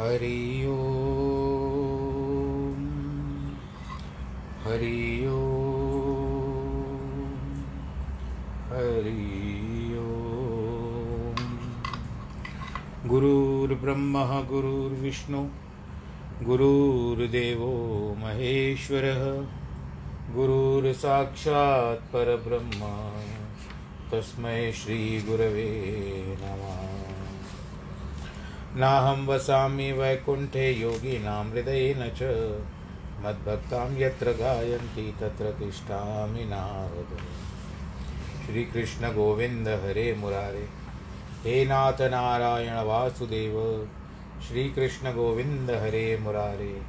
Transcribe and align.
हरि 0.00 0.66
ओम 0.66 3.56
हरि 4.64 5.26
हरि 8.70 9.96
ओम 9.98 11.68
गुरुर्ब्रह्म 13.08 14.18
गुरुर्विष्णु 14.18 15.48
गुरुर्देवो 16.42 18.14
महेश्वरः 18.18 19.46
गुरुर्साक्षात् 20.34 22.12
परब्रह्म। 22.12 22.80
तस्मै 24.10 24.72
श्रीगुरवे 24.72 26.36
नमः। 26.40 26.89
नाहं 28.76 29.26
वसामि 29.26 29.92
वैकुण्ठे 29.92 30.72
योगिनां 30.72 31.50
हृदयेन 31.50 32.08
च। 32.08 32.22
मद्भक्तां 33.24 33.98
यत्र 33.98 34.30
गायन्ति 34.32 35.16
तत्र 35.20 35.44
तिष्ठामि 35.44 36.44
नारद। 36.44 37.18
श्रीकृष्णगोविन्द 38.46 39.68
हरे 39.68 40.14
मुरारे। 40.14 40.68
हे 41.44 41.64
नाथ 41.64 42.00
नारायण 42.00 42.84
वासुदेव। 42.84 43.88
श्रीकृष्णगोविन्द 44.48 45.70
हरे 45.70 46.18
मुरारे। 46.20 46.82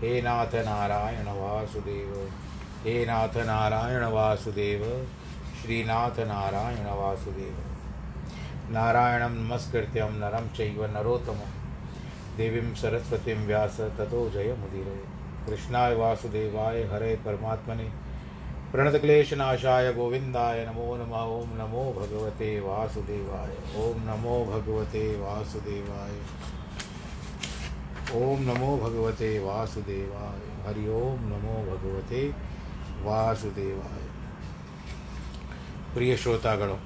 हे 0.00 0.22
नाथ 0.22 0.54
नारायण 0.54 1.26
वासुदेव। 1.26 2.30
हे 2.84 3.06
नाथ 3.06 3.36
नारायण 3.36 4.04
वासुदेव। 4.04 5.06
श्रीनाथ 5.62 6.18
नारायण 6.18 6.86
वासुदेव। 6.86 7.67
नारायणं 8.70 9.30
नमस्कृत्यं 9.30 10.10
नरं 10.12 10.48
चैव 10.48 10.84
नरोत्तमं। 10.86 11.52
देवीं 12.36 12.74
सरस्वतीं 12.74 13.36
व्यास 13.46 13.80
ततो 13.98 14.18
जयमुदीरये 14.30 15.04
कृष्णाय 15.46 15.94
वासुदेवाय 15.94 16.82
हरे 16.82 17.14
परमात्मने। 17.16 17.84
प्रणतक्लेशनाशाय 18.72 19.92
गोविन्दाय 19.92 20.64
नमो 20.66 20.96
नमः 20.96 21.22
ॐ 21.36 21.54
नमो 21.58 21.84
भगवते 21.92 22.50
वासुदेवाय। 22.60 23.54
ॐ 23.84 24.04
नमो 24.06 24.36
भगवते 24.44 25.04
वासुदेवाय। 25.20 26.12
ॐ 28.20 28.44
नमो 28.48 28.76
भगवते 28.76 29.38
वासुदेवाय। 29.38 30.44
हरि 30.68 30.86
ओम 30.88 31.24
नमो 31.24 31.56
भगवते 31.70 32.28
वासुदेवाय। 33.02 34.06
प्रिय 35.94 36.16
श्रोतागणों 36.16 36.78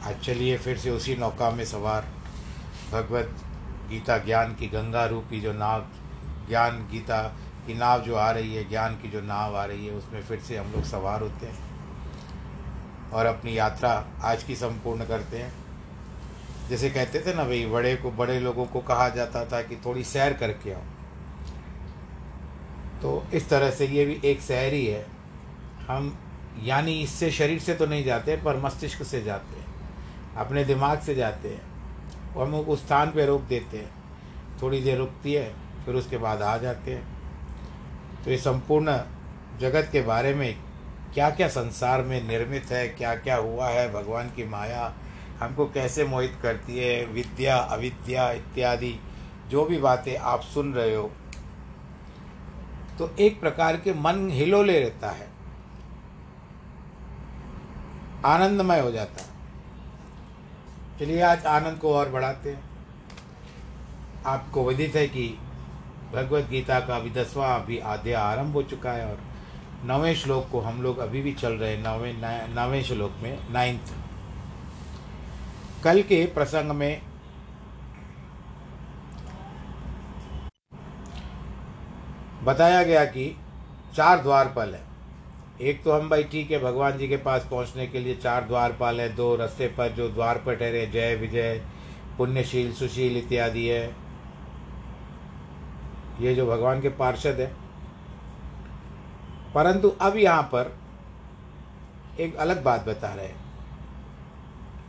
आज 0.00 0.20
चलिए 0.20 0.58
फिर 0.58 0.78
से 0.78 0.90
उसी 0.90 1.16
नौका 1.16 1.50
में 1.50 1.64
सवार। 1.64 2.06
भगवत 2.92 3.34
गीता 3.90 4.18
ज्ञान 4.18 4.54
की 4.54 4.66
गंगा 4.66 5.06
रूपी 5.06 5.40
जो 5.40 5.52
नाव, 5.52 5.86
ज्ञान 6.48 6.88
गीता 6.90 7.22
की 7.66 7.74
नाव 7.74 8.00
जो 8.00 8.14
आ 8.14 8.30
रही 8.30 8.54
है, 8.54 8.68
ज्ञान 8.68 8.94
की 8.94 9.10
जो 9.10 9.20
नाव 9.20 9.56
आ 9.56 9.64
रही 9.64 9.86
है, 9.86 9.92
उसमें 9.92 10.22
फिर 10.22 10.40
से 10.40 10.56
हम 10.56 10.72
लोग 10.72 10.84
सवार 10.84 11.20
होते 11.20 11.46
हैं 11.46 13.10
और 13.10 13.26
अपनी 13.26 13.58
यात्रा 13.58 14.08
आज 14.22 14.42
की 14.42 14.56
संपूर्ण 14.56 15.04
करते 15.04 15.38
हैं। 15.38 15.52
जैसे 16.68 16.90
कहते 16.90 17.20
थे 17.20 17.34
ना 17.34 17.44
भाई, 17.44 17.66
बड़े 17.66 17.96
को, 17.96 18.10
बड़े 18.10 18.40
लोगों 18.40 18.66
को 18.66 18.80
कहा 18.80 19.08
जाता 19.08 19.44
था 19.44 19.62
कि 19.62 19.76
थोड़ी 19.76 20.04
सैर 20.04 20.32
करके 20.32 20.72
आओ। 20.72 20.82
तो 23.02 23.26
इस 23.34 23.48
तरह 23.48 23.70
से 23.70 23.86
ये 23.86 24.04
भी 24.04 24.20
एक 24.24 24.40
सैर 24.40 24.74
ही 24.74 24.86
है। 24.86 25.06
हम 25.88 26.18
यानी 26.62 27.00
इससे 27.02 27.30
शरीर 27.30 27.58
से 27.58 27.74
तो 27.74 27.86
नहीं 27.86 28.04
जाते, 28.04 28.36
पर 28.36 28.56
मस्तिष्क 28.56 29.02
से 29.02 29.22
जाते 29.22 29.60
हैं। 29.60 29.69
अपने 30.40 30.64
दिमाग 30.64 31.00
से 31.00 31.14
जाते 31.14 31.48
हैं। 31.48 31.70
और 32.34 32.46
हम 32.46 32.54
उस 32.54 32.86
स्थान 32.86 33.10
पे 33.10 33.26
रोक 33.26 33.42
देते 33.42 33.78
हैं। 33.78 33.90
थोड़ी 34.62 34.80
देर 34.80 34.98
रुकती 34.98 35.32
है, 35.32 35.54
फिर 35.84 35.94
उसके 35.94 36.18
बाद 36.18 36.42
आ 36.42 36.56
जाते 36.56 36.94
हैं। 36.94 37.20
तो 38.24 38.30
ये 38.30 38.36
संपूर्ण 38.36 39.00
जगत 39.58 39.88
के 39.92 40.02
बारे 40.02 40.34
में 40.34 40.58
क्या 41.14 41.30
क्या 41.30 41.48
संसार 41.48 42.02
में 42.02 42.28
निर्मित 42.28 42.66
है 42.70 42.88
क्या 42.88 43.14
क्या 43.14 43.36
हुआ 43.36 43.68
है, 43.68 43.92
भगवान 43.92 44.28
की 44.28 44.44
माया 44.44 44.94
हमको 45.40 45.66
कैसे 45.66 46.04
मोहित 46.04 46.38
करती 46.42 46.78
है, 46.78 47.06
विद्या, 47.06 47.56
अविद्या 47.56 48.32
इत्यादि, 48.32 49.00
जो 49.48 49.64
भी 49.64 49.78
बातें 49.78 50.16
आप 50.16 50.40
सुन 50.40 50.74
रहे 50.74 50.94
हो। 50.94 51.10
तो 52.98 53.16
एक 53.18 53.40
प्रकार 53.40 53.76
के 53.76 53.92
मन 53.92 54.30
हिलोले 54.30 54.80
रहता 54.80 55.10
है। 55.10 55.28
आनंदमय 58.24 58.80
हो 58.80 58.90
जाता 58.90 59.22
है। 59.22 59.29
चलिए 61.00 61.20
आज 61.22 61.46
आनंद 61.46 61.78
को 61.78 61.92
और 61.94 62.08
बढ़ाते 62.08 62.50
हैं। 62.50 62.62
आपको 64.26 64.64
विदित 64.64 64.96
है 64.96 65.06
कि 65.08 65.28
भगवत 66.12 66.48
गीता 66.50 66.80
का 66.80 66.96
अभी 66.96 67.10
दसवां, 67.10 67.48
अभी 67.60 67.78
आध्याय 67.78 68.14
आरंभ 68.14 68.52
हो 68.52 68.62
चुका 68.62 68.92
है 68.92 69.06
और 69.06 69.20
नवें 69.84 70.14
श्लोक 70.14 70.48
को 70.52 70.60
हम 70.60 70.82
लोग 70.82 70.98
अभी 70.98 71.22
भी 71.22 71.32
चल 71.32 71.52
रहे 71.52 71.76
हैं, 71.76 71.82
नवें 71.82 72.54
नवें 72.54 72.82
श्लोक 72.82 73.12
में, 73.22 73.38
नाइन्थ। 73.50 73.92
कल 75.84 76.02
के 76.02 76.24
प्रसंग 76.26 76.70
में 76.72 77.02
बताया 82.44 82.82
गया 82.82 83.04
कि 83.06 83.36
चार 83.96 84.22
द्वारपाल 84.22 84.74
है। 84.74 84.89
एक 85.60 85.82
तो 85.82 85.92
हम 85.92 86.08
भाई 86.08 86.24
ठीक 86.24 86.50
है, 86.50 86.58
भगवान 86.58 86.98
जी 86.98 87.08
के 87.08 87.16
पास 87.16 87.46
पहुँचने 87.50 87.86
के 87.86 87.98
लिए 87.98 88.14
चार 88.14 88.44
द्वारपाल 88.44 89.00
हैं, 89.00 89.16
दो 89.16 89.36
रस्ते 89.36 89.66
पर 89.66 89.88
जो 89.88 90.08
द्वार 90.08 90.38
पर 90.38 90.54
ठहरे 90.54 90.86
जय 90.86 91.14
विजय, 91.14 91.62
पुण्यशील, 92.18 92.72
सुशील 92.72 93.16
इत्यादि 93.16 93.66
है। 93.68 93.96
ये 96.20 96.34
जो 96.34 96.46
भगवान 96.46 96.80
के 96.80 96.88
पार्षद 96.88 97.40
है। 97.40 97.46
परंतु 99.54 99.88
अब 100.00 100.16
यहाँ 100.16 100.42
पर 100.42 100.76
एक 102.20 102.36
अलग 102.36 102.62
बात 102.64 102.86
बता 102.86 103.14
रहे 103.14 103.26
हैं। 103.26 103.40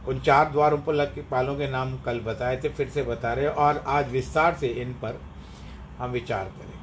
उन 0.08 0.20
चार 0.20 0.52
द्वारों 0.52 0.78
पर 0.78 0.94
लग 0.94 1.16
के 1.16 1.22
पालों 1.22 1.56
के 1.56 1.68
नाम 1.68 1.98
कल 1.98 2.20
बताए 2.20 2.58
थे, 2.58 2.70
फिर 2.70 2.90
से 2.90 3.04
बता 3.04 3.34
रहे 3.34 3.46
हैं, 3.46 3.52
और 3.52 3.84
आज 3.88 4.12
विस्तार 4.12 4.56
से 4.56 4.68
इन 4.68 4.94
पर 4.94 5.22
हम 5.98 6.12
विचार 6.12 6.46
करेंगे। 6.46 6.80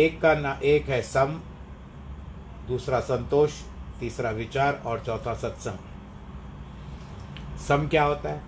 एक 0.00 0.20
का 0.20 0.34
ना, 0.34 0.60
एक 0.64 0.88
है 0.88 1.02
सम 1.02 1.40
दूसरा 2.68 3.00
संतोष, 3.00 3.52
तीसरा 4.00 4.30
विचार 4.30 4.82
और 4.86 5.02
चौथा 5.06 5.34
सत्संग। 5.34 5.78
सम 7.58 7.86
क्या 7.88 8.04
होता 8.04 8.28
है? 8.28 8.40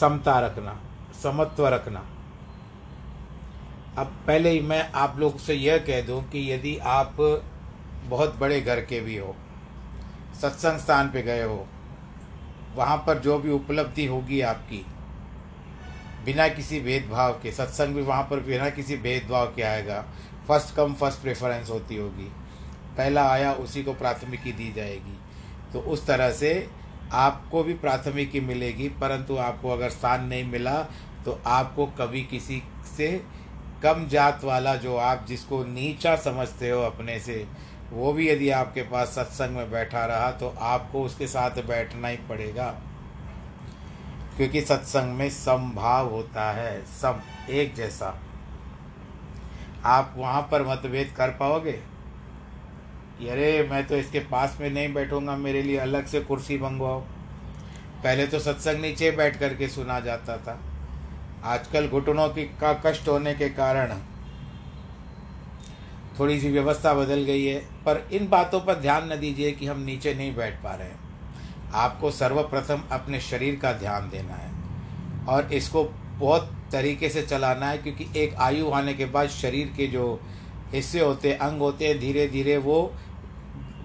समता 0.00 0.38
रखना, 0.40 0.78
समत्व 1.22 1.66
रखना। 1.68 2.04
अब 3.98 4.12
पहले 4.26 4.50
ही 4.50 4.60
मैं 4.60 4.90
आप 4.92 5.18
लोग 5.18 5.38
से 5.38 5.54
यह 5.54 5.78
कह 5.78 6.00
दूँ 6.00 6.22
कि 6.24 6.50
यदि 6.52 6.76
आप 6.78 7.16
बहुत 8.06 8.36
बड़े 8.36 8.60
घर 8.60 8.80
के 8.80 9.00
भी 9.00 9.16
हो, 9.16 9.34
सत्संग 10.40 10.78
स्थान 10.78 11.10
पे 11.10 11.22
गए 11.22 11.42
हो, 11.42 11.66
वहाँ 12.76 12.96
पर 12.96 13.18
जो 13.18 13.38
भी 13.38 13.50
उपलब्धि 13.50 14.06
होगी 14.06 14.40
आपकी, 14.40 14.84
बिना 16.24 16.48
किसी 16.48 16.80
भेदभाव 16.80 17.32
के, 17.32 17.52
सत्संग 17.52 17.94
भी 17.94 18.02
वहाँ 18.02 18.22
पर 18.22 18.40
बिना 18.40 18.70
किसी 18.70 18.96
भेदभाव 18.96 19.46
के 19.46 19.62
आएगा 19.62 20.04
फ़र्स्ट 20.48 20.74
कम, 20.76 20.94
फ़र्स्ट 20.94 21.20
प्रेफरेंस 21.20 21.70
होती 21.70 21.96
होगी। 21.96 22.30
पहला 22.96 23.28
आया, 23.30 23.52
उसी 23.52 23.82
को 23.82 23.92
प्राथमिकी 23.92 24.52
दी 24.52 24.72
जाएगी। 24.72 25.18
तो 25.72 25.80
उस 25.80 26.06
तरह 26.06 26.30
से 26.30 26.68
आपको 27.12 27.62
भी 27.62 27.74
प्राथमिकी 27.74 28.40
मिलेगी, 28.40 28.88
परंतु 28.88 29.36
आपको 29.36 29.70
अगर 29.70 29.90
स्थान 29.90 30.24
नहीं 30.24 30.44
मिला 30.44 30.82
तो 31.24 31.40
आपको 31.46 31.86
कभी 31.86 32.22
किसी 32.22 32.62
से 32.96 33.24
कम 33.82 34.06
जात 34.08 34.44
वाला 34.44 34.74
जो 34.76 34.96
आप, 34.96 35.24
जिसको 35.28 35.64
नीचा 35.64 36.16
समझते 36.16 36.70
हो 36.70 36.82
अपने 36.82 37.18
से, 37.20 37.46
वो 37.90 38.12
भी 38.12 38.28
यदि 38.30 38.50
आपके 38.50 38.82
पास 38.82 39.08
सत्संग 39.08 39.56
में 39.56 39.70
बैठा 39.70 40.04
रहा 40.06 40.30
तो 40.30 40.54
आपको 40.60 41.02
उसके 41.02 41.26
साथ 41.26 41.62
बैठना 41.62 42.08
ही 42.08 42.16
पड़ेगा। 42.16 42.74
क्योंकि 44.36 44.60
सत्संग 44.60 45.14
में 45.14 45.28
समभाव 45.30 46.10
होता 46.10 46.50
है, 46.52 46.82
सम, 46.82 47.20
एक 47.50 47.74
जैसा। 47.74 48.18
आप 49.84 50.14
वहाँ 50.16 50.48
पर 50.50 50.66
मतभेद 50.66 51.14
कर 51.16 51.28
पाओगे? 51.28 51.72
कि 53.18 53.28
अरे, 53.28 53.68
मैं 53.70 53.86
तो 53.86 53.96
इसके 53.96 54.18
पास 54.18 54.58
में 54.60 54.70
नहीं 54.70 54.94
बैठूँगा, 54.94 55.36
मेरे 55.36 55.62
लिए 55.62 55.76
अलग 55.76 56.06
से 56.06 56.20
कुर्सी 56.20 56.58
मंगवाओ। 56.58 57.00
पहले 58.04 58.26
तो 58.26 58.38
सत्संग 58.38 58.80
नीचे 58.80 59.10
बैठ 59.10 59.38
करके 59.38 59.68
सुना 59.68 60.00
जाता 60.00 60.36
था। 60.36 60.60
आजकल 61.44 61.88
घुटनों 61.88 62.28
की 62.28 62.44
का 62.44 62.72
कष्ट 62.86 63.08
होने 63.08 63.34
के 63.34 63.48
कारण 63.48 63.94
थोड़ी 66.18 66.40
सी 66.40 66.50
व्यवस्था 66.50 66.94
बदल 66.94 67.22
गई 67.22 67.44
है। 67.44 67.60
पर 67.60 68.08
इन 68.12 68.28
बातों 68.28 68.60
पर 68.60 68.74
ध्यान 68.74 69.12
न 69.12 69.16
दीजिए 69.16 69.52
कि 69.52 69.66
हम 69.66 69.80
नीचे 69.80 70.14
नहीं 70.14 70.36
बैठ 70.36 70.62
पा 70.62 70.74
रहे 70.74 70.88
हैं। 70.88 71.00
आपको 71.74 72.10
सर्वप्रथम 72.10 72.82
अपने 72.92 73.20
शरीर 73.20 73.58
का 73.62 73.72
ध्यान 73.72 74.10
देना 74.10 74.34
है 74.34 74.50
और 75.26 75.52
इसको 75.52 75.84
बहुत 76.22 76.50
तरीके 76.72 77.08
से 77.08 77.22
चलाना 77.22 77.66
है, 77.66 77.78
क्योंकि 77.78 78.06
एक 78.16 78.34
आयु 78.34 78.70
आने 78.70 78.94
के 78.94 79.04
बाद 79.04 79.28
शरीर 79.28 79.72
के 79.76 79.86
जो 79.86 80.20
हिस्से 80.72 81.00
होते 81.00 81.30
हैं, 81.30 81.38
अंग 81.38 81.60
होते 81.60 81.88
हैं 81.88 81.98
धीरे 82.00 82.26
धीरे 82.28 82.56
वो 82.56 82.92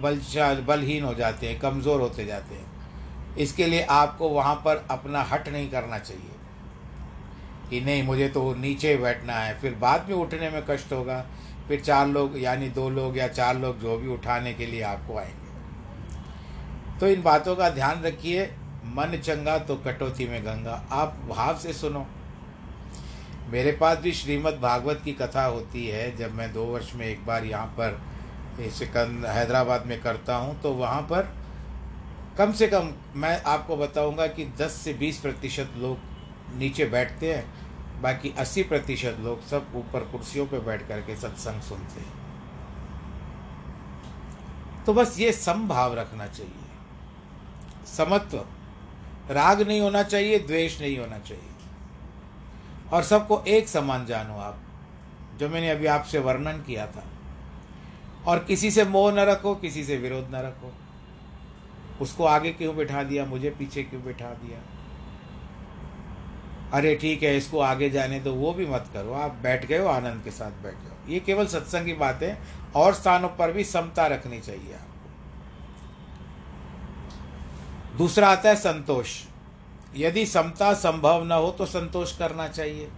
बल, 0.02 0.20
बलहीन 0.68 1.04
हो 1.04 1.14
जाते 1.14 1.48
हैं, 1.48 1.60
कमज़ोर 1.60 2.02
होते 2.02 2.26
जाते 2.26 2.56
हैं। 2.56 3.36
इसके 3.38 3.66
लिए 3.66 3.82
आपको 3.82 4.30
वहाँ 4.30 4.56
पर 4.56 4.86
अपना 4.92 5.22
हट 5.22 5.50
नहीं 5.50 5.70
करना 5.70 6.00
चाहिए 6.00 6.32
कि 7.70 7.82
नहीं, 7.82 8.04
मुझे 8.04 8.28
तो 8.30 8.54
नीचे 8.56 8.96
बैठना 8.98 9.34
है। 9.34 9.60
फिर 9.60 9.76
बाद 9.76 10.06
में 10.10 10.16
उठने 10.16 10.50
में 10.50 10.64
कष्ट 10.70 10.94
होगा। 10.94 11.26
फिर 11.68 11.80
चार 11.80 12.08
लोग, 12.08 12.38
यानी 12.38 12.70
दो 12.70 12.90
लोग 12.90 13.18
या 13.18 13.28
चार 13.28 13.58
लोग 13.58 13.80
जो 13.80 13.98
भी 13.98 14.08
उठाने 14.08 14.54
के 14.54 14.66
लिए 14.66 14.82
आपको 14.82 15.18
आएँगे। 15.18 17.00
तो 17.00 17.08
इन 17.08 17.22
बातों 17.22 17.56
का 17.56 17.70
ध्यान 17.70 18.02
रखिए। 18.02 18.46
मन 18.88 19.18
चंगा 19.24 19.58
तो 19.58 19.76
कटौती 19.76 20.28
में 20.28 20.42
गंगा। 20.44 20.84
आप 20.92 21.18
भाव 21.30 21.58
से 21.58 21.74
सुनो। 21.74 22.06
मेरे 23.50 23.72
पास 23.72 23.98
भी 23.98 24.12
श्रीमद् 24.12 24.60
भागवत 24.62 25.02
की 25.06 25.14
कथा 25.14 25.46
होती 25.46 25.86
है। 25.88 26.16
जब 26.18 26.34
मैं 26.34 26.52
दो 26.54 26.64
वर्ष 26.66 26.94
में 26.96 27.06
एक 27.08 27.26
बार 27.26 27.46
यहाँ 27.46 27.68
पर 27.80 28.00
सिकंद, 28.72 29.26
हैदराबाद 29.26 29.86
में 29.86 30.02
करता 30.02 30.36
हूँ 30.36 30.60
तो 30.62 30.72
वहाँ 30.74 31.02
पर 31.02 31.34
कम 32.38 32.52
से 32.52 32.68
कम 32.68 32.90
मैं 33.16 33.42
आपको 33.44 33.78
बताऊँगा 33.78 34.28
कि 34.28 34.46
10 34.58 34.72
से 34.76 34.94
20 34.94 35.18
प्रतिशत 35.18 35.74
लोग 35.78 35.98
नीचे 36.58 36.86
बैठते 36.86 37.34
हैं, 37.34 37.44
बाकी 38.02 38.34
80 38.40 38.64
प्रतिशत 38.64 39.18
लोग 39.20 39.46
सब 39.48 39.72
ऊपर 39.76 40.00
कुर्सियों 40.12 40.46
पर 40.46 40.60
बैठ 40.60 40.88
करके 40.88 41.16
सत्संग 41.16 41.62
सुनते 41.62 42.02
हैं। 42.02 42.14
तो 44.86 44.94
बस 44.94 45.20
ये 45.20 45.32
समभाव 45.34 45.96
रखना 45.96 46.28
चाहिए। 46.28 47.86
समत्व। 47.88 48.38
राग 49.32 49.62
नहीं 49.62 49.82
होना 49.82 50.04
चाहिए, 50.04 50.40
द्वेष 50.40 50.82
नहीं 50.82 50.98
होना 50.98 51.20
चाहिए। 51.20 51.57
और 52.94 53.04
सबको 53.04 53.44
एक 53.48 53.68
समान 53.68 54.06
जानो 54.06 54.34
आप, 54.34 54.60
जो 55.40 55.50
मैंने 55.50 55.70
अभी 55.70 55.86
आपसे 55.86 56.20
वर्णन 56.20 56.54
किया 56.54 56.88
था। 56.88 57.04
और 58.28 58.40
किसी 58.40 58.72
से 58.72 58.86
मोह 58.86 59.12
न 59.12 59.20
रखो, 59.20 59.56
किसी 59.56 59.84
से 59.84 59.98
विरोध 59.98 60.28
न 60.32 60.36
रखो। 60.36 60.74
उसको 62.02 62.26
आगे 62.26 62.52
क्यों 62.52 62.76
बिठा 62.76 63.04
दिया, 63.04 63.26
मुझे 63.26 63.50
पीछे 63.50 63.84
क्यों 63.84 64.04
बिठा 64.04 64.30
दिया? 64.30 64.60
अरे 66.74 66.96
ठीक 66.96 67.24
है, 67.24 67.38
इसको 67.38 67.60
आगे 67.60 67.90
जाने 67.90 68.20
दो, 68.20 68.34
वो 68.34 68.54
भी 68.54 68.66
मत 68.66 68.86
करो। 68.94 69.14
आप 69.14 69.32
बैठ 69.32 69.66
गए 69.66 69.78
हो, 69.78 69.88
आनंद 69.88 70.24
के 70.24 70.32
साथ 70.32 70.52
बैठ 70.52 70.74
जाओ 70.74 71.10
ये 71.10 71.20
केवल 71.20 71.48
सत्संग 71.48 71.86
की 71.86 71.94
बात 71.94 72.24
है, 72.24 72.38
और 72.76 72.94
स्थानों 72.94 73.30
पर 73.30 73.52
भी 73.52 73.64
समता 73.64 74.08
रखनी 74.08 74.40
चाहिए 74.40 74.74
आपको। 74.74 75.10
दूसरा 77.98 78.30
आता 78.30 78.50
है 78.50 78.56
संतोष। 78.56 79.24
यदि 79.96 80.26
समता 80.26 80.74
संभव 80.74 81.24
न 81.24 81.32
हो 81.32 81.52
तो 81.52 81.66
संतोष 81.66 82.18
करना 82.18 82.48
चाहिए। 82.48 82.90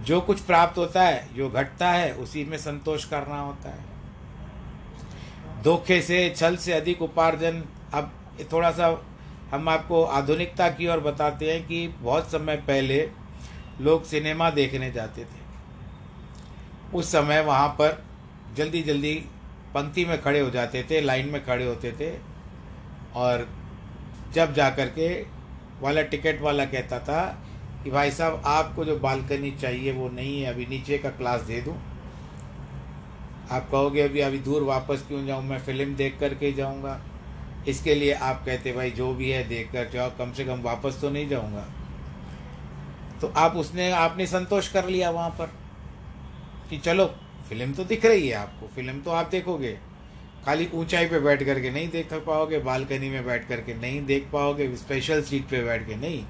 जो 0.00 0.20
कुछ 0.20 0.40
प्राप्त 0.40 0.78
होता 0.78 1.02
है, 1.02 1.34
जो 1.34 1.48
घटता 1.50 1.90
है, 1.90 2.12
उसी 2.14 2.44
में 2.44 2.58
संतोष 2.58 3.04
करना 3.04 3.40
होता 3.40 3.68
है। 3.68 3.88
धोखे 5.62 6.00
से, 6.02 6.34
छल 6.36 6.56
से 6.56 6.72
अधिक 6.72 7.02
उपार्जन, 7.02 7.62
अब 7.94 8.12
थोड़ा 8.52 8.70
सा 8.70 9.06
हम 9.52 9.68
आपको 9.68 10.02
आधुनिकता 10.04 10.68
की 10.68 10.86
ओर 10.86 11.00
बताते 11.00 11.52
हैं 11.52 11.66
कि 11.66 11.88
बहुत 11.88 12.30
समय 12.30 12.56
पहले 12.56 13.10
लोग 13.80 14.04
सिनेमा 14.04 14.50
देखने 14.50 14.90
जाते 14.92 15.24
थे। 15.24 15.38
उस 16.94 17.12
समय 17.12 17.40
वहाँ 17.40 17.68
पर 17.68 18.04
जल्दी 18.56 18.82
जल्दी 18.82 19.14
पंक्ति 19.74 20.04
में 20.04 20.22
खड़े 20.22 20.40
हो 20.40 20.50
जाते 20.50 20.86
थे, 20.90 21.00
लाइन 21.00 21.28
में 21.28 21.44
खड़े 21.44 21.66
होते 21.66 21.92
थे 21.92 22.10
और 23.14 23.48
जब 24.34 24.54
जा 24.54 24.70
कर 24.70 24.86
के 24.86 25.26
वाला 25.80 26.02
टिकट 26.02 26.40
वाला 26.40 26.64
कहता 26.64 26.98
था 26.98 27.22
कि 27.84 27.90
भाई 27.90 28.10
साहब, 28.10 28.42
आपको 28.46 28.84
जो 28.84 28.96
बालकनी 28.96 29.50
चाहिए 29.50 29.92
वो 29.92 30.08
नहीं 30.08 30.42
है, 30.42 30.52
अभी 30.52 30.66
नीचे 30.66 30.98
का 30.98 31.10
क्लास 31.10 31.40
दे 31.40 31.60
दूँ। 31.60 31.74
आप 33.50 33.70
कहोगे, 33.70 34.02
अभी 34.02 34.20
अभी 34.20 34.38
दूर 34.38 34.62
वापस 34.62 35.04
क्यों 35.08 35.26
जाऊँ? 35.26 35.44
मैं 35.44 35.58
फ़िल्म 35.58 35.94
देख 35.94 36.18
कर 36.20 36.34
के 36.34 36.52
जाऊँगा। 36.52 37.00
इसके 37.68 37.94
लिए 37.94 38.12
आप 38.12 38.42
कहते, 38.46 38.72
भाई, 38.72 38.90
जो 38.90 39.14
भी 39.14 39.30
है 39.30 39.48
देख 39.48 39.72
कर 39.72 39.90
जाओ, 39.92 40.10
कम 40.18 40.32
से 40.32 40.44
कम 40.44 40.60
वापस 40.60 40.98
तो 41.00 41.10
नहीं 41.10 41.28
जाऊँगा। 41.28 41.66
तो 43.20 43.32
आप 43.36 43.56
उसने, 43.56 43.90
आपने 43.90 44.26
संतोष 44.26 44.68
कर 44.68 44.88
लिया 44.88 45.10
वहाँ 45.10 45.30
पर 45.30 45.46
कि 46.70 46.78
चलो, 46.78 47.06
फ़िल्म 47.48 47.72
तो 47.72 47.84
दिख 47.84 48.04
रही 48.04 48.28
है 48.28 48.34
आपको, 48.34 48.66
फ़िल्म 48.66 49.00
तो 49.00 49.10
आप 49.10 49.28
देखोगे। 49.30 49.78
खाली 50.46 50.68
ऊंचाई 50.74 51.06
पे 51.06 51.18
बैठ 51.20 51.42
करके 51.42 51.70
नहीं 51.70 51.88
देख 51.90 52.12
पाओगे, 52.16 52.58
बालकनी 52.60 53.08
में 53.10 53.24
बैठ 53.26 53.48
करके 53.48 53.74
नहीं 53.74 54.04
देख 54.06 54.28
पाओगे 54.32 54.74
स्पेशल 54.76 55.22
सीट 55.22 55.44
पे 55.44 55.62
बैठ 55.64 55.86
के 55.86 55.96
नहीं, 55.96 56.24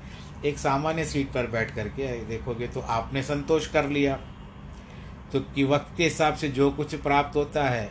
एक 0.45 0.59
सामान्य 0.59 1.05
सीट 1.05 1.33
पर 1.33 1.47
बैठ 1.47 1.75
करके 1.75 2.13
देखोगे 2.25 2.67
तो 2.69 2.81
आपने 2.81 3.23
संतोष 3.23 3.67
कर 3.67 3.89
लिया। 3.89 4.19
तो 5.33 5.41
कि 5.55 5.65
वक्त 5.65 5.97
के 5.97 6.05
हिसाब 6.05 6.35
से 6.35 6.49
जो 6.49 6.71
कुछ 6.71 6.95
प्राप्त 6.95 7.37
होता 7.37 7.65
है 7.65 7.89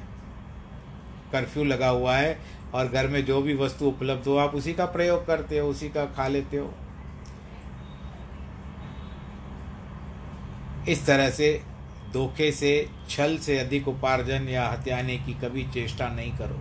कर्फ्यू 1.31 1.63
लगा 1.63 1.87
हुआ 1.89 2.15
है, 2.15 2.37
और 2.73 2.87
घर 2.87 3.07
में 3.07 3.23
जो 3.25 3.41
भी 3.41 3.53
वस्तु 3.55 3.85
उपलब्ध 3.85 4.27
हो, 4.27 4.35
आप 4.37 4.55
उसी 4.55 4.73
का 4.73 4.85
प्रयोग 4.87 5.25
करते 5.27 5.59
हो, 5.59 5.69
उसी 5.69 5.89
का 5.89 6.05
खा 6.07 6.27
लेते 6.27 6.57
हो। 6.57 6.73
इस 10.87 11.05
तरह 11.05 11.29
से 11.29 11.61
धोखे 12.13 12.51
से, 12.51 12.89
छल 13.09 13.37
से 13.37 13.59
अधिक 13.59 13.87
उपार्जन 13.87 14.47
या 14.49 14.67
हत्याने 14.67 15.17
की 15.17 15.33
कभी 15.33 15.63
चेष्टा 15.63 16.07
नहीं 16.09 16.31
करो। 16.31 16.59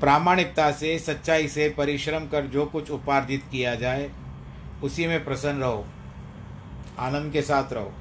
प्रामाणिकता 0.00 0.70
से, 0.70 0.98
सच्चाई 0.98 1.48
से 1.48 1.68
परिश्रम 1.68 2.26
कर 2.26 2.46
जो 2.46 2.66
कुछ 2.66 2.90
उपार्जित 2.90 3.42
किया 3.52 3.74
जाए, 3.74 4.10
उसी 4.82 5.06
में 5.06 5.24
प्रसन्न 5.24 5.60
रहो, 5.60 5.86
आनंद 6.98 7.32
के 7.32 7.42
साथ 7.42 7.72
रहो। 7.72 7.92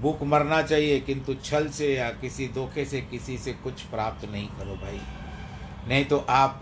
भूख 0.00 0.22
मरना 0.22 0.62
चाहिए, 0.62 1.00
किंतु 1.00 1.34
छल 1.34 1.68
से 1.68 1.94
या 1.94 2.10
किसी 2.10 2.48
धोखे 2.48 2.84
से 2.84 3.00
किसी 3.00 3.38
से 3.38 3.52
कुछ 3.52 3.82
प्राप्त 3.82 4.28
नहीं 4.30 4.48
करो 4.48 4.74
भाई। 4.74 5.00
नहीं 5.88 6.04
तो 6.04 6.18
आप 6.18 6.60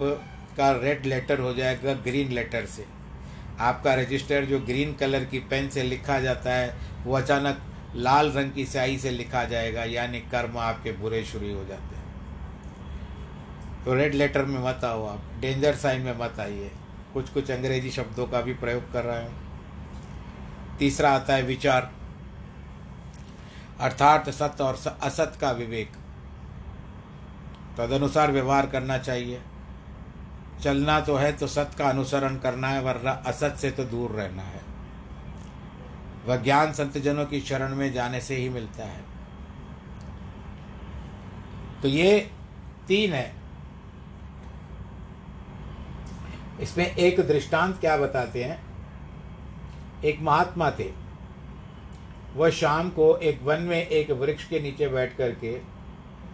का 0.57 0.71
रेड 0.73 1.07
लेटर 1.07 1.41
हो 1.41 1.55
जाएगा 1.55 1.93
ग्रीन 1.93 2.33
लेटर 2.33 2.67
से। 2.67 2.96
आपका 3.61 3.95
रजिस्टर 3.95 4.45
जो 4.45 4.61
ग्रीन 4.61 4.93
कलर 4.93 5.25
की 5.25 5.39
पेन 5.39 5.69
से 5.69 5.83
लिखा 5.83 6.21
जाता 6.21 6.55
है, 6.55 6.77
वो 7.05 7.15
अचानक 7.15 7.63
लाल 7.97 8.31
रंग 8.33 8.53
की 8.53 8.67
स्याही 8.67 8.99
से 8.99 9.11
लिखा 9.11 9.45
जाएगा, 9.45 9.85
यानी 9.85 10.21
कर्म 10.21 10.59
आपके 10.59 10.93
बुरे 10.93 11.25
शुरू 11.25 11.55
हो 11.55 11.65
जाते 11.65 11.97
हैं। 11.97 12.05
तो 13.85 13.95
रेड 13.95 14.15
लेटर 14.15 14.45
में 14.45 14.61
मत 14.61 14.85
आओ 14.85 15.07
आप 15.07 15.23
डेंजर 15.41 15.75
साइन 15.75 16.03
में 16.03 16.19
मत 16.19 16.41
आइए। 16.41 16.71
कुछ 17.15 17.29
कुछ 17.29 17.51
अंग्रेज़ी 17.51 17.91
शब्दों 17.91 18.27
का 18.27 18.41
भी 18.41 18.55
प्रयोग 18.55 18.93
कर 18.93 19.05
रहा 19.05 19.21
हूँ। 19.21 19.35
तीसरा 20.79 21.11
आता 21.11 21.35
है 21.35 21.43
विचार। 21.43 21.93
अर्थात 23.81 24.31
सत्य 24.31 24.65
और 24.65 24.97
असत 25.03 25.39
का 25.41 25.51
विवेक। 25.51 25.93
तदनुसार 27.79 28.33
व्यवहार 28.33 28.67
करना 28.67 28.99
चाहिए। 28.99 29.41
चलना 30.63 31.01
तो 31.01 31.17
है 31.17 31.33
तो 31.33 31.47
सत 31.47 31.71
का 31.79 31.89
अनुसरण 31.89 32.37
करना 32.37 32.69
है, 32.69 32.83
वरना 32.83 33.11
असत 33.11 33.57
से 33.57 33.71
तो 33.71 33.85
दूर 33.85 34.11
रहना 34.11 34.43
है। 34.43 34.61
वह 36.27 36.37
ज्ञान 36.37 36.73
संतजनों 36.73 37.27
की 37.27 37.41
शरण 37.41 37.75
में 37.75 37.93
जाने 37.93 38.21
से 38.21 38.37
ही 38.37 38.49
मिलता 38.49 38.85
है। 38.85 39.05
तो 41.83 41.89
ये 41.89 42.31
तीन 42.89 43.13
है। 43.13 43.35
इसमें 46.61 46.97
एक 46.97 47.21
दृष्टांत 47.21 47.81
क्या 47.81 47.97
बताते 47.97 48.45
हैं? 48.45 48.61
एक 50.05 50.21
महात्मा 50.21 50.71
थे। 50.71 50.91
वह 52.35 52.51
शाम 52.51 52.91
को 52.91 53.17
एक 53.17 53.43
वन 53.43 53.61
में 53.61 53.87
एक 53.87 54.11
वृक्ष 54.11 54.49
के 54.49 54.61
नीचे 54.61 54.89
बैठ 54.89 55.17
करके 55.17 55.61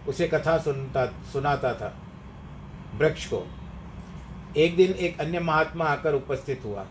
उसे 0.07 0.27
कथा 0.27 0.57
सुनता, 0.57 1.05
सुनाता 1.05 1.73
था, 1.73 1.97
वृक्ष 2.95 3.25
को। 3.25 3.47
एक 4.57 4.75
दिन 4.75 4.91
एक 4.91 5.19
अन्य 5.21 5.39
महात्मा 5.39 5.85
आकर 5.85 6.13
उपस्थित 6.13 6.61
हुआ। 6.65 6.85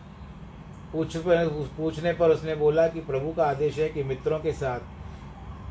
पूछ 0.92 1.16
पूछने 1.76 2.12
पर 2.12 2.31
उसने 2.31 2.54
बोला 2.54 2.87
कि 2.88 3.00
प्रभु 3.00 3.33
का 3.33 3.45
आदेश 3.45 3.78
है 3.78 3.88
कि 3.88 4.02
मित्रों 4.04 4.38
के 4.38 4.52
साथ 4.52 4.81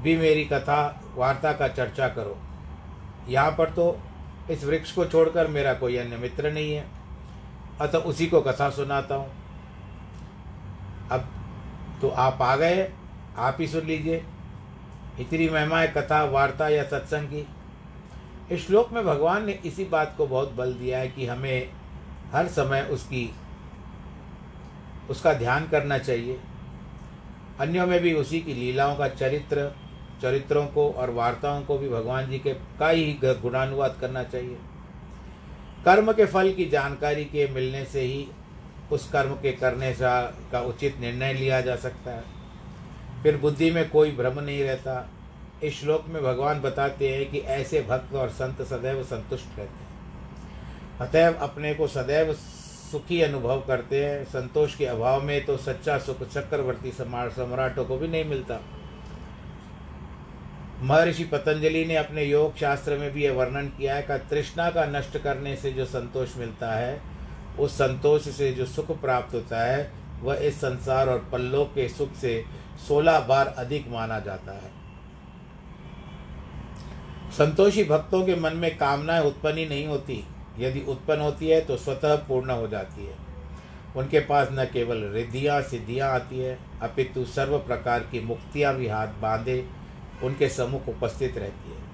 भी 0.04 0.16
मेरी 0.18 0.46
कथा, 0.46 1.02
वार्ता 1.16 1.52
का 1.54 1.68
चर्चा 1.68 2.08
करो। 2.08 2.38
यहाँ 3.30 3.52
पर 3.52 3.70
तो 3.70 3.98
इस 4.52 4.64
वृक्ष 4.64 4.92
को 4.92 5.06
छोड़कर 5.06 5.48
मेरा 5.48 5.74
कोई 5.74 5.98
अन्य 5.98 6.18
मित्र 6.18 6.52
नहीं 6.52 6.74
है। 6.74 6.86
अतः 7.82 7.98
उसी 7.98 8.28
को 8.28 8.42
कथा 8.42 8.70
सुनाता 8.70 9.16
हूँ। 9.16 9.30
अब 11.12 11.28
तो 12.02 12.10
आप 12.10 12.42
आ 12.42 12.56
गए, 12.56 12.88
आप 13.38 13.58
ही 13.60 13.68
सुन 13.68 13.86
लीजिए। 13.86 14.24
इतनी 15.20 15.50
महिमा 15.50 15.80
है 15.80 15.88
कथा, 15.88 16.24
वार्ता 16.24 16.70
या 16.70 16.84
सत्संग 16.84 17.28
की। 17.28 17.48
इस 18.52 18.66
श्लोक 18.68 18.92
में 18.94 19.06
भगवान 19.06 19.46
ने 19.46 19.60
इसी 19.66 19.86
बात 19.86 20.14
को 20.18 20.28
बहुत 20.28 20.54
बल 20.54 20.74
दिया 20.74 21.00
है 21.00 21.08
कि 21.08 21.26
हमें 21.26 21.70
हर 22.32 22.48
समय 22.48 22.82
उसकी, 22.82 23.34
उसका 25.10 25.34
ध्यान 25.34 25.68
करना 25.68 25.98
चाहिए। 25.98 26.40
अन्यों 27.60 27.88
में 27.88 28.00
भी 28.00 28.14
उसी 28.14 28.42
की 28.42 28.54
लीलाओं 28.54 28.96
का 28.96 29.08
चरित्र, 29.08 29.72
चरित्रों 30.22 30.66
को 30.68 30.90
और 30.92 31.10
वार्ताओं 31.10 31.62
को 31.62 31.78
भी 31.78 31.90
भगवान 31.90 32.30
जी 32.30 32.40
के 32.40 32.54
का 32.80 32.90
ही 32.90 33.20
गुणानुवाद 33.24 33.98
करना 34.02 34.24
चाहिए। 34.24 34.58
कर्म 35.86 36.12
के 36.14 36.26
फल 36.26 36.54
की 36.54 36.66
जानकारी 36.66 37.26
के 37.26 37.48
मिलने 37.48 37.86
से 37.86 38.02
ही 38.02 38.28
उस 38.92 39.10
कर्म 39.12 39.34
के 39.34 39.52
करने 39.52 39.94
सा 39.94 40.22
का 40.52 40.62
उचित 40.62 41.00
निर्णय 41.00 41.34
लिया 41.34 41.62
जा 41.62 41.76
सकता 41.76 42.12
है। 42.12 42.24
फिर 43.24 43.38
बुद्धि 43.38 43.72
में 43.72 43.90
कोई 43.90 44.12
भ्रम 44.12 44.40
नहीं 44.40 44.64
रहता। 44.64 45.10
इस 45.64 45.80
श्लोक 45.80 46.06
में 46.08 46.24
भगवान 46.24 46.62
बताते 46.62 47.16
हैं 47.16 47.32
कि 47.32 47.40
ऐसे 47.40 47.82
भक्त 47.82 48.14
और 48.14 48.30
संत 48.30 48.62
सदैव 48.62 49.04
संतुष्ट 49.04 49.48
रहते 49.48 49.84
हैं। 49.84 49.91
अतएव 51.02 51.34
अपने 51.34 51.74
को 51.74 51.88
सदैव 51.88 52.34
सुखी 52.34 53.22
अनुभव 53.22 53.62
करते 53.62 54.06
हैं। 54.06 54.24
संतोष 54.24 54.76
के 54.76 54.86
अभाव 54.86 55.22
में 55.22 55.46
तो 55.46 55.58
सच्चा 55.58 55.98
सुख 55.98 56.24
चक्रवर्ती 56.24 56.92
सम्राटों 56.92 57.86
को 57.86 57.98
भी 57.98 58.08
नहीं 58.08 58.26
मिलता। 58.26 58.60
महर्षि 60.82 61.24
पतंजलि 61.24 61.86
ने 61.86 61.96
अपने 61.96 62.24
योग 62.24 62.56
शास्त्र 62.56 62.98
में 62.98 63.12
भी 63.12 63.24
यह 63.24 63.34
वर्णन 63.34 63.68
किया 63.68 63.96
है 63.96 64.02
कि 64.02 64.18
तृष्णा 64.30 64.70
का 64.70 64.86
नष्ट 64.86 65.18
करने 65.18 65.56
से 65.56 65.72
जो 65.72 65.86
संतोष 65.86 66.38
मिलता 66.38 66.72
है, 66.72 67.02
उस 67.60 67.72
संतोष 67.74 68.22
से 68.22 68.52
जो 68.52 68.66
सुख 68.66 69.02
प्राप्त 69.02 69.36
होता 69.36 69.64
है, 69.64 69.92
वह 70.22 70.36
इस 70.36 70.58
संसार 70.58 71.10
और 71.10 71.30
पल्लों 71.32 71.66
के 71.66 71.90
सुख 71.90 72.14
से 72.16 72.46
सोलह 72.88 73.20
बार 73.20 73.48
अधिक 73.48 73.88
माना 73.90 74.20
जाता 74.20 74.52
है। 74.52 74.72
संतोषी 77.32 77.84
भक्तों 77.84 78.26
के 78.26 78.36
मन 78.36 78.54
में 78.54 78.78
कामनाएँ 78.78 79.24
उत्पन्न 79.24 79.56
नहीं 79.56 79.88
होती। 79.88 80.28
यदि 80.60 80.82
उत्पन्न 80.82 81.22
होती 81.22 81.48
है 81.48 81.62
तो 81.62 81.78
स्वतः 81.78 82.16
पूर्ण 82.16 82.52
हो 82.52 82.68
जाती 82.68 83.06
है। 83.06 83.16
उनके 83.96 84.20
पास 84.20 84.50
न 84.52 84.66
केवल 84.66 84.98
रिद्धियाँ, 84.98 85.62
सिद्धियाँ 85.62 86.10
आती 86.12 86.40
है, 86.40 86.60
अपितु 86.82 87.26
सर्व 87.26 87.60
प्रकार 87.60 88.00
की 88.00 88.20
मुक्तियाँ 88.20 88.76
भी 88.76 88.88
हाथ 88.88 89.08
बांधे 89.08 89.68
उनके 90.24 90.50
सम्मुख 90.50 90.90
उपस्थित 90.90 91.38
रहती 91.38 91.72
है। 91.72 91.92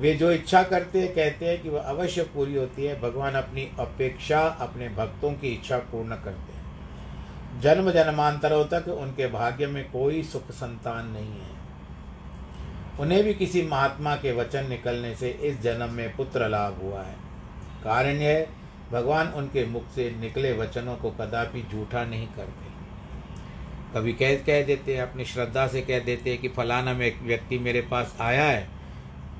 वे 0.00 0.14
जो 0.14 0.32
इच्छा 0.32 0.62
करते 0.62 1.00
हैं, 1.00 1.14
कहते 1.14 1.46
हैं 1.46 1.62
कि 1.62 1.68
वह 1.68 1.80
अवश्य 1.80 2.22
पूरी 2.22 2.54
होती 2.54 2.84
है। 2.84 3.00
भगवान 3.00 3.34
अपनी 3.34 3.70
अपेक्षा, 3.78 4.40
अपने 4.40 4.88
भक्तों 4.88 5.32
की 5.32 5.48
इच्छा 5.48 5.78
पूर्ण 5.78 6.14
करते 6.14 6.52
हैं। 6.52 7.60
जन्म 7.60 7.90
जन्मांतरों 7.90 8.64
तक 8.64 8.88
उनके 8.88 9.26
भाग्य 9.26 9.66
में 9.66 9.90
कोई 9.90 10.22
सुख 10.22 10.50
संतान 10.50 11.06
नहीं 11.06 11.32
है। 11.32 11.56
उन्हें 13.00 13.24
भी 13.24 13.34
किसी 13.34 13.62
महात्मा 13.62 14.16
के 14.16 14.32
वचन 14.32 14.68
निकलने 14.68 15.14
से 15.14 15.30
इस 15.30 15.60
जन्म 15.60 15.90
में 15.90 16.16
पुत्र 16.16 16.48
लाभ 16.48 16.80
हुआ 16.82 17.02
है। 17.02 17.25
कारण 17.84 18.20
यह 18.20 18.46
भगवान 18.92 19.28
उनके 19.28 19.64
मुख 19.66 19.88
से 19.94 20.10
निकले 20.20 20.52
वचनों 20.52 20.96
को 20.96 21.10
कदापि 21.10 21.62
झूठा 21.62 22.04
नहीं 22.04 22.26
करते। 22.26 22.74
कभी 23.94 24.12
कह 24.12 24.34
कह 24.36 24.62
देते 24.64 24.94
हैं, 24.94 25.02
अपनी 25.02 25.24
श्रद्धा 25.24 25.66
से 25.66 25.82
कह 25.82 25.98
देते 25.98 26.30
हैं 26.30 26.40
कि 26.40 26.48
फलाना 26.48 26.92
में 26.92 27.06
एक 27.06 27.22
व्यक्ति 27.22 27.58
मेरे 27.58 27.80
पास 27.80 28.16
आया 28.20 28.44
है, 28.44 28.68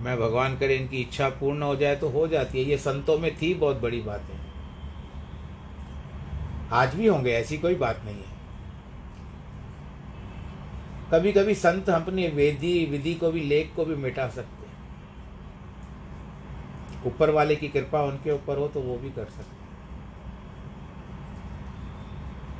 मैं 0.01 0.17
भगवान 0.19 0.57
करे, 0.59 0.77
इनकी 0.77 1.01
इच्छा 1.01 1.29
पूर्ण 1.31 1.63
हो 1.63 1.77
जाए 1.77 1.97
तो 1.97 2.09
हो 2.09 2.27
जाती 2.29 2.59
है। 2.59 2.65
ये 2.65 2.79
संतों 2.79 3.19
में 3.19 3.35
थी, 3.37 3.53
बहुत 3.55 3.81
बड़ी 3.81 4.01
बात 4.01 4.31
आज 6.73 6.95
भी 6.95 7.07
होंगे, 7.07 7.33
ऐसी 7.33 7.59
कोई 7.59 7.75
बात 7.75 8.01
नहीं 8.05 8.17
है। 8.17 8.35
कभी 11.13 11.33
कभी 11.33 11.55
संत 11.55 11.89
अपनी 11.91 12.27
वेदी, 12.29 12.87
विधि 12.87 13.15
को 13.15 13.31
भी, 13.31 13.41
लेख 13.41 13.73
को 13.77 13.85
भी 13.85 13.95
मिटा 13.95 14.29
सकते 14.29 14.66
ऊपर 17.07 17.31
वाले 17.31 17.57
की 17.57 17.69
कृपा 17.69 18.03
उनके 18.03 18.31
ऊपर 18.31 18.59
हो 18.59 18.69
तो 18.69 18.81
वो 18.81 18.97
भी 18.99 19.11
कर 19.11 19.25
सकते 19.25 19.67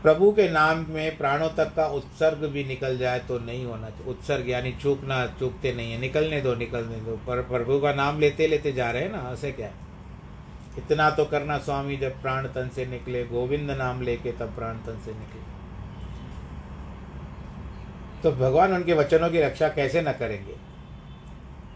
प्रभु 0.03 0.33
के 0.33 0.49
नाम 0.49 0.87
में 0.89 1.17
प्राणों 1.17 1.49
तक 1.49 1.75
का 1.75 1.87
उत्सर्ग 1.87 2.39
भी 2.39 2.65
निकल 2.65 2.99
जाए 2.99 3.19
तो 3.19 3.39
नहीं 3.39 3.65
होना 3.65 3.91
चाहिए। 3.91 4.07
उत्सर्ग 4.07 4.49
यानी 4.49 4.73
चूकना, 4.73 5.27
चूकते 5.27 5.73
नहीं 5.75 5.93
है। 5.93 5.99
निकलने 5.99 6.41
दो 6.41 6.55
निकलने 6.55 6.97
दो। 6.97 7.17
पर 7.17 7.43
प्रभु 7.43 7.81
का 7.81 7.93
नाम 7.93 8.21
लेते 8.21 8.47
लेते 8.47 8.73
जा 8.73 8.91
रहे 8.91 9.03
हैं 9.03 9.13
ना, 9.13 9.31
ऐसे 9.33 9.53
क्या 9.53 9.67
है? 9.67 9.75
इतना 10.79 11.11
तो 11.11 11.25
करना 11.25 11.59
स्वामी, 11.59 11.97
जब 11.97 12.23
प्राण 12.23 12.47
तन 12.47 12.69
से 12.69 12.87
निकले, 12.87 13.25
गोविंद 13.25 13.71
नाम 13.71 14.03
लेके 14.03 14.33
तब 14.33 14.55
प्राण 14.55 14.75
तन 14.75 15.01
से 15.05 15.13
निकले। 15.13 15.43
तो 18.23 18.33
भगवान 18.33 18.73
उनके 18.73 18.93
वचनों 18.93 19.31
की 19.31 19.41
रक्षा 19.41 19.69
कैसे 19.69 20.03
न 20.03 20.13
करेंगे? 20.13 20.66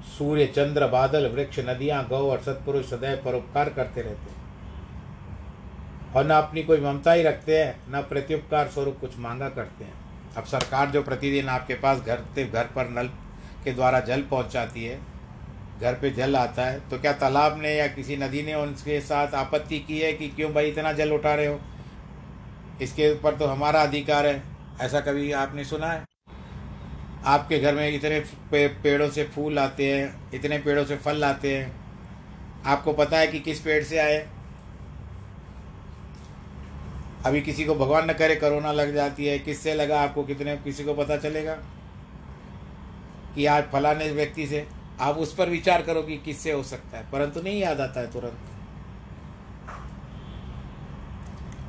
सूर्य, 0.08 0.46
चंद्र, 0.46 0.86
बादल, 0.88 1.26
वृक्ष, 1.26 1.58
नदियाँ, 1.60 2.04
गौ 2.08 2.20
और 2.30 2.40
सत्पुरुष 2.42 2.86
सदैव 2.86 3.22
परोपकार 3.24 3.68
करते 3.70 4.02
रहते 4.02 4.30
हैं। 4.30 4.38
और 6.12 6.26
न 6.26 6.30
अपनी 6.32 6.62
कोई 6.62 6.80
ममता 6.80 7.12
ही 7.12 7.22
रखते 7.22 7.58
हैं, 7.58 7.74
न 7.90 8.00
प्रत्युपकार 8.02 8.68
स्वरूप 8.68 8.98
कुछ 9.00 9.18
मांगा 9.18 9.48
करते 9.48 9.84
हैं। 9.84 9.92
अब 10.36 10.44
सरकार 10.46 10.90
जो 10.90 11.02
प्रतिदिन 11.02 11.48
आपके 11.48 11.74
पास 11.76 12.00
घर 12.00 12.24
से 12.34 12.44
घर 12.44 12.64
पर 12.74 12.88
नल 12.90 13.08
के 13.64 13.72
द्वारा 13.72 14.00
जल 14.00 14.22
पहुंचाती 14.22 14.84
है, 14.84 14.98
घर 15.80 15.94
पे 15.94 16.10
जल 16.10 16.36
आता 16.36 16.66
है 16.66 16.78
तो 16.90 16.98
क्या 16.98 17.12
तालाब 17.14 17.60
ने 17.62 17.74
या 17.74 17.86
किसी 17.88 18.16
नदी 18.16 18.42
ने 18.42 18.54
उनके 18.54 19.00
साथ 19.00 19.34
आपत्ति 19.36 19.78
की 19.78 19.98
है 19.98 20.12
कि 20.12 20.28
क्यों 20.28 20.52
भाई 20.52 20.68
इतना 20.68 20.92
जल 20.92 21.12
उठा 21.12 21.34
रहे 21.34 21.46
हो? 21.46 21.58
इसके 22.82 23.12
ऊपर 23.12 23.36
तो 23.36 23.46
हमारा 23.46 23.82
अधिकार 23.82 24.26
है, 24.26 24.42
ऐसा 24.80 25.00
कभी 25.00 25.32
आपने 25.34 25.64
सुना 25.64 25.86
है? 25.86 26.04
आपके 27.24 27.58
घर 27.58 27.74
में 27.74 27.88
इतने 27.88 28.20
पे, 28.20 28.68
पेड़ों 28.68 29.10
से 29.10 29.24
फूल 29.24 29.58
आते 29.58 29.96
हैं 29.96 30.32
इतने 30.34 30.58
पेड़ों 30.58 30.84
से 30.84 30.96
फल 30.96 31.24
आते 31.24 31.58
हैं। 31.58 31.80
आपको 32.66 32.92
पता 32.92 33.18
है 33.18 33.26
कि 33.26 33.40
किस 33.40 33.60
पेड़ 33.60 33.84
से 33.84 33.98
आए? 33.98 34.28
अभी 37.26 37.40
किसी 37.40 37.64
को 37.64 37.74
भगवान 37.74 38.10
न 38.10 38.12
करे 38.12 38.36
कोरोना 38.36 38.72
लग 38.72 38.94
जाती 38.94 39.26
है। 39.26 39.38
किससे 39.38 39.74
लगा 39.74 40.00
आपको 40.00 40.22
कितने 40.22 40.56
किसी 40.56 40.84
को 40.84 40.94
पता 40.94 41.16
चलेगा? 41.16 41.54
कि 43.34 43.46
आज 43.46 43.64
फलाने 43.64 44.10
व्यक्ति 44.10 44.46
से। 44.46 44.68
आप 45.00 45.16
उस 45.16 45.34
पर 45.34 45.48
विचार 45.48 45.82
करो 45.82 46.02
कि 46.02 46.16
किससे 46.16 46.52
हो 46.52 46.62
सकता 46.62 46.98
है। 46.98 47.10
परंतु 47.10 47.42
नहीं 47.42 47.60
याद 47.60 47.80
आता 47.80 48.00
है 48.00 48.12
तुरंत। 48.12 48.38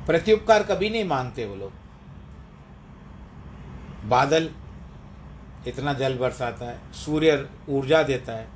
प्रत्युपकार 0.06 0.62
कभी 0.62 0.90
नहीं 0.90 1.04
मानते 1.04 1.46
वो 1.46 1.54
लोग। 1.54 1.72
बादल 4.08 4.50
इतना 5.66 5.92
जल 5.92 6.16
बरसाता 6.18 6.66
है, 6.66 6.92
सूर्य 6.92 7.48
ऊर्जा 7.68 8.02
देता 8.02 8.32
है, 8.32 8.48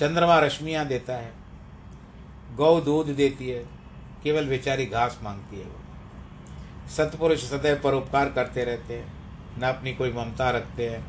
चंद्रमा 0.00 0.38
रश्मियाँ 0.38 0.86
देता 0.86 1.14
है, 1.14 1.32
गौ 2.56 2.80
दूध 2.80 3.06
देती 3.06 3.48
है, 3.48 3.64
केवल 4.22 4.46
बेचारी 4.46 4.86
घास 4.86 5.18
मांगती 5.22 5.56
है 5.56 5.64
वो। 5.64 6.88
सतपुरुष 6.90 7.44
सदैव 7.44 7.80
परोपकार 7.84 8.30
करते 8.30 8.64
रहते 8.64 8.94
हैं, 8.94 9.12
न 9.58 9.62
अपनी 9.62 9.94
कोई 9.94 10.12
ममता 10.12 10.50
रखते 10.50 10.88
हैं, 10.88 11.04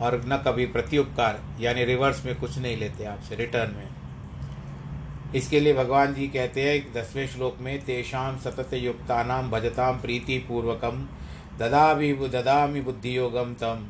और 0.00 0.22
न 0.26 0.42
कभी 0.46 0.66
प्रत्युपकार, 0.66 1.40
यानी 1.60 1.84
रिवर्स 1.84 2.24
में 2.24 2.34
कुछ 2.36 2.58
नहीं 2.58 2.76
लेते 2.76 3.04
आपसे 3.04 3.36
रिटर्न 3.36 3.74
में। 3.74 3.88
इसके 5.34 5.60
लिए 5.60 5.74
भगवान 5.74 6.14
जी 6.14 6.28
कहते 6.28 6.62
हैं, 6.62 6.92
दसवें 6.92 7.26
श्लोक 7.28 7.56
में 7.60 7.84
तेषाम 7.84 8.38
सतत 8.38 8.74
युक्तानाम 8.74 9.50
भजताम 9.50 10.00
प्रीति 10.00 10.38
पूर्वकम 10.38 11.06
ददामि 11.58 12.12
ददामि 12.12 12.80
बुद्धि 12.80 13.16
योगम 13.16 13.54
तम। 13.54 13.86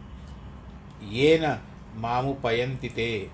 ये 1.02 1.38
न 1.42 1.58
मामुपयंति 1.94 2.88
ते। 2.88 3.30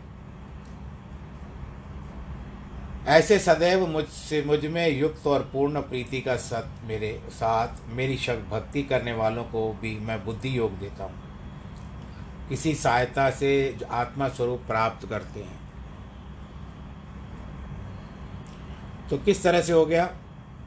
ऐसे 3.07 3.39
सदैव 3.39 3.87
मुझसे 3.87 4.43
मुझमें 4.43 4.89
युक्त 4.89 5.27
और 5.27 5.51
पूर्ण 5.53 5.81
प्रीति 5.81 6.21
का 6.21 6.37
सत 6.37 6.69
मेरे, 6.85 7.23
साथ 7.31 7.69
मेरी 7.89 8.17
शक 8.17 8.37
भक्ति 8.37 8.83
करने 8.83 9.13
वालों 9.13 9.45
को 9.45 9.73
भी 9.73 9.99
मैं 9.99 10.25
बुद्धि 10.25 10.59
योग 10.59 10.79
देता 10.79 11.05
हूँ। 11.05 11.25
किसी 12.49 12.75
सहायता 12.75 13.31
से 13.31 13.79
आत्मा 13.91 14.29
स्वरूप 14.29 14.61
प्राप्त 14.67 15.09
करते 15.09 15.41
हैं। 15.41 15.61
तो 19.11 19.19
किस 19.19 19.43
तरह 19.43 19.61
से 19.61 19.73
हो 19.73 19.87
गया? 19.87 20.11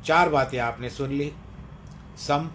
चार 0.06 0.30
बातें 0.30 0.60
आपने 0.60 0.90
सुन 0.90 1.10
ली। 1.10 1.34
सम, 2.18 2.50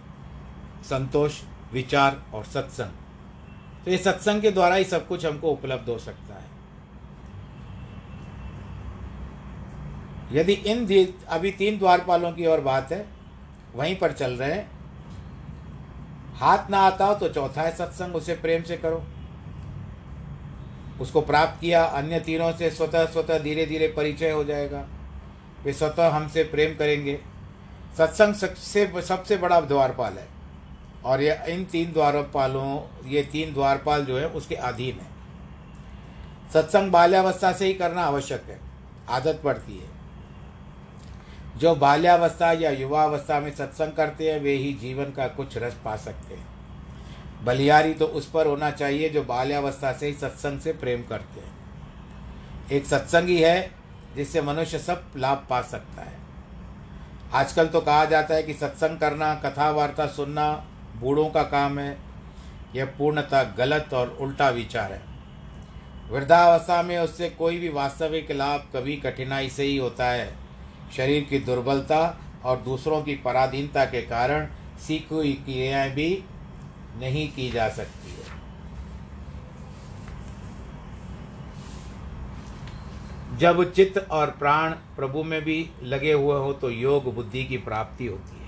संतोष, 0.83 1.41
विचार 1.73 2.23
और 2.33 2.43
सत्संग। 2.43 3.02
तो 3.85 3.91
ये 3.91 3.97
सत्संग 3.97 4.41
के 4.41 4.51
द्वारा 4.51 4.75
ही 4.75 4.83
सब 4.83 5.07
कुछ 5.07 5.25
हमको 5.25 5.51
उपलब्ध 5.51 5.89
हो 5.89 5.97
सकता 5.99 6.33
है। 6.33 6.51
यदि 10.31 10.53
इन 10.53 10.85
अभी 11.27 11.51
तीन 11.51 11.77
द्वारपालों 11.77 12.31
की 12.31 12.45
और 12.45 12.61
बात 12.61 12.91
है, 12.91 13.05
वहीं 13.75 13.95
पर 13.95 14.11
चल 14.11 14.31
रहे 14.31 14.51
हैं। 14.51 14.71
हाथ 16.35 16.69
ना 16.69 16.79
आता 16.79 17.05
हो 17.05 17.15
तो 17.15 17.29
चौथा 17.29 17.61
है 17.61 17.75
सत्संग, 17.75 18.15
उसे 18.15 18.35
प्रेम 18.35 18.63
से 18.63 18.77
करो। 18.77 19.03
उसको 21.01 21.21
प्राप्त 21.21 21.61
किया, 21.61 21.83
अन्य 21.83 22.19
तीनों 22.19 22.51
से 22.53 22.69
स्वतः 22.71 23.05
स्वतः 23.05 23.39
धीरे 23.39 23.65
धीरे 23.65 23.87
परिचय 23.87 24.31
हो 24.31 24.43
जाएगा। 24.43 24.87
वे 25.63 25.73
स्वतः 25.73 26.09
हमसे 26.09 26.43
प्रेम 26.43 26.75
करेंगे। 26.75 27.19
सत्संग 27.97 28.33
सबसे 28.33 29.01
सबसे 29.01 29.37
बड़ा 29.37 29.61
द्वारपाल 29.61 30.17
है। 30.17 30.27
और 31.05 31.21
ये, 31.21 31.39
इन 31.49 31.65
तीन 31.65 31.93
द्वारपालों, 31.93 32.81
ये 33.09 33.23
तीन 33.23 33.53
द्वारपाल 33.53 34.05
जो 34.05 34.19
है, 34.19 34.27
उसके 34.27 34.55
अधीन 34.55 34.95
है। 34.95 35.13
सत्संग 36.53 36.91
बाल्यावस्था 36.91 37.53
से 37.53 37.65
ही 37.65 37.73
करना 37.73 38.01
आवश्यक 38.01 38.43
है। 38.43 38.59
आदत 39.09 39.41
पड़ती 39.43 39.77
है। 39.77 39.93
जो 41.57 41.75
बाल्यावस्था 41.75 42.51
या 42.51 42.71
युवावस्था 42.71 43.39
में 43.39 43.55
सत्संग 43.55 43.91
करते 43.91 44.31
हैं, 44.31 44.39
वे 44.39 44.51
ही 44.51 44.73
जीवन 44.73 45.05
का 45.05 45.27
कुछ 45.27 45.57
रस 45.57 45.73
पा 45.85 45.95
सकते 45.95 46.35
हैं। 46.35 46.47
बलियारी 47.43 47.93
तो 47.93 48.05
उस 48.05 48.29
पर 48.29 48.47
होना 48.47 48.71
चाहिए, 48.71 49.09
जो 49.09 49.23
बाल्यावस्था 49.23 49.93
से 49.93 50.07
ही 50.07 50.13
सत्संग 50.13 50.59
से 50.59 50.73
प्रेम 50.73 51.03
करते 51.03 51.39
हैं। 51.39 51.53
एक 52.71 52.85
सत्संगी 52.85 53.41
है, 53.41 53.71
जिससे 54.15 54.41
मनुष्य 54.41 54.79
सब 54.79 55.11
लाभ 55.17 55.47
पा 55.49 55.61
सकता 55.61 56.01
है। 56.01 56.13
आजकल 57.33 57.67
तो 57.67 57.81
कहा 57.81 58.05
जाता 58.05 58.35
है 58.35 58.43
कि 58.43 58.53
सत्संग 58.53 58.99
करना 58.99 59.35
कथा 59.35 59.71
वार्ता 59.71 60.07
सुनना 60.07 60.67
बूढ़ों 61.03 61.29
का 61.29 61.43
काम 61.43 61.79
है। 61.79 61.97
यह 62.75 62.85
पूर्णतः 62.97 63.43
गलत 63.55 63.93
और 63.93 64.17
उल्टा 64.21 64.49
विचार 64.49 64.91
है। 64.91 65.01
वृद्धावस्था 66.09 66.81
में 66.83 66.97
उससे 66.97 67.29
कोई 67.29 67.57
भी 67.57 67.69
वास्तविक 67.69 68.31
लाभ 68.31 68.67
कभी 68.75 68.95
कठिनाई 68.97 69.49
से 69.49 69.63
ही 69.63 69.77
होता 69.77 70.05
है। 70.05 70.33
शरीर 70.97 71.23
की 71.23 71.39
दुर्बलता 71.39 72.01
और 72.45 72.57
दूसरों 72.61 73.01
की 73.03 73.15
पराधीनता 73.15 73.85
के 73.85 74.01
कारण 74.01 74.47
सीखी 74.79 75.15
हुई 75.15 75.33
क्रियाएँ 75.45 75.91
भी 75.91 76.23
नहीं 76.97 77.27
की 77.31 77.49
जा 77.49 77.67
सकती 77.69 78.11
है। 78.11 78.21
जब 83.37 83.71
चित्त 83.73 83.97
और 84.11 84.31
प्राण 84.31 84.71
प्रभु 84.95 85.23
में 85.23 85.41
भी 85.41 85.69
लगे 85.83 86.11
हुए 86.13 86.35
हो 86.35 86.53
तो 86.53 86.69
योग 86.69 87.13
बुद्धि 87.15 87.43
की 87.43 87.57
प्राप्ति 87.59 88.07
होती 88.07 88.37
है। 88.37 88.42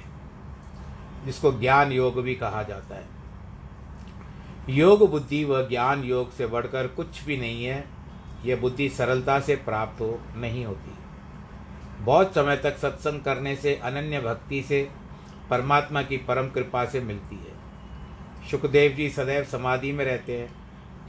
जिसको 1.26 1.52
ज्ञान 1.52 1.92
योग 1.92 2.22
भी 2.22 2.36
कहा 2.36 2.64
जाता 2.64 2.96
है। 2.96 3.08
योग 4.70 5.10
बुद्धि 5.12 5.44
व 5.46 5.68
ज्ञान 5.70 6.04
योग 6.04 6.34
से 6.34 6.48
बढ़कर 6.48 6.88
कुछ 6.88 7.24
भी 7.24 7.38
नहीं 7.38 7.66
है 7.66 7.84
यह 8.46 8.56
बुद्धि 8.56 8.90
सरलता 8.90 9.40
से 9.40 9.56
प्राप्त 9.56 10.02
हो, 10.02 10.20
नहीं 10.36 10.66
होती। 10.66 10.94
बहुत 12.04 12.34
समय 12.36 12.58
तक 12.58 12.78
सत्संग 12.78 13.22
करने 13.22 13.56
से, 13.56 13.76
अनन्य 13.76 14.20
भक्ति 14.20 14.62
से, 14.62 14.90
परमात्मा 15.50 16.02
की 16.02 16.18
परम 16.18 16.50
कृपा 16.50 16.86
से 16.86 17.02
मिलती 17.02 17.36
है। 17.36 18.50
सुखदेव 18.52 18.92
जी 18.92 19.10
सदैव 19.10 19.44
समाधि 19.44 19.92
में 19.92 20.06
रहते 20.06 20.38
हैं, 20.40 20.50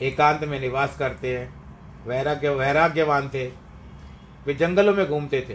एकांत 0.02 0.44
में 0.44 0.60
निवास 0.60 0.96
करते 0.98 1.36
हैं, 1.38 1.54
वैराग्य, 2.06 2.48
वैराग्यवान 2.48 3.28
थे। 3.28 3.46
वे 4.46 4.54
जंगलों 4.54 4.94
में 4.94 5.06
घूमते 5.08 5.40
थे, 5.48 5.54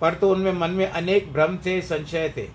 पर 0.00 0.14
तो 0.14 0.30
उनमें 0.30 0.52
मन 0.52 0.70
में 0.70 0.86
अनेक 0.86 1.32
भ्रम 1.32 1.56
थे 1.56 1.80
संशय 1.82 2.32
थे। 2.36 2.48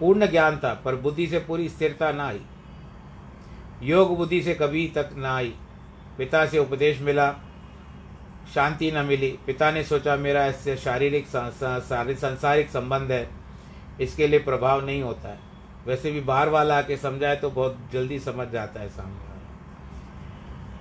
पूर्ण 0.00 0.26
ज्ञान 0.26 0.56
था, 0.56 0.72
पर 0.74 0.96
बुद्धि 0.96 1.26
से 1.26 1.38
पूरी 1.38 1.68
स्थिरता 1.68 2.10
ना 2.12 2.26
आई। 2.26 2.40
योग 3.82 4.16
बुद्धि 4.16 4.42
से 4.42 4.54
कभी 4.54 4.86
तक 4.88 5.10
ना 5.16 5.34
आई। 5.36 5.54
पिता 6.18 6.44
से 6.46 6.58
उपदेश 6.58 7.00
मिला, 7.00 7.30
शांति 8.54 8.90
न 8.92 9.04
मिली। 9.04 9.30
पिता 9.46 9.70
ने 9.70 9.82
सोचा, 9.84 10.16
मेरा 10.16 10.46
इससे 10.46 10.76
शारीरिक 10.76 11.26
सांसारिक 11.26 12.70
संबंध 12.70 13.12
है, 13.12 13.28
इसके 14.00 14.26
लिए 14.26 14.38
प्रभाव 14.40 14.84
नहीं 14.86 15.02
होता 15.02 15.28
है। 15.28 15.38
वैसे 15.86 16.10
भी 16.10 16.20
बाहर 16.22 16.48
वाला 16.48 16.78
आके 16.78 16.96
समझाए 16.96 17.36
तो 17.36 17.50
बहुत 17.50 17.78
जल्दी 17.92 18.18
समझ 18.20 18.48
जाता 18.48 18.80
है 18.80 18.88
सामने 18.88 19.32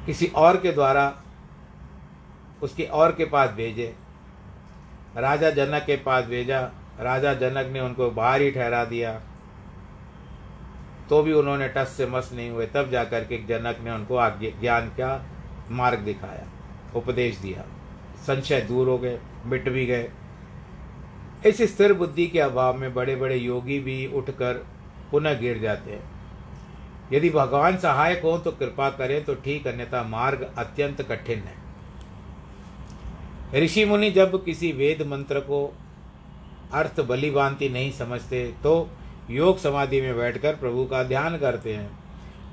किसी 0.06 0.26
और 0.28 0.58
के 0.58 0.72
द्वारा, 0.72 1.14
उसके 2.64 2.84
और 2.84 3.12
के 3.12 3.26
पास 3.26 3.50
भेजे। 3.50 3.94
राजा 5.16 5.50
जनक 5.50 5.84
के 5.84 5.96
पास 5.98 6.26
भेजा 6.26 6.62
राजा 7.00 7.34
जनक 7.34 7.72
ने 7.74 7.80
उनको 7.80 8.10
बाहर 8.12 8.42
ही 8.42 8.52
ठहरा 8.52 8.84
दिया। 8.86 9.22
तो 11.10 11.22
भी 11.24 11.34
उन्होंने 11.34 11.68
टस 11.68 11.94
से 11.98 12.06
मस 12.06 12.30
नहीं 12.34 12.50
हुए, 12.50 12.66
तब 12.66 12.90
जाकर 12.92 13.24
के 13.24 13.38
जनक 13.38 13.78
ने 13.84 13.92
उनको 13.92 14.20
ज्ञान 14.62 14.88
का 14.90 15.26
मार्ग 15.72 16.00
दिखाया, 16.00 16.48
उपदेश 16.96 17.38
दिया। 17.38 17.66
संशय 18.28 18.62
दूर 18.62 18.88
हो 18.88 18.98
गए, 18.98 19.20
मिट 19.46 19.70
भी 19.70 19.86
गए। 19.86 20.10
इस 21.46 21.62
स्थिर 21.62 21.94
बुद्धि 21.94 22.28
के 22.28 22.40
अभाव 22.40 22.78
में 22.78 22.94
बड़े 22.94 23.16
बड़े 23.16 23.36
योगी 23.36 23.80
भी 23.80 24.06
उठकर 24.08 24.66
पुनः 25.12 25.34
गिर 25.34 25.60
जाते 25.60 25.92
हैं। 25.92 26.04
यदि 27.14 27.30
भगवान 27.30 27.78
सहायक 27.78 28.22
हो 28.24 28.38
तो 28.38 28.52
कृपा 28.52 28.90
करें 28.90 29.24
तो 29.24 29.36
ठीक, 29.36 29.68
अन्यथा 29.68 30.04
मार्ग 30.04 30.54
अत्यंत 30.58 31.02
कठिन 31.02 31.40
है। 31.40 31.56
ऋषि 33.64 33.86
मुनि 33.86 34.12
जब 34.12 34.44
किसी 34.46 34.72
वेद 34.72 35.02
मंत्र 35.02 35.40
को 35.40 35.74
अर्थ 36.74 37.02
बलि 37.02 37.30
भांति 37.32 37.70
नहीं 37.70 37.92
समझते 37.92 38.46
तो 38.64 38.90
योग 39.30 39.60
समाधि 39.60 40.02
में 40.02 40.16
बैठकर 40.18 40.56
प्रभु 40.56 40.86
का 40.86 41.04
ध्यान 41.04 41.38
करते 41.38 41.74
हैं। 41.74 41.90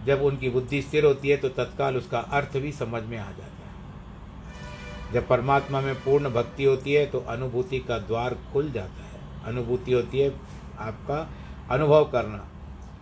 जब 0.07 0.23
उनकी 0.23 0.51
बुद्धि 0.51 0.83
स्थिर 0.83 1.05
होती 1.05 1.29
है 1.29 1.37
तो 1.37 1.49
तत्काल 1.49 1.97
उसका 1.97 2.19
अर्थ 2.19 2.57
भी 2.57 2.73
समझ 2.73 3.03
में 3.03 3.19
आ 3.19 3.25
जाता 3.25 3.43
है। 3.43 5.13
जब 5.13 5.29
परमात्मा 5.29 5.81
में 5.81 5.95
पूर्ण 5.95 6.31
भक्ति 6.31 6.65
होती 6.65 6.93
है 6.93 7.07
तो 7.07 7.21
अनुभूति 7.21 7.79
का 7.79 7.99
द्वार 7.99 8.37
खुल 8.53 8.71
जाता 8.73 9.03
है। 9.03 9.45
अनुभूति 9.47 9.93
होती 9.93 10.21
है 10.21 10.31
आपका 10.79 11.31
अनुभव 11.71 12.05
करना। 12.05 12.47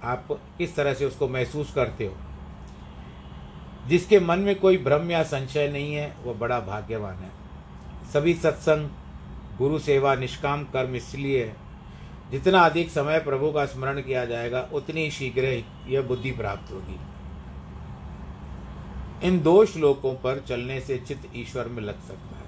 आप 0.05 0.27
किस 0.59 0.75
तरह 0.77 0.95
से 0.95 1.07
उसको 1.07 1.29
महसूस 1.29 1.73
करते 1.75 2.07
हो? 2.07 2.17
जिसके 3.89 4.21
मन 4.21 4.39
में 4.39 4.55
कोई 4.59 4.79
भ्रम 4.79 5.11
या 5.11 5.23
संशय 5.23 5.69
नहीं 5.69 5.95
है, 5.95 6.17
वह 6.25 6.35
बड़ा 6.35 6.61
भाग्यवान 6.61 7.15
है। 7.15 7.31
सभी 8.13 8.35
सत्संग 8.35 8.89
गुरु 9.59 9.79
सेवा 9.79 10.15
निष्काम 10.15 10.65
कर्म 10.65 10.95
इसलिए 10.95 11.45
है। 11.45 11.57
जितना 12.31 12.61
अधिक 12.61 12.91
समय 12.91 13.19
प्रभु 13.19 13.53
का 13.53 13.67
स्मरण 13.67 14.01
किया 14.01 14.25
जाएगा, 14.25 14.69
उतनी 14.73 15.11
शीघ्र 15.11 15.65
यह 15.89 16.03
बुद्धि 16.03 16.31
प्राप्त 16.31 16.73
होगी। 16.73 17.01
इन 19.27 19.41
दो 19.41 19.65
श्लोकों 19.67 20.15
पर 20.15 20.45
चलने 20.49 20.81
से 20.81 20.99
चित्त 20.99 21.31
ईश्वर 21.37 21.67
में 21.67 21.83
लग 21.83 22.01
सकता 22.01 22.37
है। 22.37 22.45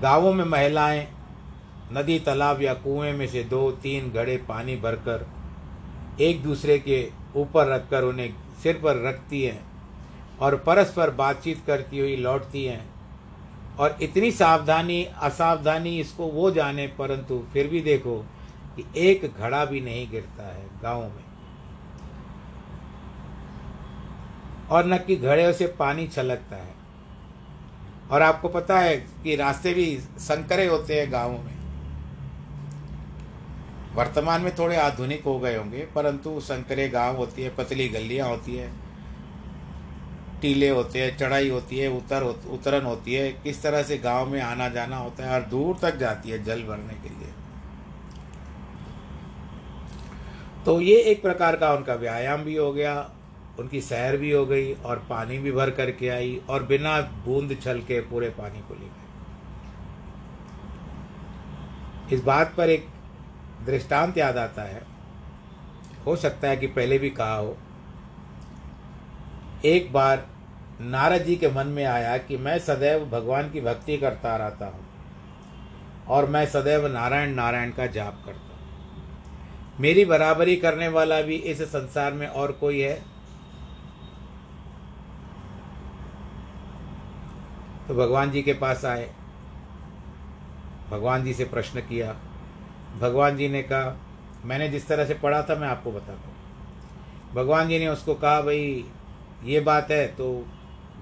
गाँवों 0.00 0.32
में 0.32 0.44
महिलाएँ, 0.44 1.08
नदी 1.92 2.18
तालाब 2.18 2.62
या 2.62 2.74
कुएँ 2.74 3.12
में 3.12 3.26
से 3.26 3.44
दो 3.44 3.70
तीन 3.70 4.10
घड़े 4.10 4.36
पानी 4.36 4.76
भरकर 4.76 5.26
एक 6.20 6.42
दूसरे 6.42 6.78
के 6.78 7.10
ऊपर 7.36 7.66
रखकर 7.66 8.02
उन्हें 8.02 8.34
सिर 8.62 8.80
पर 8.82 9.02
रखती 9.02 9.42
हैं 9.42 9.66
और 10.40 10.56
परस्पर 10.56 11.10
बातचीत 11.10 11.62
करती 11.66 11.98
हुई 11.98 12.16
लौटती 12.16 12.64
हैं। 12.64 12.97
और 13.78 13.98
इतनी 14.02 14.32
सावधानी, 14.32 15.04
असावधानी 15.04 16.00
इसको 16.00 16.26
वो 16.26 16.50
जाने, 16.50 16.86
परंतु 16.86 17.44
फिर 17.52 17.66
भी 17.66 17.80
देखो 17.80 18.26
कि 18.76 18.84
एक 18.96 19.34
घड़ा 19.38 19.64
भी 19.64 19.80
नहीं 19.80 20.10
गिरता 20.10 20.46
है 20.46 20.64
गाँव 20.82 21.02
में। 21.02 21.24
और 24.70 24.86
न 24.86 24.98
कि 24.98 25.16
घड़े 25.16 25.52
से 25.52 25.66
पानी 25.66 26.06
छलकता 26.06 26.56
है। 26.56 26.74
और 28.10 28.22
आपको 28.22 28.48
पता 28.48 28.78
है 28.78 28.96
कि 28.96 29.36
रास्ते 29.36 29.74
भी 29.74 29.98
संकरे 30.18 30.66
होते 30.66 31.00
हैं 31.00 31.12
गाँव 31.12 31.30
में। 31.30 31.58
वर्तमान 33.94 34.40
में 34.40 34.54
थोड़े 34.54 34.76
आधुनिक 34.76 35.24
हो 35.24 35.38
गए 35.38 35.56
होंगे, 35.56 35.78
परंतु 35.78 36.40
संकरे 36.40 36.88
गाँव 36.88 37.16
होती 37.16 37.42
है, 37.42 37.54
पतली 37.56 37.88
गलियाँ 37.88 38.28
होती 38.28 38.56
है 38.56 38.87
टीले 40.40 40.68
होते 40.68 41.02
हैं, 41.02 41.16
चढ़ाई 41.16 41.48
होती 41.48 41.78
है, 41.78 41.88
उतर 41.88 42.22
उतरन 42.50 42.84
होती 42.84 43.14
है, 43.14 43.32
किस 43.32 43.62
तरह 43.62 43.82
से 43.82 43.98
गाँव 43.98 44.28
में 44.28 44.40
आना 44.40 44.68
जाना 44.68 44.96
होता 44.96 45.24
है, 45.24 45.30
और 45.34 45.46
दूर 45.46 45.78
तक 45.82 45.96
जाती 45.96 46.30
है 46.30 46.44
जल 46.44 46.62
भरने 46.62 46.94
के 46.94 47.08
लिए। 47.08 47.28
तो 50.64 50.80
ये 50.80 50.96
एक 51.00 51.22
प्रकार 51.22 51.56
का 51.56 51.72
उनका 51.72 51.94
व्यायाम 51.94 52.42
भी 52.42 52.56
हो 52.56 52.72
गया, 52.72 53.10
उनकी 53.58 53.80
सैर 53.80 54.16
भी 54.16 54.30
हो 54.30 54.46
गई, 54.46 54.72
और 54.74 55.06
पानी 55.10 55.38
भी 55.38 55.52
भर 55.52 55.70
करके 55.70 56.08
आई, 56.08 56.40
और 56.48 56.62
बिना 56.62 57.00
बूंद 57.00 57.56
छल 57.62 57.80
के 57.80 58.00
पूरे 58.00 58.28
पानी 58.30 58.60
को 58.60 58.74
ले 58.74 58.80
गए। 58.80 59.06
इस 62.16 62.22
बात 62.24 62.54
पर 62.56 62.70
एक 62.70 62.86
दृष्टांत 63.66 64.18
याद 64.18 64.36
आता 64.36 64.62
है। 64.62 64.82
हो 66.06 66.16
सकता 66.16 66.48
है 66.48 66.56
कि 66.56 66.66
पहले 66.66 66.98
भी 66.98 67.10
कहा 67.10 67.34
हो 67.34 67.56
एक 69.64 69.92
बार 69.92 70.26
नारद 70.80 71.22
जी 71.22 71.36
के 71.36 71.48
मन 71.48 71.66
में 71.66 71.84
आया 71.84 72.18
कि 72.18 72.36
मैं 72.36 72.58
सदैव 72.58 73.04
भगवान 73.04 73.50
की 73.50 73.60
भक्ति 73.60 73.96
करता 73.98 74.36
रहता 74.36 74.66
हूँ 74.66 74.86
और 76.08 76.26
मैं 76.26 76.46
सदैव 76.46 76.86
नारायण 76.86 77.30
नारायण 77.30 77.70
का 77.70 77.86
जाप 77.86 78.22
करता 78.26 78.40
हूँ। 78.40 79.78
मेरी 79.80 80.04
बराबरी 80.04 80.56
करने 80.56 80.88
वाला 80.88 81.20
भी 81.20 81.34
इस 81.34 81.62
संसार 81.62 82.12
में 82.12 82.26
और 82.26 82.52
कोई 82.52 82.80
है? 82.80 83.04
तो 87.88 87.94
भगवान 87.94 88.30
जी 88.30 88.42
के 88.42 88.52
पास 88.52 88.84
आए। 88.84 89.10
भगवान 90.90 91.24
जी 91.24 91.34
से 91.34 91.44
प्रश्न 91.44 91.80
किया। 91.80 92.16
भगवान 93.00 93.36
जी 93.36 93.48
ने 93.48 93.62
कहा, 93.62 93.96
मैंने 94.44 94.68
जिस 94.68 94.88
तरह 94.88 95.04
से 95.04 95.14
पढ़ा 95.14 95.42
था, 95.42 95.54
मैं 95.54 95.68
आपको 95.68 95.92
बताता 95.92 96.28
हूँ। 96.28 96.36
भगवान 97.34 97.68
जी 97.68 97.78
ने 97.78 97.88
उसको 97.88 98.14
कहा, 98.14 98.40
भाई 98.40 98.84
ये 99.44 99.60
बात 99.60 99.90
है 99.90 100.06
तो 100.06 100.46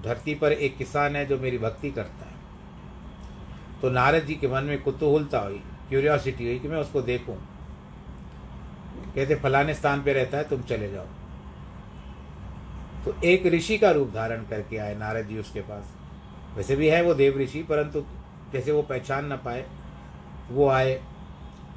धरती 0.03 0.35
पर 0.35 0.51
एक 0.51 0.77
किसान 0.77 1.15
है 1.15 1.25
जो 1.25 1.37
मेरी 1.37 1.57
भक्ति 1.57 1.91
करता 1.91 2.25
है। 2.25 2.35
तो 3.81 3.89
नारद 3.89 4.23
जी 4.23 4.35
के 4.35 4.47
मन 4.47 4.63
में 4.63 4.81
कुतूहलता 4.83 5.39
हुई 5.39 5.61
क्यूरियोसिटी 5.89 6.45
हुई 6.45 6.59
कि 6.59 6.67
मैं 6.67 6.77
उसको 6.77 7.01
देखूँ। 7.01 7.35
कहते, 9.15 9.35
फलाने 9.35 9.73
स्थान 9.73 10.03
पे 10.03 10.13
रहता 10.13 10.37
है, 10.37 10.49
तुम 10.49 10.61
चले 10.61 10.91
जाओ। 10.91 11.05
तो 13.05 13.15
एक 13.23 13.45
ऋषि 13.45 13.77
का 13.77 13.91
रूप 13.91 14.11
धारण 14.13 14.45
करके 14.45 14.77
आए 14.77 14.95
नारद 14.95 15.27
जी 15.27 15.37
उसके 15.39 15.61
पास। 15.61 15.93
वैसे 16.55 16.75
भी 16.75 16.87
है 16.87 17.01
वो 17.03 17.13
देव 17.13 17.37
ऋषि, 17.37 17.63
परंतु 17.63 18.03
जैसे 18.53 18.71
वो 18.71 18.81
पहचान 18.81 19.33
न 19.33 19.35
पाए, 19.35 19.65
वो 20.51 20.67
आए, 20.69 21.01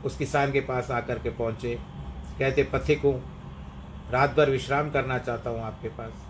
उस 0.05 0.17
किसान 0.17 0.53
के 0.53 0.61
पास 0.61 0.91
आकर 0.91 1.19
के 1.19 1.31
पहुँचे। 1.31 1.79
कहते, 2.39 2.63
पथिक 2.63 3.03
हूँ, 3.03 3.23
रात 4.11 4.37
भर 4.37 4.51
विश्राम 4.51 4.91
करना 4.91 5.19
चाहता 5.19 5.51
हूँ 5.51 5.63
आपके 5.63 5.89
पास। 5.89 6.27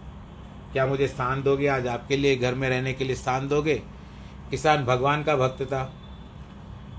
क्या 0.73 0.87
मुझे 0.87 1.09
स्थान 1.09 1.43
दोगे? 1.43 1.67
आज 1.67 1.87
आपके 1.87 2.17
लिए, 2.17 2.37
घर 2.37 2.55
में 2.55 2.69
रहने 2.69 2.93
के 2.93 3.05
लिए 3.05 3.17
स्थान 3.17 3.49
दोगे? 3.49 3.83
किसान 4.51 4.85
भगवान 4.85 5.23
का 5.23 5.37
भक्त 5.37 5.63
था। 5.63 5.93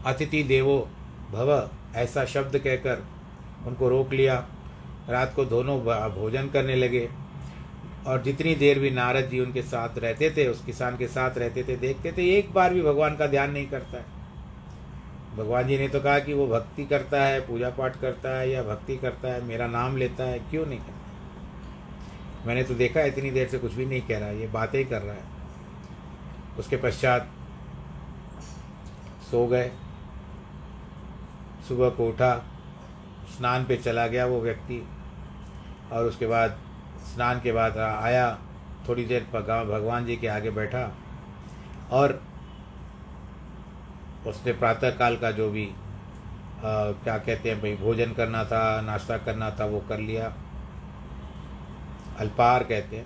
अतिथि 0.06 0.44
देवो, 0.44 0.90
भव, 1.32 1.70
ऐसा 1.96 2.26
शब्द 2.26 2.58
कहकर 2.60 3.04
उनको 3.66 3.90
रोक 3.90 4.14
लिया। 4.14 4.48
रात 5.10 5.34
को 5.36 5.46
दोनों 5.46 5.80
भोजन 6.12 6.48
करने 6.48 6.76
लगे। 6.76 7.10
और 8.08 8.22
जितनी 8.22 8.56
देर 8.56 8.80
भी 8.80 8.90
नारद 8.90 9.26
जी 9.26 9.40
उनके 9.40 9.62
साथ 9.62 9.90
रहते 9.98 10.32
थे, 10.32 10.48
उस 10.48 10.66
किसान 10.66 10.98
के 10.98 11.08
साथ 11.08 11.38
रहते 11.38 11.64
थे, 11.64 11.76
देखते 11.76 12.12
थे, 12.12 12.38
एक 12.38 12.54
बार 12.54 12.74
भी 12.74 12.82
भगवान 12.82 13.16
का 13.16 13.28
ध्यान 13.28 13.52
नहीं 13.52 13.68
करता 13.68 13.98
है। 13.98 14.06
भगवान 15.38 15.68
जी 15.68 15.78
ने 15.78 15.88
तो 15.88 16.00
कहा 16.00 16.20
कि 16.20 16.34
वो 16.34 16.48
भक्ति 16.48 16.86
करता 16.86 17.24
है, 17.24 17.40
पूजा 17.40 17.70
पाठ 17.70 18.00
करता 18.02 18.40
है 18.40 18.50
या 18.50 18.64
भक्ति 18.64 18.98
करता 18.98 19.28
है, 19.28 19.44
मेरा 19.44 19.68
नाम 19.68 19.98
लेता 19.98 20.24
है, 20.24 20.40
क्यों 20.40 20.66
नहीं 20.66 20.80
करता? 20.80 21.11
मैंने 22.45 22.63
तो 22.63 22.73
देखा 22.73 23.01
इतनी 23.01 23.32
देर 23.32 23.47
से 23.47 23.58
कुछ 23.58 23.73
भी 23.73 23.86
नहीं 23.86 24.01
कह 24.01 24.19
रहा 24.19 24.30
ये 24.30 24.47
बातें 24.47 24.77
ही 24.80 24.86
कर 24.86 25.01
रहा 25.01 25.15
है। 25.15 25.23
उसके 26.60 26.77
पश्चात 26.77 27.30
सो 29.32 29.45
गए। 29.47 29.71
सुबह 31.67 31.89
को 31.89 32.08
उठा 32.10 32.34
स्नान 33.38 33.65
पे 33.65 33.77
चला 33.77 34.08
गया 34.08 34.25
वो 34.25 34.39
व्यक्ति 34.41 34.82
और 35.91 36.06
उसके 36.06 36.27
बाद 36.27 36.58
स्नान 37.13 37.39
के 37.41 37.51
बाद 37.51 37.77
आया 37.77 38.39
थोड़ी 38.88 39.06
देर 39.06 39.27
पर 39.34 39.41
भगवान 39.65 40.06
जी 40.06 40.15
के 40.17 40.27
आगे 40.27 40.51
बैठा 40.51 40.91
और 41.91 42.21
उसने 44.27 44.54
प्रातः 44.54 44.89
काल 44.89 45.17
का 45.17 45.32
जो 45.32 45.49
भी 45.49 45.65
आ, 45.65 46.91
क्या 47.04 47.17
कहते 47.17 47.49
हैं 47.49 47.60
भाई 47.62 47.75
भोजन 47.75 48.13
करना 48.13 48.43
था 48.45 48.82
नाश्ता 48.82 49.17
करना 49.17 49.49
था 49.51 49.65
वो 49.65 49.80
कर 49.89 49.99
लिया। 49.99 50.34
अल्पार 52.22 52.64
कहते 52.64 52.98
हैं, 52.98 53.06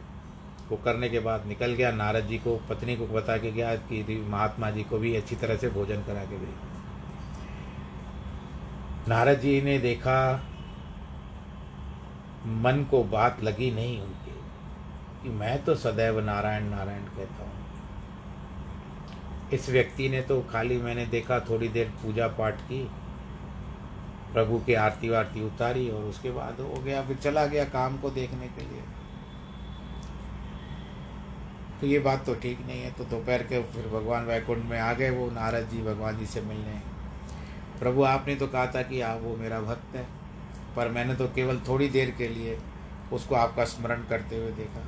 वो 0.69 0.77
करने 0.85 1.09
के 1.09 1.19
बाद 1.19 1.45
निकल 1.47 1.73
गया, 1.73 1.91
नारद 1.93 2.25
जी 2.27 2.37
को, 2.37 2.55
पत्नी 2.69 2.95
को 2.97 3.07
बता 3.07 3.37
के 3.37 3.51
गया 3.51 3.75
कि 3.83 4.25
महात्मा 4.29 4.69
जी 4.71 4.83
को 4.83 4.97
भी 4.97 5.15
अच्छी 5.15 5.35
तरह 5.35 5.57
से 5.57 5.69
भोजन 5.71 6.03
करा 6.03 6.23
के 6.23 6.37
गई 6.37 6.53
नारद 9.07 9.39
जी 9.39 9.61
ने 9.61 9.77
देखा, 9.79 10.17
मन 12.63 12.85
को 12.91 13.03
बात 13.03 13.43
लगी 13.43 13.69
नहीं 13.71 13.99
उनके, 14.01 14.31
कि 15.23 15.29
मैं 15.31 15.63
तो 15.65 15.75
सदैव 15.75 16.19
नारायण 16.19 16.69
नारायण 16.69 17.03
कहता 17.17 17.43
हूँ। 17.43 17.53
इस 19.53 19.69
व्यक्ति 19.69 20.09
ने 20.09 20.21
तो 20.21 20.41
खाली 20.51 20.77
मैंने 20.77 21.05
देखा, 21.05 21.39
थोड़ी 21.39 21.67
देर 21.69 21.91
पूजा 22.01 22.27
पाठ 22.33 22.61
की, 22.61 22.83
प्रभु 24.33 24.59
की 24.59 24.73
आरती 24.75 25.09
वारती 25.09 25.45
उतारी 25.45 25.89
और 25.89 26.03
उसके 26.03 26.31
बाद 26.31 26.59
हो 26.61 26.81
गया, 26.81 27.01
फिर 27.01 27.17
चला 27.17 27.45
गया 27.45 27.65
काम 27.71 27.97
को 27.97 28.09
देखने 28.11 28.47
के 28.47 28.61
लिए। 28.61 28.81
तो 31.81 31.87
ये 31.87 31.99
बात 31.99 32.25
तो 32.25 32.35
ठीक 32.35 32.59
नहीं 32.67 32.81
है। 32.81 32.91
तो 32.91 33.03
दोपहर 33.03 33.43
के 33.43 33.63
फिर 33.63 33.87
भगवान 33.87 34.25
वैकुंठ 34.25 34.57
में 34.57 34.79
आ 34.79 34.93
गए, 34.93 35.09
वो 35.09 35.31
नारद 35.31 35.69
जी 35.69 35.81
भगवान 35.81 36.17
जी 36.17 36.25
से 36.25 36.41
मिलने। 36.41 36.95
प्रभु, 37.79 38.03
आपने 38.03 38.35
तो 38.35 38.47
कहा 38.47 38.67
था 38.67 38.81
कि 38.81 39.01
आप, 39.01 39.19
वो 39.21 39.37
मेरा 39.37 39.61
भक्त 39.61 39.95
है, 39.95 40.07
पर 40.75 40.89
मैंने 40.89 41.15
तो 41.15 41.27
केवल 41.27 41.61
थोड़ी 41.67 41.89
देर 41.89 42.11
के 42.11 42.27
लिए 42.27 42.59
उसको 43.13 43.35
आपका 43.35 43.65
स्मरण 43.65 44.03
करते 44.03 44.37
हुए 44.37 44.51
देखा। 44.51 44.83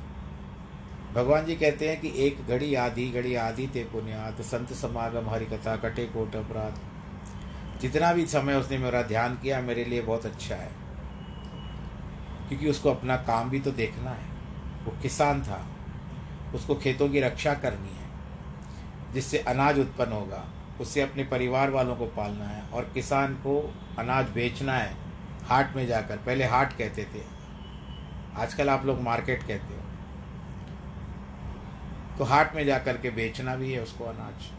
भगवान 1.14 1.44
जी 1.44 1.56
कहते 1.56 1.88
हैं 1.88 2.00
कि 2.00 2.12
एक 2.16 2.46
घड़ी 2.46 2.74
आधी 2.74 3.10
घड़ी 3.10 3.34
आधी 3.34 3.66
ते 3.66 3.84
पुण्यात, 3.84 4.42
संत 4.42 4.72
समागम 4.72 5.30
हरि 5.30 5.46
कथा 5.46 5.76
कटे 5.76 6.06
कोट 6.06 6.36
अपराध। 6.36 6.78
जितना 7.80 8.12
भी 8.12 8.26
समय 8.26 8.54
उसने 8.54 8.78
मेरा 8.78 9.02
ध्यान 9.02 9.34
किया, 9.34 9.60
मेरे 9.60 9.84
लिए 9.84 10.02
बहुत 10.02 10.26
अच्छा 10.26 10.54
है। 10.54 10.70
क्योंकि 12.48 12.70
उसको 12.70 12.90
अपना 12.90 13.16
काम 13.16 13.50
भी 13.50 13.60
तो 13.60 13.70
देखना 13.70 14.10
है। 14.10 14.24
वो 14.84 15.02
किसान 15.02 15.42
था। 15.42 15.66
उसको 16.54 16.74
खेतों 16.74 17.08
की 17.08 17.20
रक्षा 17.20 17.54
करनी 17.54 17.88
है, 17.90 18.06
जिससे 19.12 19.38
अनाज 19.48 19.78
उत्पन्न 19.78 20.12
होगा 20.12 20.44
उससे 20.80 21.00
अपने 21.00 21.24
परिवार 21.24 21.70
वालों 21.70 21.96
को 21.96 22.06
पालना 22.06 22.44
है 22.44 22.62
और 22.70 22.90
किसान 22.94 23.34
को 23.36 23.58
अनाज 23.98 24.28
बेचना 24.30 24.72
है, 24.74 24.94
हाट 25.44 25.74
में 25.76 25.86
जाकर। 25.86 26.16
पहले 26.16 26.44
हाट 26.44 26.76
कहते 26.78 27.04
थे। 27.04 27.22
आजकल 28.36 28.68
आप 28.68 28.84
लोग 28.86 29.00
मार्केट 29.02 29.42
कहते 29.42 29.74
हो। 29.74 29.80
तो 32.18 32.24
हाट 32.24 32.54
में 32.54 32.64
जाकर 32.66 32.96
के 32.96 33.10
बेचना 33.10 33.56
भी 33.56 33.72
है 33.72 33.82
उसको 33.82 34.04
अनाज। 34.04 34.50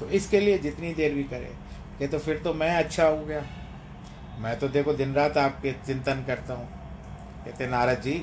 तो 0.00 0.08
इसके 0.10 0.40
लिए 0.40 0.58
जितनी 0.58 0.92
देर 0.94 1.14
भी 1.14 1.24
करे 1.24 1.54
कि 1.98 2.06
तो 2.06 2.18
फिर 2.18 2.38
तो 2.38 2.54
मैं 2.54 2.74
अच्छा 2.76 3.06
हो 3.06 3.24
गया। 3.24 3.42
मैं 4.38 4.58
तो 4.58 4.68
देखो 4.68 4.92
दिन 4.92 5.14
रात 5.14 5.36
आपके 5.38 5.72
चिंतन 5.86 6.24
करता 6.26 6.54
हूँ। 6.54 6.68
कहते 7.44 7.66
नारद 7.66 8.00
जी 8.00 8.14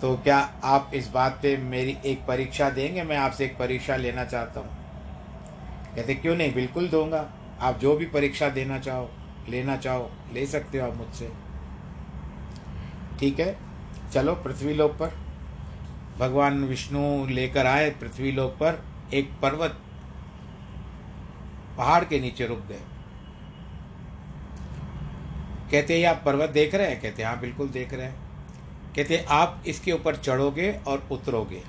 तो 0.00 0.16
क्या 0.16 0.38
आप 0.64 0.90
इस 0.94 1.08
बात 1.08 1.38
पे 1.42 1.56
मेरी 1.56 1.98
एक 2.04 2.26
परीक्षा 2.26 2.70
देंगे? 2.70 3.02
मैं 3.02 3.16
आपसे 3.16 3.44
एक 3.44 3.58
परीक्षा 3.58 3.96
लेना 3.96 4.24
चाहता 4.24 4.60
हूँ। 4.60 4.68
कहते, 5.96 6.14
क्यों 6.14 6.36
नहीं? 6.36 6.54
बिल्कुल 6.54 6.88
दूँगा। 6.88 7.32
आप 7.60 7.78
जो 7.78 7.96
भी 7.96 8.06
परीक्षा 8.06 8.48
देना 8.48 8.78
चाहो, 8.78 9.10
लेना 9.48 9.76
चाहो, 9.76 10.10
ले 10.32 10.46
सकते 10.46 10.78
हो 10.78 10.90
आप 10.90 10.96
मुझसे। 10.96 11.32
ठीक 13.20 13.40
है? 13.40 13.56
चलो, 14.12 14.34
पृथ्वी 14.34 14.74
लोक 14.74 14.92
पर। 14.92 15.18
भगवान 16.18 16.64
विष्णु 16.64 17.26
लेकर 17.26 17.66
आए 17.66 17.90
पृथ्वी 17.90 18.32
लोक 18.32 18.52
पर। 18.52 18.84
एक 19.14 19.30
पर्वत 19.42 19.80
पहाड़ 21.78 22.04
के 22.04 22.20
नीचे 22.20 22.46
रुक 22.46 22.58
गए। 22.58 22.80
कहते 25.70 26.00
हैं 26.00 26.08
आप 26.08 26.22
पर्वत 26.24 26.50
देख 26.50 26.74
रहे 26.74 26.90
हैं? 26.90 27.00
कहते 27.00 27.22
हैं 27.22 27.30
हाँ 27.30 27.40
बिल्कुल 27.40 27.68
देख 27.68 27.94
रहे 27.94 28.06
हैं। 28.06 28.25
कहते 28.96 29.16
आप 29.30 29.62
इसके 29.66 29.92
ऊपर 29.92 30.16
चढ़ोगे 30.16 30.70
और 30.88 31.08
उतरोगे। 31.12 31.62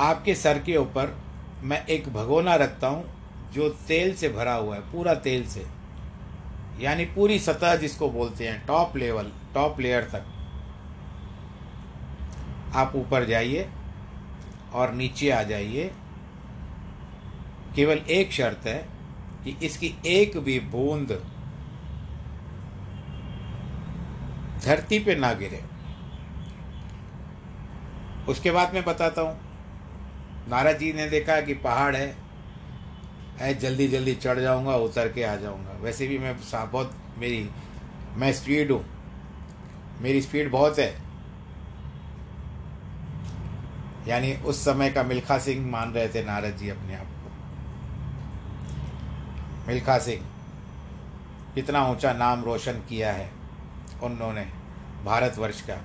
आपके 0.00 0.34
सर 0.34 0.58
के 0.58 0.76
ऊपर 0.76 1.14
मैं 1.62 1.84
एक 1.86 2.08
भगोना 2.08 2.54
रखता 2.54 2.86
हूँ, 2.86 3.04
जो 3.52 3.68
तेल 3.88 4.14
से 4.14 4.28
भरा 4.28 4.54
हुआ 4.54 4.74
है, 4.74 4.80
पूरा 4.92 5.14
तेल 5.14 5.46
से। 5.46 5.66
यानी 6.80 7.04
पूरी 7.04 7.38
सतह 7.38 7.76
जिसको 7.76 8.08
बोलते 8.10 8.48
हैं 8.48 8.66
टॉप 8.66 8.96
लेवल 8.96 9.30
टॉप 9.54 9.80
लेयर 9.80 10.02
तक। 10.02 10.24
आप 12.74 12.92
ऊपर 12.96 13.24
जाइए 13.24 13.68
और 14.72 14.92
नीचे 14.92 15.30
आ 15.30 15.42
जाइए। 15.42 15.90
केवल 17.76 17.98
एक 18.10 18.32
शर्त 18.32 18.66
है 18.66 18.76
कि 19.44 19.56
इसकी 19.62 19.94
एक 20.06 20.38
भी 20.38 20.58
बूंद 20.60 21.12
धरती 24.64 24.98
पे 24.98 25.14
ना 25.14 25.32
गिरे। 25.32 25.64
उसके 28.28 28.50
बाद 28.50 28.74
मैं 28.74 28.84
बताता 28.84 29.22
हूँ। 29.22 29.40
नारद 30.48 30.78
जी 30.78 30.92
ने 30.92 31.08
देखा 31.08 31.40
कि 31.40 31.54
पहाड़ 31.54 31.96
है। 31.96 32.16
है 33.38 33.54
जल्दी 33.54 33.88
जल्दी 33.88 34.14
चढ़ 34.14 34.38
जाऊँगा, 34.38 34.76
उतर 34.76 35.12
के 35.12 35.22
आ 35.22 35.36
जाऊँगा। 35.36 35.72
वैसे 35.80 36.06
भी 36.06 36.18
मैं 36.18 36.36
बहुत 36.52 36.96
मेरी, 37.18 37.50
मैं 38.16 38.32
स्पीड 38.32 38.72
हूँ। 38.72 38.84
मेरी 40.00 40.22
स्पीड 40.22 40.50
बहुत 40.50 40.78
है। 40.78 41.04
यानी 44.08 44.34
उस 44.34 44.64
समय 44.64 44.90
का 44.90 45.02
मिल्खा 45.02 45.38
सिंह 45.38 45.70
मान 45.70 45.92
रहे 45.92 46.08
थे 46.08 46.24
नारद 46.24 46.56
जी 46.56 46.68
अपने 46.68 46.94
आप 46.94 47.06
को। 47.06 47.30
मिल्खा 49.68 49.98
सिंह, 49.98 50.26
कितना 51.54 51.86
ऊँचा 51.86 52.12
नाम 52.12 52.44
रोशन 52.44 52.72
किया 52.72 53.12
है। 53.12 53.30
उन्होंने 54.04 54.46
भारतवर्ष 55.04 55.60
का। 55.60 55.80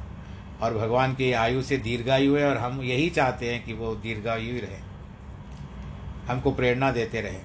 और 0.62 0.74
भगवान 0.74 1.14
की 1.14 1.32
आयु 1.34 1.62
से 1.62 1.78
दीर्घायु 1.78 2.36
है 2.36 2.50
और 2.50 2.58
हम 2.58 2.82
यही 2.82 3.10
चाहते 3.10 3.54
हैं 3.54 3.64
कि 3.66 3.74
वो 3.74 3.96
दीर्घायु 3.96 4.54
ही 4.54 4.60
रहे। 4.60 4.80
हमको 6.28 6.52
प्रेरणा 6.52 6.92
देते 6.92 7.22
रहे। 7.22 7.40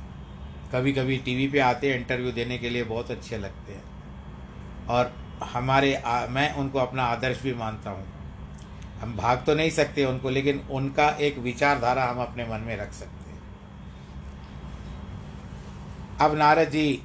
कभी 0.73 0.93
कभी 0.93 1.17
टीवी 1.17 1.49
पे 1.49 1.59
आते 1.59 1.91
हैं 1.91 1.99
इंटरव्यू 1.99 2.33
देने 2.33 2.59
के 2.59 2.71
लिए 2.71 2.85
बहुत 2.85 3.11
अच्छे 3.11 3.39
लगते 3.39 3.73
हैं। 3.73 3.83
और 4.87 5.13
हमारे 5.43 5.95
आ, 5.95 6.27
मैं 6.27 6.55
उनको 6.55 6.79
अपना 6.79 7.05
आदर्श 7.05 7.43
भी 7.43 7.55
मानता 7.55 7.91
हूँ। 7.91 8.07
हम 9.01 9.17
भाग 9.17 9.43
तो 9.47 9.55
नहीं 9.55 9.71
सकते 9.71 10.05
उनको 10.05 10.31
लेकिन 10.31 10.61
उनका 10.71 11.09
एक 11.21 11.39
विचारधारा 11.39 12.05
हम 12.05 12.21
अपने 12.21 12.45
मन 12.45 12.61
में 12.61 12.77
रख 12.77 12.93
सकते 12.93 13.31
हैं। 13.31 13.43
अब 16.21 16.35
नारद 16.35 16.69
जी 16.69 17.03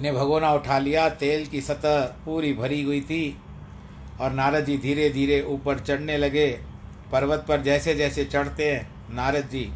ने 0.00 0.12
भगोना 0.12 0.52
उठा 0.52 0.78
लिया, 0.78 1.08
तेल 1.10 1.46
की 1.46 1.60
सतह 1.60 2.00
पूरी 2.24 2.52
भरी 2.52 2.82
हुई 2.82 3.00
थी 3.00 3.36
और 4.20 4.32
नारद 4.32 4.64
जी 4.64 4.76
धीरे 4.78 5.08
धीरे 5.10 5.40
ऊपर 5.44 5.78
चढ़ने 5.78 6.16
लगे। 6.18 6.48
पर्वत 7.12 7.44
पर 7.48 7.62
जैसे 7.62 7.94
जैसे 7.94 8.24
चढ़ते 8.24 8.70
हैं, 8.72 8.88
नारद 9.10 9.48
जी, 9.48 9.70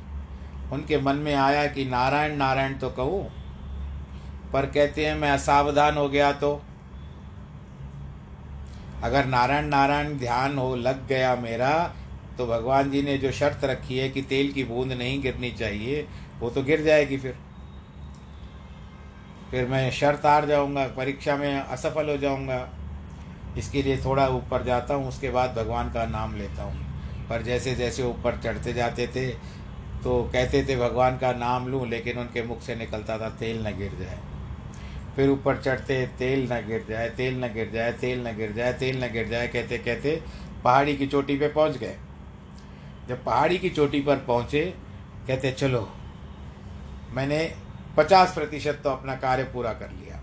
उनके 0.72 1.00
मन 1.00 1.16
में 1.16 1.34
आया 1.34 1.66
कि 1.66 1.84
नारायण 1.84 2.36
नारायण 2.36 2.74
तो 2.74 2.90
कहूँ, 2.90 3.24
पर 4.52 4.66
कहते 4.66 5.06
हैं, 5.06 5.14
मैं 5.14 5.30
असावधान 5.30 5.96
हो 5.96 6.08
गया 6.08 6.32
तो। 6.34 6.60
अगर 9.02 9.24
नारायण 9.26 9.66
नारायण 9.66 10.18
ध्यान 10.18 10.58
हो 10.58 10.74
लग 10.76 11.06
गया 11.08 11.34
मेरा 11.36 11.72
तो 12.38 12.46
भगवान 12.46 12.90
जी 12.90 13.02
ने 13.02 13.16
जो 13.18 13.30
शर्त 13.32 13.64
रखी 13.64 13.98
है 13.98 14.08
कि 14.08 14.22
तेल 14.22 14.52
की 14.52 14.64
बूंद 14.64 14.92
नहीं 14.92 15.20
गिरनी 15.22 15.50
चाहिए, 15.52 16.06
वो 16.40 16.50
तो 16.50 16.62
गिर 16.62 16.82
जाएगी 16.82 17.16
फिर। 17.16 17.34
फिर 19.52 19.66
मैं 19.68 19.90
शर्त 19.90 20.26
हार 20.26 20.46
जाऊँगा, 20.46 20.86
परीक्षा 20.88 21.36
में 21.36 21.60
असफल 21.60 22.08
हो 22.10 22.16
जाऊँगा। 22.16 22.68
इसके 23.58 23.82
लिए 23.82 23.96
थोड़ा 23.96 24.26
ऊपर 24.28 24.62
जाता 24.62 24.94
हूँ, 24.94 25.08
उसके 25.08 25.30
बाद 25.30 25.54
भगवान 25.54 25.90
का 25.92 26.04
नाम 26.06 26.36
लेता 26.36 26.62
हूँ। 26.62 27.28
पर 27.28 27.42
जैसे 27.42 27.74
जैसे 27.74 28.02
ऊपर 28.02 28.38
चढ़ते 28.38 28.72
जाते 28.72 29.06
थे 29.06 29.28
तो 30.02 30.22
कहते 30.32 30.62
थे, 30.64 30.76
भगवान 30.76 31.18
का 31.18 31.32
नाम 31.32 31.68
लूँ, 31.68 31.86
लेकिन 31.88 32.18
उनके 32.18 32.42
मुख 32.42 32.60
से 32.60 32.74
निकलता 32.74 33.18
था, 33.18 33.28
तेल 33.30 33.66
न 33.66 33.76
गिर 33.78 33.92
जाए। 34.00 34.18
फिर 35.16 35.28
ऊपर 35.30 35.56
चढ़ते, 35.56 36.06
तेल 36.18 36.52
न 36.52 36.56
गिर 36.66 36.84
जाए, 36.88 37.08
तेल 37.08 37.44
न 37.44 37.52
गिर 37.52 37.70
जाए, 37.70 37.92
तेल 37.92 38.26
न 38.26 38.36
गिर 38.36 38.52
जाए, 38.52 38.72
तेल 38.72 39.04
न 39.04 39.12
गिर 39.12 39.28
जाए, 39.28 39.48
कहते 39.48 39.78
कहते 39.78 40.22
पहाड़ी 40.64 40.96
की 40.96 41.06
चोटी 41.06 41.36
पे 41.36 41.48
पहुँच 41.48 41.76
गए। 41.76 41.96
जब 43.08 43.24
पहाड़ी 43.24 43.58
की 43.58 43.70
चोटी 43.70 44.00
पर 44.00 44.16
पहुँचे, 44.16 44.64
कहते, 45.26 45.52
चलो, 45.52 45.88
मैंने 47.12 47.54
पचास 47.96 48.34
प्रतिशत 48.34 48.80
तो 48.84 48.90
अपना 48.90 49.14
कार्य 49.16 49.44
पूरा 49.44 49.72
कर 49.72 49.90
लिया। 49.90 50.20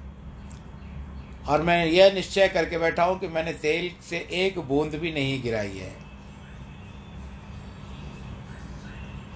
और 1.45 1.61
मैं 1.61 1.85
यह 1.85 2.13
निश्चय 2.13 2.47
करके 2.47 2.77
बैठा 2.77 3.03
हूँ 3.03 3.19
कि 3.19 3.27
मैंने 3.27 3.53
तेल 3.53 3.89
से 4.09 4.17
एक 4.37 4.59
बूंद 4.59 4.95
भी 4.95 5.11
नहीं 5.11 5.41
गिराई 5.41 5.77
है। 5.77 5.93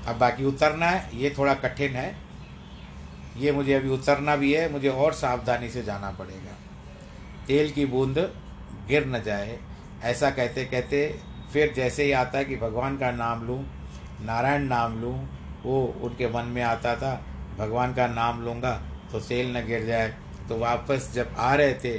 अब 0.07 0.17
बाकी 0.17 0.45
उतरना 0.45 0.85
है, 0.85 1.09
ये 1.13 1.33
थोड़ा 1.37 1.53
कठिन 1.55 1.91
है। 1.91 2.15
ये 3.37 3.51
मुझे 3.51 3.73
अभी 3.73 3.89
उतरना 3.89 4.35
भी 4.35 4.53
है, 4.53 4.71
मुझे 4.71 4.89
और 4.89 5.13
सावधानी 5.13 5.69
से 5.69 5.83
जाना 5.83 6.11
पड़ेगा। 6.11 6.57
तेल 7.47 7.71
की 7.71 7.85
बूंद 7.85 8.17
गिर 8.87 9.05
न 9.07 9.21
जाए, 9.23 9.57
ऐसा 10.03 10.29
कहते 10.31 10.65
कहते 10.65 11.07
फिर 11.53 11.73
जैसे 11.75 12.03
ही 12.03 12.11
आता 12.11 12.37
है 12.37 12.45
कि 12.45 12.55
भगवान 12.55 12.97
का 12.97 13.11
नाम 13.11 13.45
लूँ, 13.47 13.63
नारायण 14.21 14.63
नाम 14.63 15.01
लूँ, 15.01 15.15
वो 15.63 15.83
उनके 16.01 16.27
मन 16.29 16.45
में 16.45 16.61
आता 16.63 16.95
था 16.95 17.13
भगवान 17.57 17.93
का 17.93 18.07
नाम 18.07 18.43
लूँगा 18.45 18.71
तो 19.11 19.19
तेल 19.19 19.55
न 19.57 19.65
गिर 19.67 19.85
जाए। 19.85 20.07
तो 20.49 20.57
वापस 20.57 21.11
जब 21.13 21.35
आ 21.37 21.53
रहे 21.55 21.73
थे, 21.75 21.97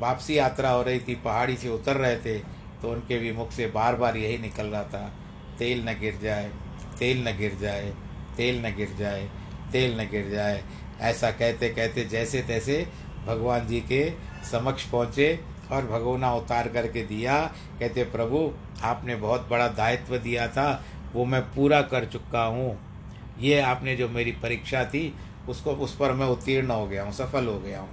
वापसी 0.00 0.36
यात्रा 0.38 0.70
हो 0.70 0.82
रही 0.82 1.00
थी, 1.00 1.14
पहाड़ी 1.14 1.56
से 1.56 1.68
उतर 1.68 1.96
रहे 1.96 2.16
थे 2.16 2.38
तो 2.82 2.90
उनके 2.90 3.18
भी 3.18 3.32
मुख 3.32 3.50
से 3.52 3.66
बार 3.68 3.96
बार 3.96 4.16
यही 4.16 4.38
निकल 4.38 4.66
रहा 4.66 4.82
था, 4.84 5.10
तेल 5.58 5.88
न 5.88 5.98
गिर 6.00 6.18
जाए, 6.22 6.50
तेल 6.98 7.26
न 7.28 7.36
गिर 7.38 7.56
जाए, 7.60 7.92
तेल 8.36 8.60
न 8.66 8.74
गिर 8.76 8.94
जाए, 8.98 9.28
तेल 9.72 10.00
न 10.00 10.08
गिर 10.10 10.28
जाए। 10.30 10.62
ऐसा 11.00 11.30
कहते 11.30 11.68
कहते 11.68 12.04
जैसे 12.04 12.42
तैसे 12.42 12.86
भगवान 13.26 13.66
जी 13.66 13.80
के 13.82 14.10
समक्ष 14.50 14.84
पहुँचे 14.84 15.38
और 15.72 15.86
भगवना 15.86 16.32
उतार 16.34 16.68
करके 16.68 17.02
दिया। 17.04 17.40
कहते, 17.80 18.04
प्रभु, 18.06 18.50
आपने 18.82 19.16
बहुत 19.16 19.48
बड़ा 19.50 19.66
दायित्व 19.68 20.16
दिया 20.18 20.46
था, 20.48 20.84
वो 21.14 21.24
मैं 21.24 21.42
पूरा 21.52 21.80
कर 21.82 22.04
चुका 22.04 22.44
हूँ। 22.44 22.76
ये 23.40 23.60
आपने 23.60 23.96
जो 23.96 24.08
मेरी 24.08 24.32
परीक्षा 24.32 24.84
थी, 24.84 25.14
उसको, 25.48 25.72
उस 25.72 25.96
पर 25.96 26.12
मैं 26.12 26.26
उत्तीर्ण 26.26 26.70
हो 26.70 26.86
गया 26.86 27.02
हूँ, 27.02 27.12
सफल 27.12 27.46
हो 27.46 27.58
गया 27.58 27.80
हूँ। 27.80 27.88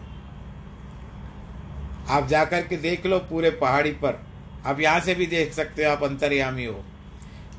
आप 2.10 2.28
जाकर 2.28 2.62
के 2.62 2.78
देख 2.78 3.06
लो 3.06 3.20
पूरे 3.20 3.50
पहाड़ी 3.50 3.92
पर। 3.92 4.26
आप 4.66 4.80
यहाँ 4.80 5.00
से 5.00 5.16
भी 5.16 5.26
देख 5.26 5.54
सकते 5.54 5.86
हो, 5.86 5.92
आप 5.92 6.04
अंतर्यामी 6.04 6.66
हो। 6.66 6.84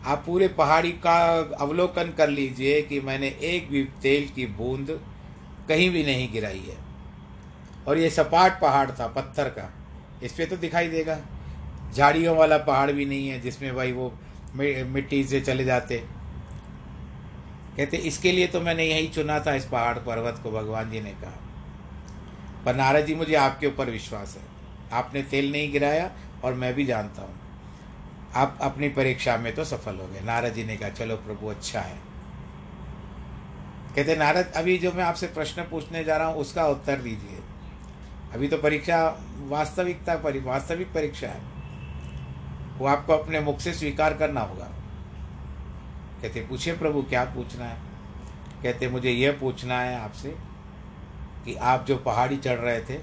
आप 0.05 0.23
पूरे 0.27 0.49
पहाड़ी 0.49 0.93
का 0.93 1.39
अवलोकन 1.61 2.13
कर 2.19 2.29
लीजिए 2.29 2.83
कि 2.83 3.01
मैंने 3.01 3.29
एक 3.29 3.71
भी 3.71 3.85
तेल 3.85 4.29
की 4.29 4.47
बूंद 4.47 5.01
कहीं 5.69 5.91
भी 5.91 6.05
नहीं 6.05 6.33
गिराई 6.33 6.59
है। 6.59 6.77
और 7.89 7.99
ये 7.99 8.11
सपाट 8.11 8.61
पहाड़ 8.61 8.91
था, 8.91 9.07
पत्थर 9.07 9.49
का। 9.49 9.73
इस 10.23 10.33
पर 10.33 10.45
तो 10.45 10.57
दिखाई 10.57 10.89
देगा। 10.89 11.19
झाड़ियों 11.95 12.37
वाला 12.37 12.59
पहाड़ 12.59 12.93
भी 12.93 13.05
नहीं 13.05 13.29
है, 13.29 13.41
जिसमें 13.41 13.75
भाई 13.75 13.93
वो 13.93 14.13
मिट्टी 14.55 15.25
से 15.25 15.41
चले 15.41 15.65
जाते। 15.65 16.05
कहते, 17.77 17.97
इसके 17.97 18.33
लिए 18.33 18.47
तो 18.47 18.61
मैंने 18.61 18.85
यही 18.85 19.09
चुना 19.09 19.41
था, 19.41 19.55
इस 19.55 19.65
पहाड़ 19.65 19.99
पर्वत 19.99 20.41
को 20.43 20.51
भगवान 20.51 20.91
जी 20.91 21.01
ने 21.01 21.11
कहा। 21.11 21.33
पर 22.65 22.75
नारद 22.75 23.07
जी, 23.07 23.15
मुझे 23.15 23.35
आपके 23.35 23.67
ऊपर 23.67 23.91
विश्वास 23.91 24.37
है। 24.37 24.43
आपने 24.93 25.23
तेल 25.23 25.53
नहीं 25.53 25.73
गिराया 25.73 26.11
और 26.45 26.55
मैं 26.55 26.75
भी 26.75 26.85
जानता 26.85 27.23
हूँ। 27.23 27.41
आप 28.35 28.59
अपनी 28.61 28.89
परीक्षा 28.89 29.37
में 29.37 29.55
तो 29.55 29.65
सफल 29.65 29.97
हो 29.97 30.07
गए। 30.07 30.21
नारद 30.21 30.53
जी 30.53 30.65
ने 30.65 30.77
कहा, 30.77 30.89
चलो 30.89 31.17
प्रभु 31.17 31.47
अच्छा 31.47 31.81
है। 31.81 31.99
कहते, 33.97 34.17
नारद, 34.17 34.53
अभी 34.57 34.79
जो 34.79 34.93
मैं 34.93 35.05
आपसे 35.05 35.27
प्रश्न 35.27 35.63
पूछने 35.63 36.05
जा 36.05 36.17
रहा 36.17 36.27
हूँ, 36.27 36.37
उसका 36.37 36.67
उत्तर 36.67 36.97
दीजिए। 36.97 37.39
अभी 38.35 38.49
तो 38.49 38.59
परीक्षा 38.59 39.25
वास्तविकता 39.39 40.17
परि, 40.17 40.39
वास्तविक 40.39 40.93
परीक्षा 40.93 41.29
है। 41.29 41.41
वो 42.79 42.87
आपको 42.87 43.13
अपने 43.13 43.41
मुख 43.41 43.61
से 43.61 43.73
स्वीकार 43.73 44.15
करना 44.15 44.41
होगा। 44.41 44.76
कहते, 46.27 46.41
पूछिए 46.41 46.77
प्रभु, 46.77 47.03
क्या 47.03 47.25
पूछना 47.25 47.65
है? 47.65 47.77
कहते, 48.63 48.89
मुझे 48.89 49.11
यह 49.11 49.39
पूछना 49.41 49.81
है 49.81 50.01
आपसे 50.01 50.37
कि 51.45 51.55
आप 51.55 51.85
जो 51.87 51.97
पहाड़ी 51.97 52.37
चढ़ 52.37 52.57
रहे 52.57 52.81
थे, 52.81 52.99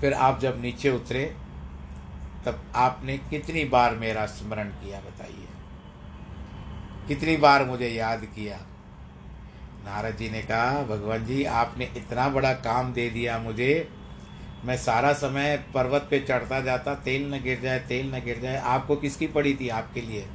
फिर 0.00 0.12
आप 0.12 0.40
जब 0.40 0.62
नीचे 0.62 0.90
उतरे, 0.90 1.34
तब 2.46 2.72
आपने 2.74 3.18
कितनी 3.18 3.64
बार 3.64 3.94
मेरा 3.94 4.26
स्मरण 4.26 4.68
किया, 4.68 5.00
बताइए? 5.00 5.48
कितनी 7.08 7.36
बार 7.36 7.64
मुझे 7.64 7.88
याद 7.88 8.24
किया? 8.24 8.56
नारद 9.84 10.16
जी 10.16 10.30
ने 10.30 10.42
कहा, 10.42 10.82
भगवान 10.82 11.26
जी, 11.26 11.44
आपने 11.44 11.84
इतना 11.96 12.28
बड़ा 12.28 12.52
काम 12.52 12.92
दे 12.92 13.10
दिया 13.10 13.38
मुझे। 13.38 13.88
मैं 14.64 14.76
सारा 14.76 15.12
समय 15.12 15.64
पर्वत 15.74 16.06
पे 16.10 16.20
चढ़ता 16.20 16.60
जाता, 16.60 16.94
तेल 16.94 17.34
न 17.34 17.42
गिर 17.42 17.60
जाए, 17.60 17.78
तेल 17.78 18.14
न 18.14 18.20
गिर 18.24 18.38
जाए। 18.38 18.56
आपको 18.56 18.96
किसकी 18.96 19.26
पड़ी 19.26 19.54
थी? 19.54 19.68
आपके 19.68 20.00
लिए। 20.00 20.26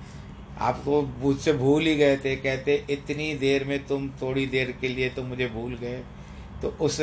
आपको 0.63 1.02
मुझसे 1.02 1.54
भूल 1.54 1.86
ही 1.86 1.95
गए 1.95 2.17
थे, 2.17 2.36
कहते, 2.36 2.86
इतनी 2.89 3.34
देर 3.36 3.63
में 3.63 3.86
तुम 3.88 4.10
थोड़ी 4.21 4.45
देर 4.45 4.71
के 4.82 4.88
लिए 4.88 5.10
तो 5.10 5.23
मुझे 5.23 5.47
भूल 5.47 5.76
गए। 5.76 6.02
तो 6.62 6.69
उस 6.82 6.97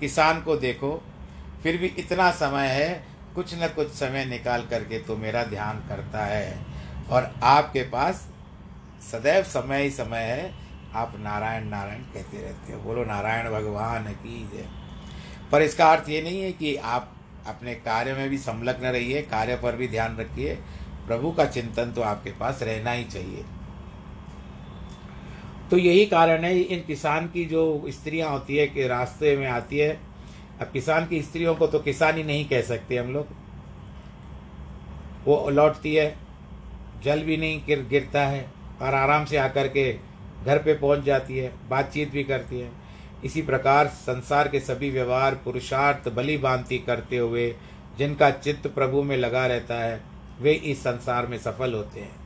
किसान 0.00 0.40
को 0.42 0.56
देखो, 0.56 1.02
फिर 1.62 1.76
भी 1.76 1.86
इतना 1.98 2.30
समय 2.30 2.68
है, 2.68 3.04
कुछ 3.34 3.54
न 3.54 3.68
कुछ 3.68 3.88
समय 3.88 4.24
निकाल 4.24 4.66
करके 4.66 4.98
तो 4.98 5.16
मेरा 5.16 5.44
ध्यान 5.44 5.78
करता 5.88 6.24
है। 6.24 6.66
और 7.10 7.34
आपके 7.42 7.82
पास 7.82 8.26
सदैव 9.12 9.42
समय 9.42 9.82
ही 9.82 9.90
समय 9.90 10.18
है, 10.18 10.52
आप 10.94 11.12
नारायण 11.18 11.64
नारायण 11.64 12.02
कहते 12.14 12.42
रहते 12.42 12.72
हो। 12.72 12.80
बोलो, 12.80 13.04
नारायण 13.04 13.50
भगवान 13.50 14.04
की 14.04 14.50
जय। 14.54 14.68
पर 15.52 15.62
इसका 15.62 15.92
अर्थ 15.92 16.08
ये 16.08 16.22
नहीं 16.22 16.42
है 16.42 16.52
कि 16.52 16.76
आप 16.76 17.12
अपने 17.46 17.74
कार्य 17.74 18.12
में 18.12 18.28
भी 18.30 18.38
संलग्न 18.38 18.86
रहिए, 18.86 19.22
कार्य 19.22 19.56
पर 19.56 19.76
भी 19.76 19.88
ध्यान 19.88 20.16
रखिए। 20.16 20.58
प्रभु 21.06 21.30
का 21.32 21.44
चिंतन 21.44 21.92
तो 21.92 22.02
आपके 22.02 22.30
पास 22.30 22.62
रहना 22.62 22.90
ही 22.90 23.04
चाहिए। 23.04 23.44
तो 25.70 25.78
यही 25.78 26.06
कारण 26.06 26.44
है, 26.44 26.60
इन 26.60 26.80
किसान 26.86 27.26
की 27.26 27.44
जो 27.44 27.84
स्त्रियाँ 27.88 28.30
होती 28.30 28.56
है, 28.56 28.66
कि 28.66 28.86
रास्ते 28.86 29.36
में 29.36 29.46
आती 29.46 29.78
है, 29.78 30.00
अब 30.60 30.70
किसान 30.72 31.06
की 31.06 31.22
स्त्रियों 31.22 31.54
को 31.54 31.66
तो 31.66 31.78
किसान 31.78 32.16
ही 32.16 32.22
नहीं 32.22 32.48
कह 32.48 32.62
सकते 32.62 32.96
हम 32.96 33.12
लोग। 33.12 33.26
वो 35.24 35.50
लौटती 35.50 35.94
है, 35.94 36.16
जल 37.04 37.22
भी 37.22 37.36
नहीं 37.36 37.62
गिर, 37.66 37.86
गिरता 37.90 38.20
है, 38.20 38.50
और 38.82 38.94
आराम 38.94 39.24
से 39.24 39.36
आकर 39.36 39.68
के 39.68 39.92
घर 40.44 40.58
पे 40.58 40.74
पहुँच 40.74 41.00
जाती 41.00 41.38
है, 41.38 41.52
बातचीत 41.68 42.10
भी 42.10 42.24
करती 42.24 42.60
है। 42.60 42.70
इसी 43.24 43.42
प्रकार 43.42 43.86
संसार 43.86 44.48
के 44.48 44.60
सभी 44.60 44.90
व्यवहार 44.90 45.34
पुरुषार्थ 45.34 46.08
बलि 46.08 46.36
बांति 46.36 46.78
करते 46.78 47.16
हुए 47.16 47.54
जिनका 47.98 48.30
चित्त 48.30 48.66
प्रभु 48.66 49.02
में 49.02 49.16
लगा 49.16 49.46
रहता 49.46 49.74
है 49.74 50.09
वे 50.40 50.52
इस 50.52 50.82
संसार 50.82 51.26
में 51.26 51.38
सफल 51.38 51.74
होते 51.74 52.00
हैं। 52.00 52.18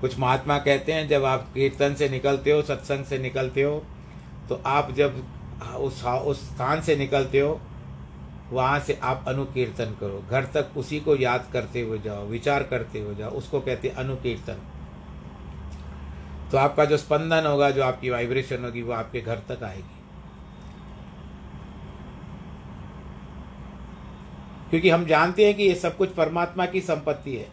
कुछ 0.00 0.18
महात्मा 0.18 0.58
कहते 0.58 0.92
हैं, 0.92 1.08
जब 1.08 1.24
आप 1.24 1.48
कीर्तन 1.54 1.94
से 1.94 2.08
निकलते 2.08 2.50
हो, 2.50 2.62
सत्संग 2.62 3.04
से 3.04 3.18
निकलते 3.18 3.62
हो 3.62 3.82
तो 4.48 4.60
आप 4.66 4.92
जब 4.92 5.22
उस 5.76 6.04
उस 6.04 6.40
स्थान 6.44 6.80
से 6.80 6.96
निकलते 6.96 7.40
हो, 7.40 7.60
वहाँ 8.50 8.78
से 8.80 8.98
आप 9.02 9.24
अनुकीर्तन 9.28 9.96
करो। 10.00 10.22
घर 10.30 10.44
तक 10.54 10.76
उसी 10.76 11.00
को 11.00 11.16
याद 11.16 11.46
करते 11.52 11.80
हुए 11.80 11.98
जाओ, 11.98 12.26
विचार 12.26 12.62
करते 12.62 13.00
हुए 13.00 13.14
जाओ, 13.14 13.30
उसको 13.30 13.60
कहते 13.60 13.88
हैं 13.88 13.94
अनुकीर्तन। 13.96 14.66
तो 16.50 16.58
आपका 16.58 16.84
जो 16.84 16.96
स्पंदन 16.96 17.46
होगा, 17.46 17.70
जो 17.70 17.82
आपकी 17.82 18.10
वाइब्रेशन 18.10 18.64
होगी, 18.64 18.82
वो 18.82 18.92
आपके 18.92 19.20
घर 19.20 19.42
तक 19.48 19.62
आएगी। 19.62 19.99
क्योंकि 24.70 24.90
हम 24.90 25.04
जानते 25.04 25.46
हैं 25.46 25.54
कि 25.54 25.62
ये 25.62 25.74
सब 25.74 25.96
कुछ 25.96 26.10
परमात्मा 26.10 26.66
की 26.66 26.80
संपत्ति 26.80 27.36
है। 27.36 27.48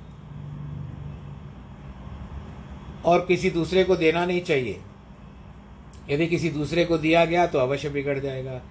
और 3.06 3.26
किसी 3.26 3.50
दूसरे 3.50 3.84
को 3.84 3.96
देना 3.96 4.26
नहीं 4.26 4.42
चाहिए। 4.42 4.82
यदि 6.10 6.28
किसी 6.28 6.50
दूसरे 6.50 6.86
को 6.86 6.98
दिया 6.98 7.26
गया 7.26 7.48
तो 7.48 7.60
अवश्य 7.60 7.90
बिगड़ 7.90 8.20
जाएगा। 8.20 8.62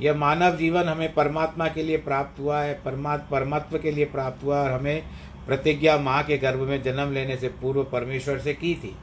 यह 0.00 0.14
मानव 0.14 0.56
जीवन 0.56 0.84
हमें 0.84 1.14
परमात्मा 1.14 1.68
के 1.68 1.82
लिए 1.82 1.96
प्राप्त 1.96 2.40
हुआ 2.40 2.60
है, 2.60 2.74
परमात्म 2.84 3.24
परमात्मा 3.30 3.78
के 3.78 3.90
लिए 3.90 4.04
प्राप्त 4.04 4.44
हुआ 4.44 4.62
और 4.62 4.72
हमें 4.72 5.02
प्रतिज्ञा 5.46 5.98
माँ 5.98 6.22
के 6.22 6.38
गर्भ 6.38 6.60
में 6.60 6.82
जन्म 6.82 7.12
लेने 7.12 7.36
से 7.36 7.48
पूर्व 7.48 7.84
परमेश्वर 7.84 8.38
से 8.38 8.54
की 8.54 8.74
थी। 8.74 8.96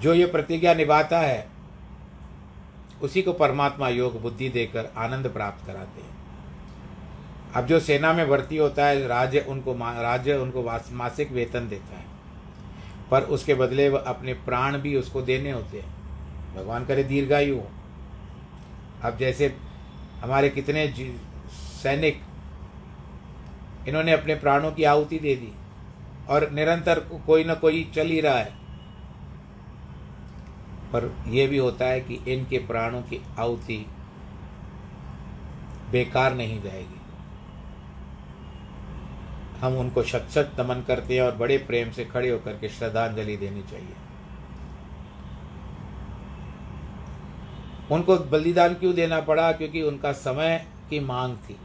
जो 0.00 0.14
ये 0.14 0.26
प्रतिज्ञा 0.26 0.74
निभाता 0.74 1.20
है, 1.20 1.48
उसी 3.02 3.22
को 3.22 3.32
परमात्मा 3.32 3.88
योग 3.88 4.22
बुद्धि 4.22 4.48
देकर 4.48 4.92
आनंद 4.96 5.28
प्राप्त 5.28 5.66
कराते 5.66 6.00
हैं। 6.00 6.19
अब 7.56 7.66
जो 7.66 7.80
सेना 7.80 8.12
में 8.12 8.28
भर्ती 8.28 8.56
होता 8.56 8.86
है, 8.86 9.06
राज्य 9.06 9.46
उनको 9.48 9.74
राज्य 10.02 10.34
उनको 10.34 10.62
मासिक 10.92 11.32
वेतन 11.32 11.68
देता 11.68 11.98
है। 11.98 12.04
पर 13.10 13.22
उसके 13.22 13.54
बदले 13.54 13.88
वह 13.88 14.00
अपने 14.00 14.34
प्राण 14.34 14.78
भी 14.78 14.96
उसको 14.96 15.22
देने 15.22 15.50
होते 15.50 15.80
हैं। 15.80 16.00
भगवान 16.56 16.86
करे 16.86 17.04
दीर्घायु 17.04 17.56
हो। 17.56 17.68
अब 19.02 19.16
जैसे 19.16 19.56
हमारे 20.20 20.48
कितने 20.48 20.94
सैनिक, 21.82 22.20
इन्होंने 23.88 24.12
अपने 24.12 24.34
प्राणों 24.34 24.72
की 24.72 24.84
आहुति 24.84 25.18
दे 25.18 25.34
दी, 25.34 25.52
और 26.28 26.50
निरंतर 26.50 27.00
कोई 27.26 27.44
ना 27.44 27.54
कोई 27.54 27.90
चल 27.94 28.06
ही 28.06 28.20
रहा 28.20 28.38
है। 28.38 28.52
पर 30.92 31.16
यह 31.28 31.48
भी 31.48 31.58
होता 31.58 31.84
है 31.84 32.00
कि 32.00 32.14
इनके 32.14 32.58
प्राणों 32.58 33.02
की 33.02 33.22
आहुति 33.38 33.86
बेकार 35.90 36.34
नहीं 36.34 36.62
जाएगी। 36.62 36.99
हम 39.60 39.76
उनको 39.76 40.02
शत 40.02 40.28
शत 40.30 40.52
नमन 40.60 40.82
करते 40.82 41.14
हैं 41.14 41.22
और 41.22 41.34
बड़े 41.36 41.58
प्रेम 41.58 41.90
से 41.90 42.04
खड़े 42.04 42.30
होकर 42.30 42.52
के 42.52 42.68
श्रद्धांजलि 42.68 43.36
देनी 43.36 43.62
चाहिए। 43.62 43.94
उनको 47.92 48.16
बलिदान 48.16 48.74
क्यों 48.74 48.94
देना 48.94 49.20
पड़ा? 49.20 49.52
क्योंकि 49.52 49.82
उनका 49.82 50.12
समय 50.12 50.66
की 50.90 51.00
मांग 51.00 51.36
थी, 51.36 51.56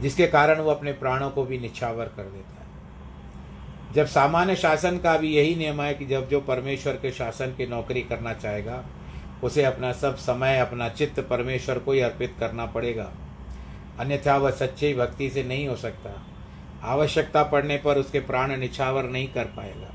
जिसके 0.00 0.26
कारण 0.26 0.60
वो 0.60 0.70
अपने 0.70 0.92
प्राणों 0.92 1.30
को 1.30 1.44
भी 1.44 1.58
निछावर 1.58 2.04
कर 2.04 2.22
देता 2.22 2.60
है। 2.60 3.94
जब 3.94 4.06
सामान्य 4.06 4.56
शासन 4.56 4.98
का 4.98 5.16
भी 5.16 5.34
यही 5.34 5.54
नियम 5.54 5.82
है 5.82 5.94
कि 5.94 6.06
जब 6.06 6.28
जो 6.28 6.40
परमेश्वर 6.40 6.92
के 6.92 7.10
शासन 7.10 7.46
की 7.46 7.66
नौकरी 7.66 8.02
करना 8.02 8.32
चाहेगा, 8.34 8.84
उसे 9.44 9.64
अपना 9.64 9.92
सब 9.92 10.16
समय, 10.16 10.58
अपना 10.58 10.88
चित्त 10.88 11.20
परमेश्वर 11.20 11.78
को 11.78 11.92
ही 11.92 12.00
अर्पित 12.00 12.34
करना 12.40 12.66
पड़ेगा। 12.66 13.12
अन्यथा 14.00 14.36
वह 14.36 14.50
सच्चे 14.50 14.94
भक्ति 14.94 15.30
से 15.30 15.42
नहीं 15.42 15.68
हो 15.68 15.76
सकता। 15.76 16.10
आवश्यकता 16.82 17.42
पड़ने 17.42 17.76
पर 17.76 17.98
उसके 17.98 18.20
प्राण 18.20 18.56
निछावर 18.56 19.04
नहीं 19.04 19.28
कर 19.28 19.44
पाएगा। 19.44 19.90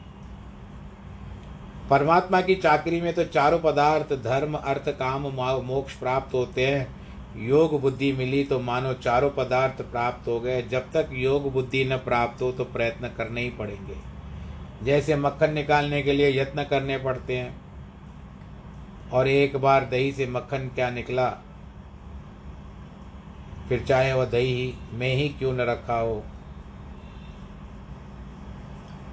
परमात्मा 1.90 2.42
की 2.42 2.56
चाकरी 2.56 3.02
में 3.02 3.14
तो 3.14 3.24
चारों 3.24 3.60
पदार्थ, 3.60 4.14
धर्म, 4.14 4.54
अर्थ, 4.54 4.90
काम 4.90 5.22
मोक्ष 5.66 5.94
प्राप्त 5.94 6.34
होते 6.34 6.68
हैं। 6.68 7.00
योग 7.38 7.82
बुद्धि 7.82 8.12
मिली 8.12 8.44
तो 8.44 8.60
मानो 8.60 8.94
चारों 8.94 9.30
पदार्थ 9.30 9.82
प्राप्त 9.82 10.28
हो 10.28 10.40
गए। 10.40 10.62
जब 10.62 10.92
तक 10.92 11.10
योग 11.12 11.54
बुद्धि 11.54 11.86
न 11.86 11.98
प्राप्त 11.98 12.42
हो 12.42 12.52
तो 12.52 12.64
प्रयत्न 12.64 13.08
करने 13.08 13.42
ही 13.42 13.50
पड़ेंगे। 13.50 13.96
जैसे 14.86 15.16
मक्खन 15.16 15.54
निकालने 15.54 16.02
के 16.02 16.14
लिए 16.14 16.42
यत्न 16.42 16.64
करने 16.64 16.98
पड़ते 16.98 17.38
हैं। 17.38 17.62
और 19.14 19.28
एक 19.28 19.58
बार 19.58 19.86
दही 19.86 20.12
से 20.12 20.28
मक्खन 20.28 20.72
क्या 20.76 20.90
निकला? 20.90 21.38
फिर 23.70 23.84
चाहे 23.84 24.14
वह 24.14 24.26
दही 24.26 24.74
में 24.94 25.14
ही 25.16 25.28
क्यों 25.30 25.54
न 25.54 25.62
रखा 25.62 26.00
हो? 26.00 26.24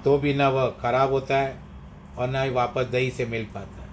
तो 0.03 0.17
भी 0.17 0.33
न 0.33 0.41
वह 0.47 0.69
खराब 0.81 1.11
होता 1.11 1.37
है 1.37 1.55
और 2.17 2.29
न 2.29 2.43
ही 2.43 2.49
वापस 2.49 2.85
दही 2.85 3.09
से 3.11 3.25
मिल 3.25 3.45
पाता 3.45 3.81
है। 3.81 3.87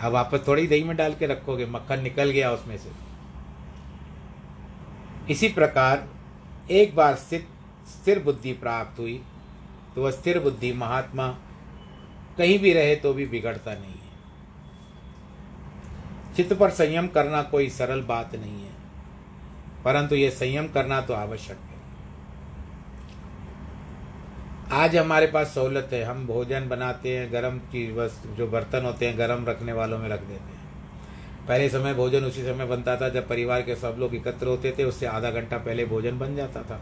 अब 0.00 0.12
वापस 0.12 0.46
थोड़ी 0.48 0.66
दही 0.66 0.84
में 0.84 0.96
डाल 0.96 1.14
के 1.14 1.26
रखोगे, 1.26 1.66
मक्खन 1.66 2.00
निकल 2.00 2.30
गया 2.30 2.50
उसमें 2.52 2.76
से। 2.78 2.90
इसी 5.30 5.48
प्रकार, 5.48 6.06
एक 6.70 6.94
बार 6.96 7.14
स्थिर 7.14 7.46
स्थिर 7.88 8.22
बुद्धि 8.22 8.52
प्राप्त 8.52 8.98
हुई 8.98 9.20
तो 9.94 10.02
वह 10.02 10.10
स्थिर 10.10 10.38
बुद्धि 10.40 10.72
महात्मा 10.72 11.28
कहीं 12.38 12.58
भी 12.58 12.72
रहे 12.72 12.96
तो 12.96 13.12
भी 13.12 13.26
बिगड़ता 13.26 13.72
नहीं 13.72 13.92
है। 13.92 14.14
चित्त 16.36 16.52
पर 16.52 16.70
संयम 16.70 17.06
करना 17.08 17.42
कोई 17.42 17.68
सरल 17.70 18.00
बात 18.02 18.34
नहीं 18.34 18.62
है। 18.62 18.65
परंतु 19.86 20.14
ये 20.14 20.30
संयम 20.30 20.68
करना 20.68 21.00
तो 21.00 21.14
आवश्यक 21.14 21.56
है। 21.56 21.76
आज 24.82 24.96
हमारे 24.96 25.26
पास 25.26 25.46
सहूलत 25.46 25.90
है। 25.92 26.04
हम 26.04 26.26
भोजन 26.26 26.68
बनाते 26.68 27.18
हैं, 27.18 27.32
गर्म 27.32 27.58
की 27.58 27.92
वस्तु, 27.92 28.28
जो 28.28 28.46
बर्तन 28.46 28.84
होते 28.84 29.08
हैं, 29.08 29.18
गर्म 29.18 29.46
रखने 29.46 29.72
वालों 29.72 29.98
में 29.98 30.08
रख 30.08 30.20
देते 30.20 30.44
हैं। 30.44 30.64
पहले 31.48 31.68
समय 31.68 31.94
भोजन 31.94 32.24
उसी 32.24 32.42
समय 32.42 32.66
बनता 32.66 32.96
था, 32.96 33.08
जब 33.08 33.28
परिवार 33.28 33.62
के 33.62 33.76
सब 33.76 33.96
लोग 33.98 34.14
एकत्र 34.14 34.46
होते 34.46 34.74
थे, 34.78 34.84
उससे 34.84 35.06
आधा 35.06 35.30
घंटा 35.30 35.58
पहले 35.58 35.84
भोजन 35.84 36.18
बन 36.18 36.36
जाता 36.36 36.62
था। 36.62 36.80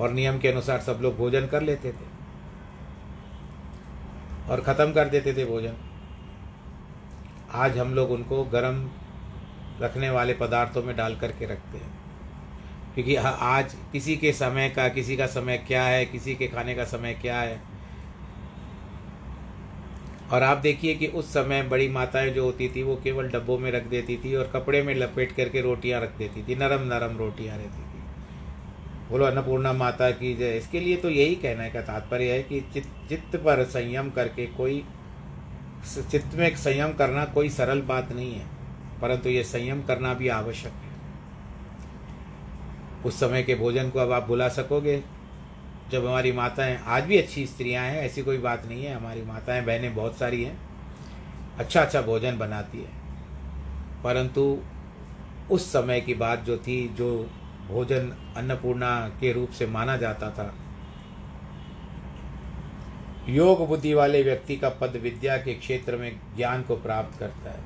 और 0.00 0.10
नियम 0.10 0.38
के 0.38 0.48
अनुसार 0.48 0.80
सब 0.80 0.98
लोग 1.02 1.16
भोजन 1.16 1.46
कर 1.46 1.62
लेते 1.62 1.92
थे। 1.92 2.20
और 4.50 4.60
ख़त्म 4.60 4.92
कर 4.92 5.08
देते 5.08 5.34
थे 5.34 5.44
भोजन। 5.44 5.74
आज 7.52 7.78
हम 7.78 7.94
लोग 7.94 8.10
उनको 8.10 8.44
गर्म 8.44 8.90
रखने 9.80 10.10
वाले 10.10 10.34
पदार्थों 10.34 10.82
में 10.82 10.96
डाल 10.96 11.16
करके 11.16 11.46
रखते 11.46 11.78
हैं। 11.78 11.99
क्योंकि 12.94 13.14
आज 13.16 13.74
किसी 13.92 14.16
के 14.16 14.32
समय 14.32 14.68
का, 14.68 14.88
किसी 14.88 15.16
का 15.16 15.26
समय 15.28 15.58
क्या 15.58 15.82
है, 15.84 16.04
किसी 16.06 16.34
के 16.34 16.46
खाने 16.46 16.74
का 16.74 16.84
समय 16.84 17.14
क्या 17.14 17.40
है। 17.40 17.60
और 20.32 20.42
आप 20.42 20.58
देखिए 20.58 20.94
कि 20.94 21.06
उस 21.06 21.32
समय 21.34 21.62
बड़ी 21.62 21.88
माताएँ 21.88 22.30
जो 22.30 22.44
होती 22.44 22.68
थी, 22.68 22.82
वो 22.82 22.96
केवल 22.96 23.28
डब्बों 23.28 23.58
में 23.58 23.70
रख 23.72 23.86
देती 23.86 24.16
थी 24.16 24.34
और 24.34 24.50
कपड़े 24.54 24.82
में 24.82 24.94
लपेट 24.94 25.32
करके 25.32 25.60
रोटियाँ 25.60 26.00
रख 26.00 26.16
देती 26.18 26.42
थी 26.42 26.54
नरम 26.54 26.86
नरम 26.86 27.16
रोटियाँ 27.18 27.56
रहती 27.56 27.82
थी। 27.84 27.88
बोलो, 29.10 29.24
अन्नपूर्णा 29.24 29.72
माता 29.72 30.10
की 30.10 30.34
जय। 30.34 30.56
इसके 30.56 30.80
लिए 30.80 30.96
तो 30.96 31.10
यही 31.10 31.34
कहने 31.34 31.70
का 31.70 31.80
तात्पर्य 31.82 32.32
है 32.32 32.42
कि 32.42 32.60
चित, 32.74 32.84
चित्त 33.08 33.36
पर 33.36 33.64
संयम 33.66 34.10
करके 34.10 34.46
कोई, 34.48 34.82
चित्त 36.10 36.34
में 36.34 36.54
संयम 36.56 36.92
करना 36.92 37.24
कोई 37.24 37.48
सरल 37.50 37.80
बात 37.82 38.12
नहीं 38.12 38.32
है, 38.34 38.46
परंतु 39.00 39.28
ये 39.28 39.42
संयम 39.44 39.82
करना 39.82 40.14
भी 40.14 40.28
आवश्यक 40.30 40.72
है। 40.74 40.89
उस 43.04 43.20
समय 43.20 43.42
के 43.42 43.54
भोजन 43.54 43.90
को 43.90 43.98
अब 43.98 44.12
आप 44.12 44.26
बुला 44.26 44.48
सकोगे। 44.48 45.02
जब 45.90 46.06
हमारी 46.06 46.32
माताएँ 46.32 46.82
आज 46.86 47.04
भी 47.04 47.18
अच्छी 47.18 47.46
स्त्रियाँ 47.46 47.84
हैं, 47.84 48.02
ऐसी 48.02 48.22
कोई 48.22 48.38
बात 48.38 48.66
नहीं 48.66 48.84
है। 48.84 48.94
हमारी 48.94 49.22
माताएँ, 49.22 49.64
बहनें 49.64 49.94
बहुत 49.94 50.18
सारी 50.18 50.44
हैं। 50.44 50.58
अच्छा 51.58 51.82
अच्छा 51.82 52.02
भोजन 52.02 52.38
बनाती 52.38 52.78
है। 52.78 52.90
परंतु 54.04 54.58
उस 55.50 55.72
समय 55.72 56.00
की 56.00 56.14
बात 56.14 56.42
जो 56.42 56.56
थी, 56.56 56.88
जो 56.88 57.30
भोजन 57.68 58.34
अन्नपूर्णा 58.36 59.08
के 59.08 59.32
रूप 59.32 59.50
से 59.50 59.66
माना 59.66 59.96
जाता 59.96 60.30
था, 60.30 60.54
योग 63.28 63.68
बुद्धि 63.68 63.94
वाले 63.94 64.22
व्यक्ति 64.22 64.56
का 64.56 64.68
पद 64.68 65.00
विद्या 65.02 65.36
के 65.36 65.54
क्षेत्र 65.54 65.96
में 65.96 66.20
ज्ञान 66.36 66.62
को 66.62 66.76
प्राप्त 66.76 67.18
करता 67.18 67.50
है। 67.50 67.60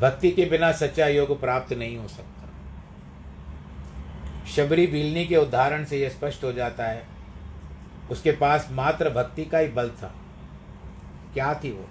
भक्ति 0.00 0.30
के 0.30 0.44
बिना 0.44 0.72
सच्चा 0.72 1.06
योग 1.06 1.40
प्राप्त 1.40 1.72
नहीं 1.72 1.96
हो 1.96 2.08
सकता। 2.08 2.39
शबरी 4.56 4.86
बिलनी 4.86 5.26
के 5.26 5.36
उदाहरण 5.36 5.84
से 5.84 5.98
यह 5.98 6.08
स्पष्ट 6.08 6.44
हो 6.44 6.52
जाता 6.52 6.84
है, 6.84 7.06
उसके 8.10 8.32
पास 8.32 8.68
मात्र 8.70 9.10
भक्ति 9.10 9.44
का 9.44 9.58
ही 9.58 9.68
बल 9.68 9.90
था। 9.90 10.14
क्या 11.34 11.54
थी 11.54 11.72
वो? 11.72 11.88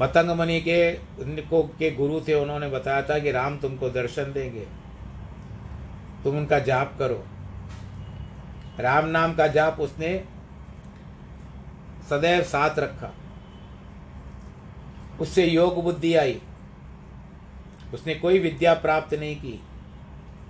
मतंग 0.00 0.30
मणि 0.30 0.60
के, 0.60 0.96
उनको, 0.96 1.62
के 1.62 1.90
गुरु 1.90 2.20
थे 2.20 2.34
उन्होंने 2.34 2.68
बताया 2.68 3.02
था 3.02 3.18
कि 3.18 3.30
राम 3.30 3.58
तुमको 3.58 3.90
दर्शन 3.90 4.32
देंगे। 4.32 4.66
तुम 6.24 6.38
उनका 6.38 6.58
जाप 6.58 6.96
करो। 6.98 7.26
राम 8.80 9.06
नाम 9.06 9.34
का 9.34 9.46
जाप 9.46 9.80
उसने 9.80 10.24
सदैव 12.10 12.42
साथ 12.42 12.78
रखा। 12.78 13.14
उससे 15.20 15.46
योग 15.46 15.82
बुद्धि 15.82 16.14
आई। 16.14 16.42
उसने 17.94 18.14
कोई 18.14 18.38
विद्या 18.38 18.74
प्राप्त 18.74 19.14
नहीं 19.14 19.36
की। 19.36 19.65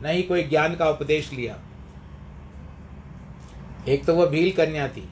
न 0.03 0.07
ही 0.07 0.23
कोई 0.23 0.43
ज्ञान 0.43 0.75
का 0.75 0.89
उपदेश 0.91 1.33
लिया। 1.33 1.59
एक 3.89 4.05
तो 4.05 4.15
वह 4.15 4.27
भील 4.27 4.51
कन्या 4.53 4.89
थी। 4.89 5.09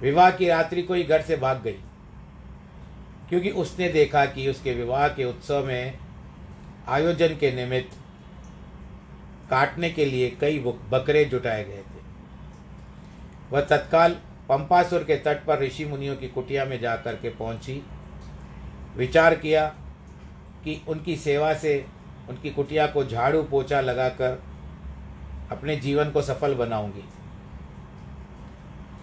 विवाह 0.00 0.30
की 0.30 0.48
रात्रि 0.48 0.82
को 0.82 0.94
ही 0.94 1.02
घर 1.04 1.22
से 1.22 1.36
भाग 1.36 1.62
गई, 1.62 1.78
क्योंकि 3.28 3.50
उसने 3.52 3.88
देखा 3.88 4.24
कि 4.26 4.48
उसके 4.50 4.74
विवाह 4.74 5.08
के 5.08 5.24
उत्सव 5.24 5.66
में 5.66 5.98
आयोजन 6.88 7.36
के 7.36 7.50
निमित्त 7.52 7.96
काटने 9.50 9.90
के 9.90 10.04
लिए 10.04 10.30
कई 10.40 10.58
बकरे 10.90 11.24
जुटाए 11.24 11.64
गए 11.64 11.78
थे। 11.78 12.06
वह 13.52 13.60
तत्काल 13.60 14.12
पंपासुर 14.48 15.04
के 15.04 15.16
तट 15.16 15.44
पर 15.44 15.60
ऋषि 15.60 15.84
मुनियों 15.84 16.16
की 16.16 16.28
कुटिया 16.28 16.64
में 16.64 16.78
जाकर 16.80 17.16
के 17.16 17.28
पहुँची, 17.30 17.82
विचार 18.96 19.34
किया 19.34 19.66
कि 20.64 20.80
उनकी 20.88 21.16
सेवा 21.16 21.52
से 21.54 21.74
उनकी 22.28 22.50
कुटिया 22.50 22.86
को 22.86 23.04
झाड़ू 23.04 23.42
पोछा 23.42 23.80
लगाकर 23.80 24.42
अपने 25.52 25.76
जीवन 25.76 26.10
को 26.10 26.22
सफल 26.22 26.54
बनाऊँगी। 26.54 27.04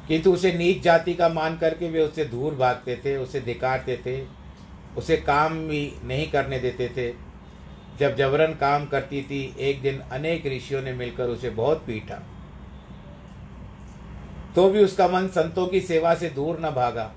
किंतु 0.07 0.33
उसे 0.33 0.53
नीच 0.53 0.81
जाति 0.81 1.13
का 1.13 1.29
मान 1.29 1.57
करके 1.57 1.89
वे 1.89 2.01
उससे 2.01 2.26
दूर 2.26 2.55
भागते 2.55 3.01
थे, 3.05 3.17
उसे 3.17 3.41
धिकारते 3.41 3.97
थे, 3.97 4.28
उसे 4.97 5.17
काम 5.17 5.67
भी 5.67 5.93
नहीं 6.03 6.32
करने 6.32 6.59
देते 6.59 6.89
थे। 6.89 7.13
जब 7.99 8.15
जबरन 8.15 8.53
काम 8.53 8.86
करती 8.86 9.21
थी, 9.21 9.55
एक 9.59 9.82
दिन 9.82 9.99
अनेक 9.99 10.45
ऋषियों 10.45 10.82
ने 10.82 10.93
मिलकर 10.93 11.23
उसे 11.23 11.49
बहुत 11.49 11.84
पीटा। 11.88 12.23
तो 14.55 14.69
भी 14.69 14.84
उसका 14.84 15.07
मन 15.07 15.28
संतों 15.28 15.67
की 15.67 15.82
सेवा 15.82 16.15
से 16.15 16.30
दूर 16.30 16.59
न 16.59 16.71
भागा 16.71 17.11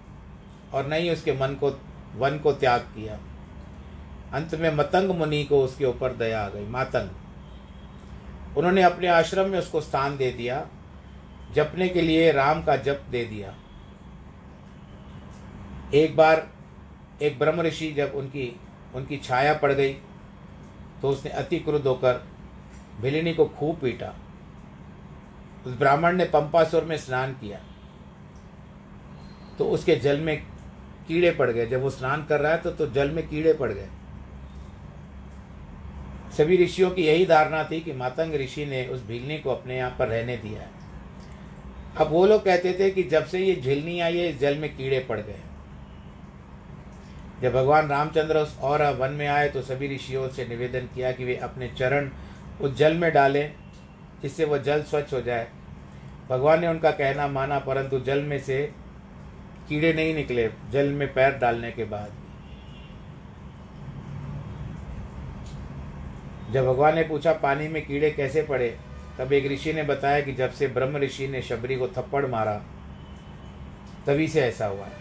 और 0.72 0.88
न 0.88 0.92
ही 0.92 1.10
उसके 1.10 1.32
मन 1.32 1.54
को, 1.54 1.80
वन 2.16 2.38
को 2.38 2.52
त्याग 2.52 2.80
किया। 2.80 3.18
अंत 4.34 4.54
में 4.54 4.70
मतंग 4.74 5.10
मुनि 5.10 5.42
को 5.44 5.62
उसके 5.64 5.84
ऊपर 5.84 6.12
दया 6.12 6.42
आ 6.42 6.48
गई 6.48 6.66
मातंग। 6.66 8.56
उन्होंने 8.58 8.82
अपने 8.82 9.08
आश्रम 9.08 9.48
में 9.50 9.58
उसको 9.58 9.80
स्थान 9.80 10.16
दे 10.16 10.30
दिया 10.32 10.66
जपने 11.54 11.88
के 11.88 12.00
लिए 12.00 12.30
राम 12.32 12.62
का 12.64 12.76
जप 12.76 13.04
दे 13.10 13.24
दिया। 13.24 13.54
एक 15.94 16.16
बार 16.16 16.46
एक 17.22 17.38
ब्रह्म 17.38 17.60
ऋषि 17.60 17.90
जब 17.92 18.12
उनकी 18.14 18.54
उनकी 18.94 19.16
छाया 19.16 19.54
पड़ 19.54 19.72
गई 19.72 19.92
तो 21.02 21.10
उसने 21.10 21.30
अति 21.30 21.58
क्रुद्ध 21.58 21.86
होकर 21.86 22.22
भिलिनी 23.00 23.34
को 23.34 23.44
खूब 23.58 23.76
पीटा। 23.76 24.14
उस 25.66 25.78
ब्राह्मण 25.78 26.16
ने 26.16 26.24
पंपासुर 26.24 26.84
में 26.84 26.96
स्नान 26.96 27.32
किया। 27.32 27.60
तो 29.58 29.68
उसके 29.68 29.96
जल 29.96 30.20
में 30.20 30.36
कीड़े 31.08 31.30
पड़ 31.30 31.50
गए। 31.50 31.66
जब 31.66 31.82
वो 31.82 31.90
स्नान 31.90 32.24
कर 32.24 32.40
रहा 32.40 32.52
है 32.52 32.58
तो, 32.58 32.70
तो 32.70 32.86
जल 32.86 33.10
में 33.10 33.28
कीड़े 33.28 33.52
पड़ 33.52 33.72
गए। 33.72 33.88
सभी 36.38 36.56
ऋषियों 36.56 36.90
की 36.90 37.02
यही 37.02 37.24
धारणा 37.26 37.62
थी 37.64 37.80
कि 37.80 37.92
मातंग 37.92 38.34
ऋषि 38.34 38.64
ने 38.66 38.86
उस 38.86 39.06
भीलनी 39.06 39.38
को 39.38 39.50
अपने 39.50 39.76
यहाँ 39.76 39.94
पर 39.98 40.08
रहने 40.08 40.36
दिया 40.36 40.60
है। 40.60 40.70
अब 41.96 42.10
वो 42.10 42.26
लोग 42.26 42.44
कहते 42.44 42.72
थे 42.78 42.90
कि 42.90 43.02
जब 43.02 43.24
से 43.26 43.38
ये 43.38 43.54
झिलनी 43.54 43.98
आई 44.00 44.18
है 44.18 44.36
जल 44.38 44.58
में 44.58 44.76
कीड़े 44.76 44.98
पड़ 44.98 45.18
गए। 45.20 45.40
जब 47.42 47.52
भगवान 47.52 47.88
रामचंद्र 47.88 48.38
उस 48.38 48.56
और 48.60 48.82
वन 48.94 49.12
में 49.12 49.26
आए 49.26 49.48
तो 49.48 49.62
सभी 49.62 49.94
ऋषियों 49.94 50.28
से 50.28 50.46
निवेदन 50.46 50.86
किया 50.94 51.12
कि 51.12 51.24
वे 51.24 51.36
अपने 51.36 51.68
चरण 51.68 52.10
उस 52.60 52.76
जल 52.76 52.94
में 52.94 53.12
डालें, 53.12 53.52
जिससे 54.22 54.44
वह 54.44 54.58
जल 54.58 54.82
स्वच्छ 54.82 55.12
हो 55.12 55.20
जाए। 55.20 55.48
भगवान 56.30 56.60
ने 56.60 56.68
उनका 56.68 56.90
कहना 56.90 57.28
माना, 57.28 57.58
परंतु 57.58 58.00
जल 58.00 58.22
में 58.22 58.38
से 58.38 58.62
कीड़े 59.68 59.92
नहीं 59.92 60.14
निकले, 60.14 60.48
जल 60.70 60.92
में 60.92 61.12
पैर 61.14 61.32
डालने 61.32 61.70
के 61.70 61.84
बाद। 61.84 62.12
जब 66.52 66.66
भगवान 66.66 66.94
ने 66.94 67.02
पूछा, 67.02 67.32
पानी 67.32 67.68
में 67.68 67.86
कीड़े 67.86 68.10
कैसे 68.10 68.42
पड़े? 68.42 68.78
तब 69.18 69.32
एक 69.32 69.52
ऋषि 69.52 69.72
ने 69.72 69.82
बताया 69.82 70.20
कि 70.20 70.32
जब 70.32 70.50
से 70.50 70.68
ब्रह्म 70.68 70.96
ऋषि 70.96 71.28
ने 71.28 71.42
शबरी 71.42 71.76
को 71.76 71.88
थप्पड़ 71.88 72.26
मारा, 72.26 72.62
तभी 74.06 74.28
से 74.28 74.40
ऐसा 74.40 74.66
हुआ 74.66 74.84
है। 74.84 74.92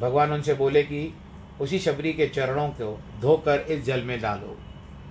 भगवान 0.00 0.32
उनसे 0.32 0.54
बोले 0.54 0.82
कि, 0.82 1.14
उसी 1.60 1.78
शबरी 1.78 2.12
के 2.12 2.26
चरणों 2.26 2.68
को 2.68 3.00
धोकर 3.20 3.60
इस 3.60 3.84
जल 3.84 4.02
में 4.02 4.20
डालो। 4.20 4.58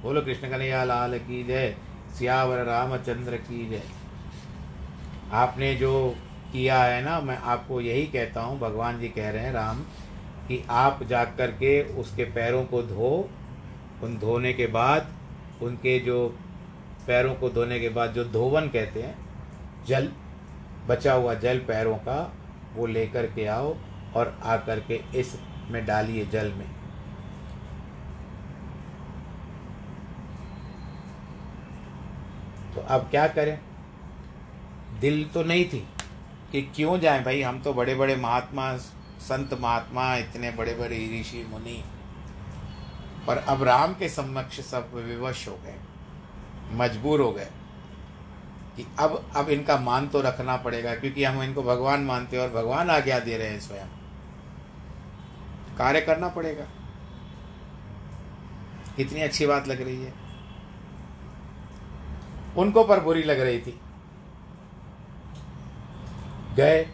बोलो, 0.01 0.21
कृष्ण 0.21 0.49
कन्हैया, 0.49 0.83
लाल 0.83 1.19
की 1.19 1.43
जय, 1.43 1.75
सियावर 2.17 2.57
रामचंद्र 2.57 3.37
की 3.37 3.69
जय। 3.69 3.81
आपने 5.31 5.75
जो 5.75 6.15
किया 6.51 6.83
है 6.83 7.01
ना, 7.01 7.19
मैं 7.19 7.37
आपको 7.37 7.81
यही 7.81 8.05
कहता 8.07 8.41
हूँ, 8.41 8.59
भगवान 8.59 8.99
जी 8.99 9.07
कह 9.07 9.29
रहे 9.29 9.43
हैं, 9.43 9.53
राम, 9.53 9.79
कि 10.47 10.65
आप 10.69 11.03
जा 11.03 11.25
कर 11.25 11.51
के 11.51 11.83
उसके 11.83 12.23
पैरों 12.23 12.63
को 12.63 12.81
धो। 12.83 13.29
उन 14.03 14.17
धोने 14.17 14.53
के 14.53 14.67
बाद 14.67 15.18
उनके 15.61 15.99
जो 15.99 16.39
पैरों 17.07 17.35
को 17.35 17.49
धोने 17.49 17.79
के 17.79 17.89
बाद 17.89 18.13
जो 18.13 18.25
धोवन 18.25 18.69
कहते 18.69 19.01
हैं, 19.01 19.17
जल, 19.85 20.11
बचा 20.87 21.13
हुआ 21.13 21.33
जल 21.33 21.59
पैरों 21.59 21.95
का, 21.95 22.33
वो 22.75 22.85
लेकर 22.85 23.25
के 23.25 23.45
आओ 23.45 23.77
और 24.15 24.39
आकर 24.43 24.79
के 24.79 25.01
इस 25.15 25.39
में 25.69 25.85
डालिए 25.85 26.25
जल 26.25 26.51
में। 26.51 26.67
तो 32.75 32.81
अब 32.81 33.01
क्या 33.01 33.27
करें? 33.27 33.59
दिल 34.99 35.29
तो 35.33 35.43
नहीं 35.43 35.65
थी 35.65 35.87
कि 36.51 36.61
क्यों 36.61 36.99
जाएँ? 36.99 37.23
भाई, 37.23 37.41
हम 37.41 37.61
तो 37.61 37.73
बड़े 37.73 37.95
बड़े 37.95 38.15
महात्मा, 38.15 38.77
संत 39.19 39.53
महात्मा, 39.53 40.15
इतने 40.15 40.51
बड़े 40.51 40.73
बड़े 40.75 41.21
ऋषि 41.21 41.47
मुनि 41.51 41.83
पर 43.27 43.37
अब 43.37 43.63
राम 43.63 43.93
के 43.93 44.09
समक्ष 44.09 44.59
सब 44.61 44.93
विवश 44.95 45.47
हो 45.47 45.57
गए, 45.63 45.75
मजबूर 46.71 47.21
हो 47.21 47.31
गए 47.31 47.47
कि 48.77 48.85
अब 48.99 49.31
अब 49.35 49.49
इनका 49.49 49.77
मान 49.77 50.07
तो 50.07 50.21
रखना 50.21 50.55
पड़ेगा, 50.57 50.95
क्योंकि 50.95 51.23
हम 51.23 51.41
इनको 51.43 51.63
भगवान 51.63 52.01
मानते 52.01 52.37
हैं 52.37 52.43
और 52.43 52.53
भगवान 52.53 52.89
आज्ञा 52.89 53.19
दे 53.19 53.37
रहे 53.37 53.49
हैं 53.49 53.59
स्वयं। 53.59 53.87
कार्य 55.77 56.01
करना 56.01 56.27
पड़ेगा। 56.27 56.65
कितनी 58.97 59.21
अच्छी 59.21 59.45
बात 59.45 59.67
लग 59.67 59.81
रही 59.81 60.01
है। 60.03 60.13
उनको 62.57 62.83
पर 62.83 62.99
बुरी 62.99 63.23
लग 63.23 63.39
रही 63.39 63.59
थी। 63.59 63.79
गए, 66.55 66.85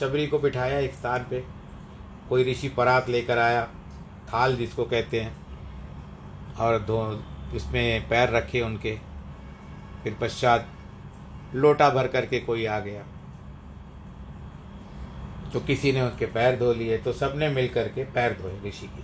शबरी 0.00 0.26
को 0.26 0.38
बिठाया 0.38 0.78
एक 0.78 0.94
स्थान 0.94 1.26
पे, 1.30 1.44
कोई 2.28 2.50
ऋषि 2.52 2.68
परात 2.68 3.08
लेकर 3.08 3.38
आया। 3.38 3.68
थाल 4.32 4.56
जिसको 4.56 4.84
कहते 4.84 5.20
हैं, 5.20 5.36
और 6.56 6.78
दो 6.80 7.00
इसमें 7.54 8.08
पैर 8.08 8.30
रखे 8.30 8.60
उनके, 8.60 8.98
फिर 10.02 10.16
पश्चात 10.20 10.68
लोटा 11.54 11.88
भर 11.90 12.06
करके 12.08 12.40
कोई 12.40 12.64
आ 12.66 12.78
गया। 12.80 13.02
तो 15.52 15.60
किसी 15.60 15.92
ने 15.92 16.02
उसके 16.02 16.26
पैर 16.26 16.58
धो 16.58 16.72
लिए 16.72 16.96
तो 16.98 17.12
सबने 17.12 17.48
मिल 17.48 17.68
करके 17.68 18.04
पैर 18.04 18.32
धोए 18.32 18.58
ऋषि 18.64 18.86
के। 18.86 19.02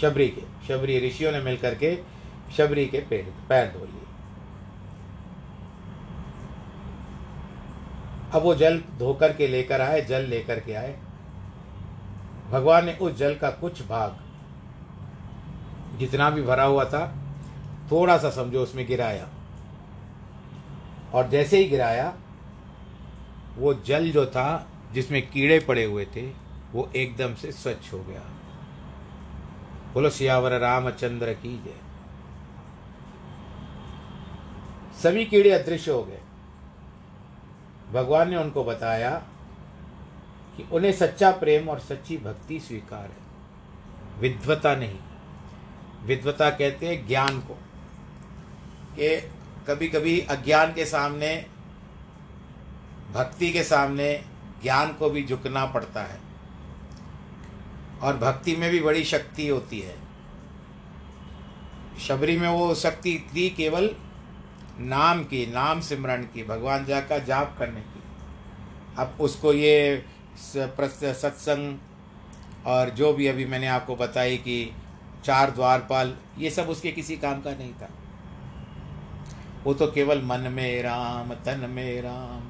शबरी 0.00 0.28
के, 0.28 0.42
शबरी 0.68 0.98
ऋषियों 1.00 1.32
ने 1.32 1.40
मिल 1.40 1.56
करके 1.56 1.96
शबरी 2.56 2.86
के 2.86 3.00
पैर 3.00 3.32
पैर 3.48 3.66
धो 3.72 3.84
लिए। 3.84 4.00
अब 8.32 8.42
वो 8.42 8.54
जल 8.54 8.78
धोकर 8.98 9.32
के 9.32 9.48
लेकर 9.48 9.80
आए, 9.80 10.00
जल 10.00 10.22
लेकर 10.22 10.60
के 10.60 10.74
आए। 10.74 10.98
भगवान 12.50 12.84
ने 12.86 12.94
उस 12.94 13.16
जल 13.16 13.34
का 13.34 13.50
कुछ 13.50 13.82
भाग 13.82 14.16
जितना 16.02 16.30
भी 16.30 16.42
भरा 16.42 16.64
हुआ 16.64 16.84
था, 16.84 17.16
थोड़ा 17.90 18.18
सा 18.18 18.30
समझो 18.30 18.62
उसमें 18.62 18.86
गिराया। 18.86 19.28
और 21.14 21.28
जैसे 21.28 21.58
ही 21.58 21.64
गिराया, 21.64 22.16
वो 23.56 23.74
जल 23.74 24.10
जो 24.10 24.26
था, 24.26 24.66
जिसमें 24.92 25.30
कीड़े 25.30 25.60
पड़े 25.60 25.84
हुए 25.84 26.04
थे, 26.04 26.32
वो 26.72 26.90
एकदम 26.96 27.34
से 27.34 27.52
स्वच्छ 27.52 27.92
हो 27.92 27.98
गया। 27.98 28.20
बोलो, 29.94 30.10
सियावर 30.10 30.58
रामचंद्र 30.58 31.32
की 31.32 31.62
जय। 31.64 31.74
सभी 35.02 35.24
कीड़े 35.24 35.50
अदृश्य 35.50 35.90
हो 35.90 36.02
गए। 36.02 36.20
भगवान 37.92 38.30
ने 38.30 38.36
उनको 38.36 38.64
बताया 38.64 39.22
कि 40.56 40.68
उन्हें 40.72 40.92
सच्चा 40.92 41.30
प्रेम 41.30 41.68
और 41.68 41.78
सच्ची 41.78 42.18
भक्ति 42.18 42.60
स्वीकार 42.60 43.04
है। 43.04 43.22
विद्वता 44.20 44.74
नहीं। 44.76 44.98
विद्वता 46.02 46.50
कहते 46.50 46.88
हैं 46.88 47.06
ज्ञान 47.08 47.40
को, 47.40 47.54
कि 48.98 49.30
कभी 49.68 49.88
कभी 49.88 50.20
अज्ञान 50.20 50.72
के 50.72 50.84
सामने, 50.84 51.46
भक्ति 53.12 53.50
के 53.52 53.64
सामने 53.64 54.24
ज्ञान 54.62 54.92
को 54.92 55.10
भी 55.10 55.24
झुकना 55.24 55.66
पड़ता 55.66 56.02
है। 56.02 56.20
और 58.02 58.16
भक्ति 58.16 58.56
में 58.56 58.70
भी 58.70 58.80
बड़ी 58.80 59.04
शक्ति 59.04 59.48
होती 59.48 59.80
है। 59.80 59.96
शबरी 62.00 62.36
में 62.36 62.48
वो 62.48 62.74
शक्ति 62.74 63.26
थी 63.36 63.50
केवल 63.50 63.90
नाम 64.78 65.24
की, 65.24 65.46
नाम 65.46 65.80
सिमरण 65.80 66.22
की, 66.22 66.44
भगवान 66.44 66.84
जा 66.84 67.00
का 67.00 67.18
जाप 67.18 67.56
करने 67.58 67.80
की। 67.80 68.02
अब 68.98 69.16
उसको 69.20 69.52
ये 69.52 70.04
सत्संग 70.38 71.78
और 72.66 72.90
जो 72.90 73.12
भी 73.12 73.26
अभी 73.26 73.44
मैंने 73.44 73.66
आपको 73.66 73.96
बताई 73.96 74.36
कि 74.36 74.72
चार 75.24 75.50
द्वारपाल, 75.50 76.14
ये 76.38 76.50
सब 76.50 76.68
उसके 76.68 76.92
किसी 76.92 77.16
काम 77.16 77.40
का 77.40 77.50
नहीं 77.50 77.72
था। 77.72 77.88
वो 79.64 79.74
तो 79.74 79.86
केवल 79.86 80.22
मन 80.22 80.50
में 80.52 80.82
राम, 80.82 81.34
तन 81.34 81.66
में 81.70 82.02
राम, 82.02 82.48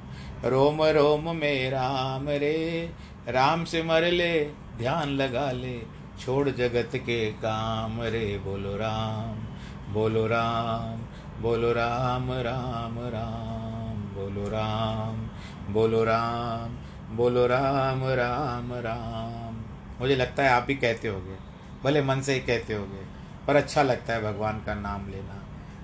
रोम 0.49 0.83
रोम 0.83 1.35
में 1.35 1.69
राम 1.69 2.29
रे। 2.29 2.89
राम 3.29 3.63
से 3.63 3.83
मर 3.83 4.03
ले, 4.03 4.45
ध्यान 4.77 5.09
लगा 5.09 5.51
ले, 5.51 5.77
छोड़ 6.19 6.49
जगत 6.49 6.95
के 6.95 7.25
काम 7.31 8.01
रे। 8.01 8.25
बोलो 8.37 8.75
राम 8.77 9.93
बोलो 9.93 10.25
राम 10.27 11.01
बोलो 11.41 11.71
राम 11.71 12.31
राम 12.31 12.99
राम, 13.09 14.01
बोलो 14.15 14.49
राम 14.49 15.29
बोलो 15.73 16.03
राम 16.03 16.77
बोलो 17.15 17.45
राम 17.47 18.03
राम 18.03 18.73
राम। 18.73 19.63
मुझे 20.01 20.15
लगता 20.15 20.43
है 20.43 20.49
आप 20.49 20.63
भी 20.63 20.75
कहते 20.75 21.07
होगे। 21.07 21.42
भले 21.83 22.01
मन 22.01 22.21
से 22.21 22.33
ही 22.33 22.39
कहते 22.39 22.73
होगे, 22.73 23.05
पर 23.47 23.55
अच्छा 23.55 23.83
लगता 23.83 24.13
है 24.13 24.23
भगवान 24.23 24.63
का 24.63 24.73
नाम 24.75 25.09
लेना। 25.09 25.39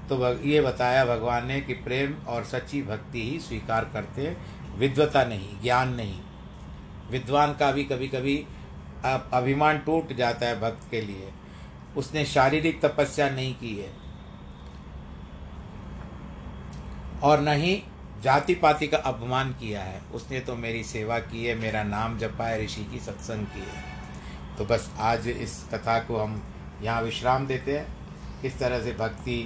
तो 0.09 0.43
ये 0.43 0.61
बताया 0.61 1.05
भगवान 1.05 1.47
ने 1.47 1.59
कि 1.61 1.73
प्रेम 1.73 2.13
और 2.27 2.43
सच्ची 2.43 2.81
भक्ति 2.81 3.23
ही 3.23 3.39
स्वीकार 3.39 3.85
करते, 3.85 4.37
विद्वता 4.75 5.23
नहीं, 5.23 5.61
ज्ञान 5.61 5.93
नहीं। 5.93 6.21
विद्वान 7.11 7.53
का 7.53 7.71
भी 7.71 7.83
कभी 7.83 8.07
कभी 8.07 8.37
अभिमान 9.33 9.77
टूट 9.77 10.13
जाता 10.13 10.45
है 10.45 10.59
भक्त 10.61 10.89
के 10.91 11.01
लिए। 11.01 11.31
उसने 11.97 12.25
शारीरिक 12.25 12.81
तपस्या 12.81 13.29
नहीं 13.29 13.53
की 13.55 13.75
है। 13.77 13.93
और 17.23 17.41
न 17.41 17.47
ही 17.47 17.83
जाति 18.23 18.55
पाति 18.55 18.87
का 18.87 18.97
अपमान 18.97 19.51
किया 19.51 19.81
है। 19.81 20.01
उसने 20.13 20.39
तो 20.39 20.55
मेरी 20.55 20.83
सेवा 20.83 21.19
की 21.19 21.45
है, 21.45 21.55
मेरा 21.55 21.83
नाम 21.83 22.17
जपा 22.17 22.45
है 22.45 22.63
ऋषि 22.65 22.83
की 22.83 22.99
सत्संग 22.99 23.45
की 23.45 23.59
है। 23.59 23.98
तो 24.59 24.65
बस 24.65 24.89
आज 24.99 25.27
इस 25.29 25.51
कथा 25.73 25.97
को 25.99 26.17
हम 26.17 26.41
यहाँ 26.83 27.01
विश्राम 27.01 27.45
देते 27.47 27.77
हैं। 27.77 27.85
किस 28.41 28.57
तरह 28.59 28.81
से 28.83 28.91
भक्ति 28.93 29.37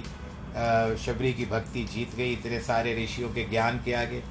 शबरी 1.04 1.32
की 1.32 1.44
भक्ति 1.46 1.82
जीत 1.84 2.14
गई 2.16 2.32
इतने 2.32 2.58
सारे 2.60 2.94
ऋषियों 2.94 3.28
के 3.30 3.44
ज्ञान 3.50 3.78
के 3.84 3.92
आगे। 3.94 4.22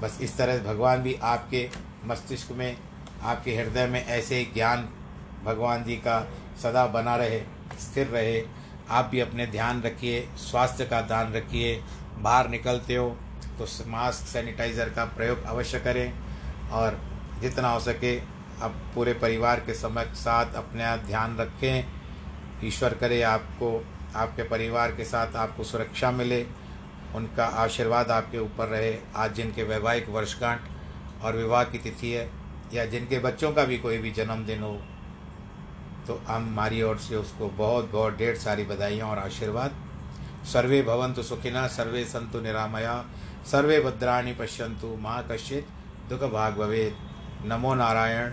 बस 0.00 0.18
इस 0.22 0.36
तरह 0.38 0.58
भगवान 0.64 1.02
भी 1.02 1.14
आपके 1.22 1.68
मस्तिष्क 2.06 2.52
में, 2.52 2.76
आपके 3.22 3.56
हृदय 3.56 3.86
में 3.86 4.04
ऐसे 4.06 4.42
ज्ञान 4.54 4.88
भगवान 5.44 5.84
जी 5.84 5.96
का 5.96 6.20
सदा 6.62 6.86
बना 6.88 7.16
रहे, 7.16 7.40
स्थिर 7.80 8.06
रहे। 8.08 8.42
आप 8.90 9.08
भी 9.10 9.20
अपने 9.20 9.46
ध्यान 9.46 9.82
रखिए, 9.82 10.20
स्वास्थ्य 10.40 10.84
का 10.84 11.00
ध्यान 11.02 11.32
रखिए, 11.32 11.82
बाहर 12.18 12.48
निकलते 12.50 12.96
हो 12.96 13.08
तो 13.58 13.66
मास्क 13.88 14.26
सैनिटाइज़र 14.26 14.90
का 14.90 15.04
प्रयोग 15.16 15.42
अवश्य 15.46 15.80
करें 15.80 16.12
और 16.72 17.00
जितना 17.40 17.68
हो 17.68 17.80
सके 17.80 18.16
अब 18.64 18.80
पूरे 18.94 19.12
परिवार 19.14 19.60
के 19.60 19.74
समय 19.74 20.10
साथ 20.16 20.54
अपने 20.54 20.84
आप 20.84 20.98
ध्यान 20.98 21.36
रखें। 21.36 21.84
ईश्वर 22.64 22.94
करे 22.94 23.20
आपको, 23.22 23.84
आपके 24.16 24.42
परिवार 24.42 24.92
के 24.92 25.04
साथ 25.04 25.36
आपको 25.36 25.64
सुरक्षा 25.64 26.10
मिले। 26.10 26.44
उनका 27.14 27.44
आशीर्वाद 27.44 28.10
आपके 28.10 28.38
ऊपर 28.38 28.68
रहे। 28.68 28.96
आज 29.16 29.34
जिनके 29.34 29.62
वैवाहिक 29.62 30.08
वर्षगांठ 30.08 30.60
और 31.22 31.36
विवाह 31.36 31.64
की 31.64 31.78
तिथि 31.78 32.10
है, 32.12 32.28
या 32.74 32.84
जिनके 32.86 33.18
बच्चों 33.18 33.52
का 33.52 33.64
भी 33.64 33.78
कोई 33.78 33.98
भी 33.98 34.10
जन्मदिन 34.10 34.62
हो 34.62 34.78
तो 36.06 36.14
हम 36.26 36.42
हमारी 36.44 36.80
ओर 36.82 36.96
से 36.98 37.16
उसको 37.16 37.48
बहुत 37.48 37.90
बहुत 37.90 38.16
ढेर 38.16 38.36
सारी 38.36 38.64
बधाइयाँ 38.64 39.08
और 39.08 39.18
आशीर्वाद। 39.18 39.74
सर्वे 40.44 40.80
भवंतु 40.82 41.22
सुखिना, 41.22 41.66
सर्वे 41.66 42.04
संतु 42.04 42.40
निरामया, 42.40 43.04
सर्वे 43.46 43.80
भद्राणी 43.80 44.32
पश्यंतु 44.32 44.96
माँ 45.00 45.26
कश्चित 45.30 45.68
दुख 46.08 46.30
भाग 46.32 46.56
भवेद 46.56 46.96
नमो 47.44 47.74
नारायण। 47.74 48.32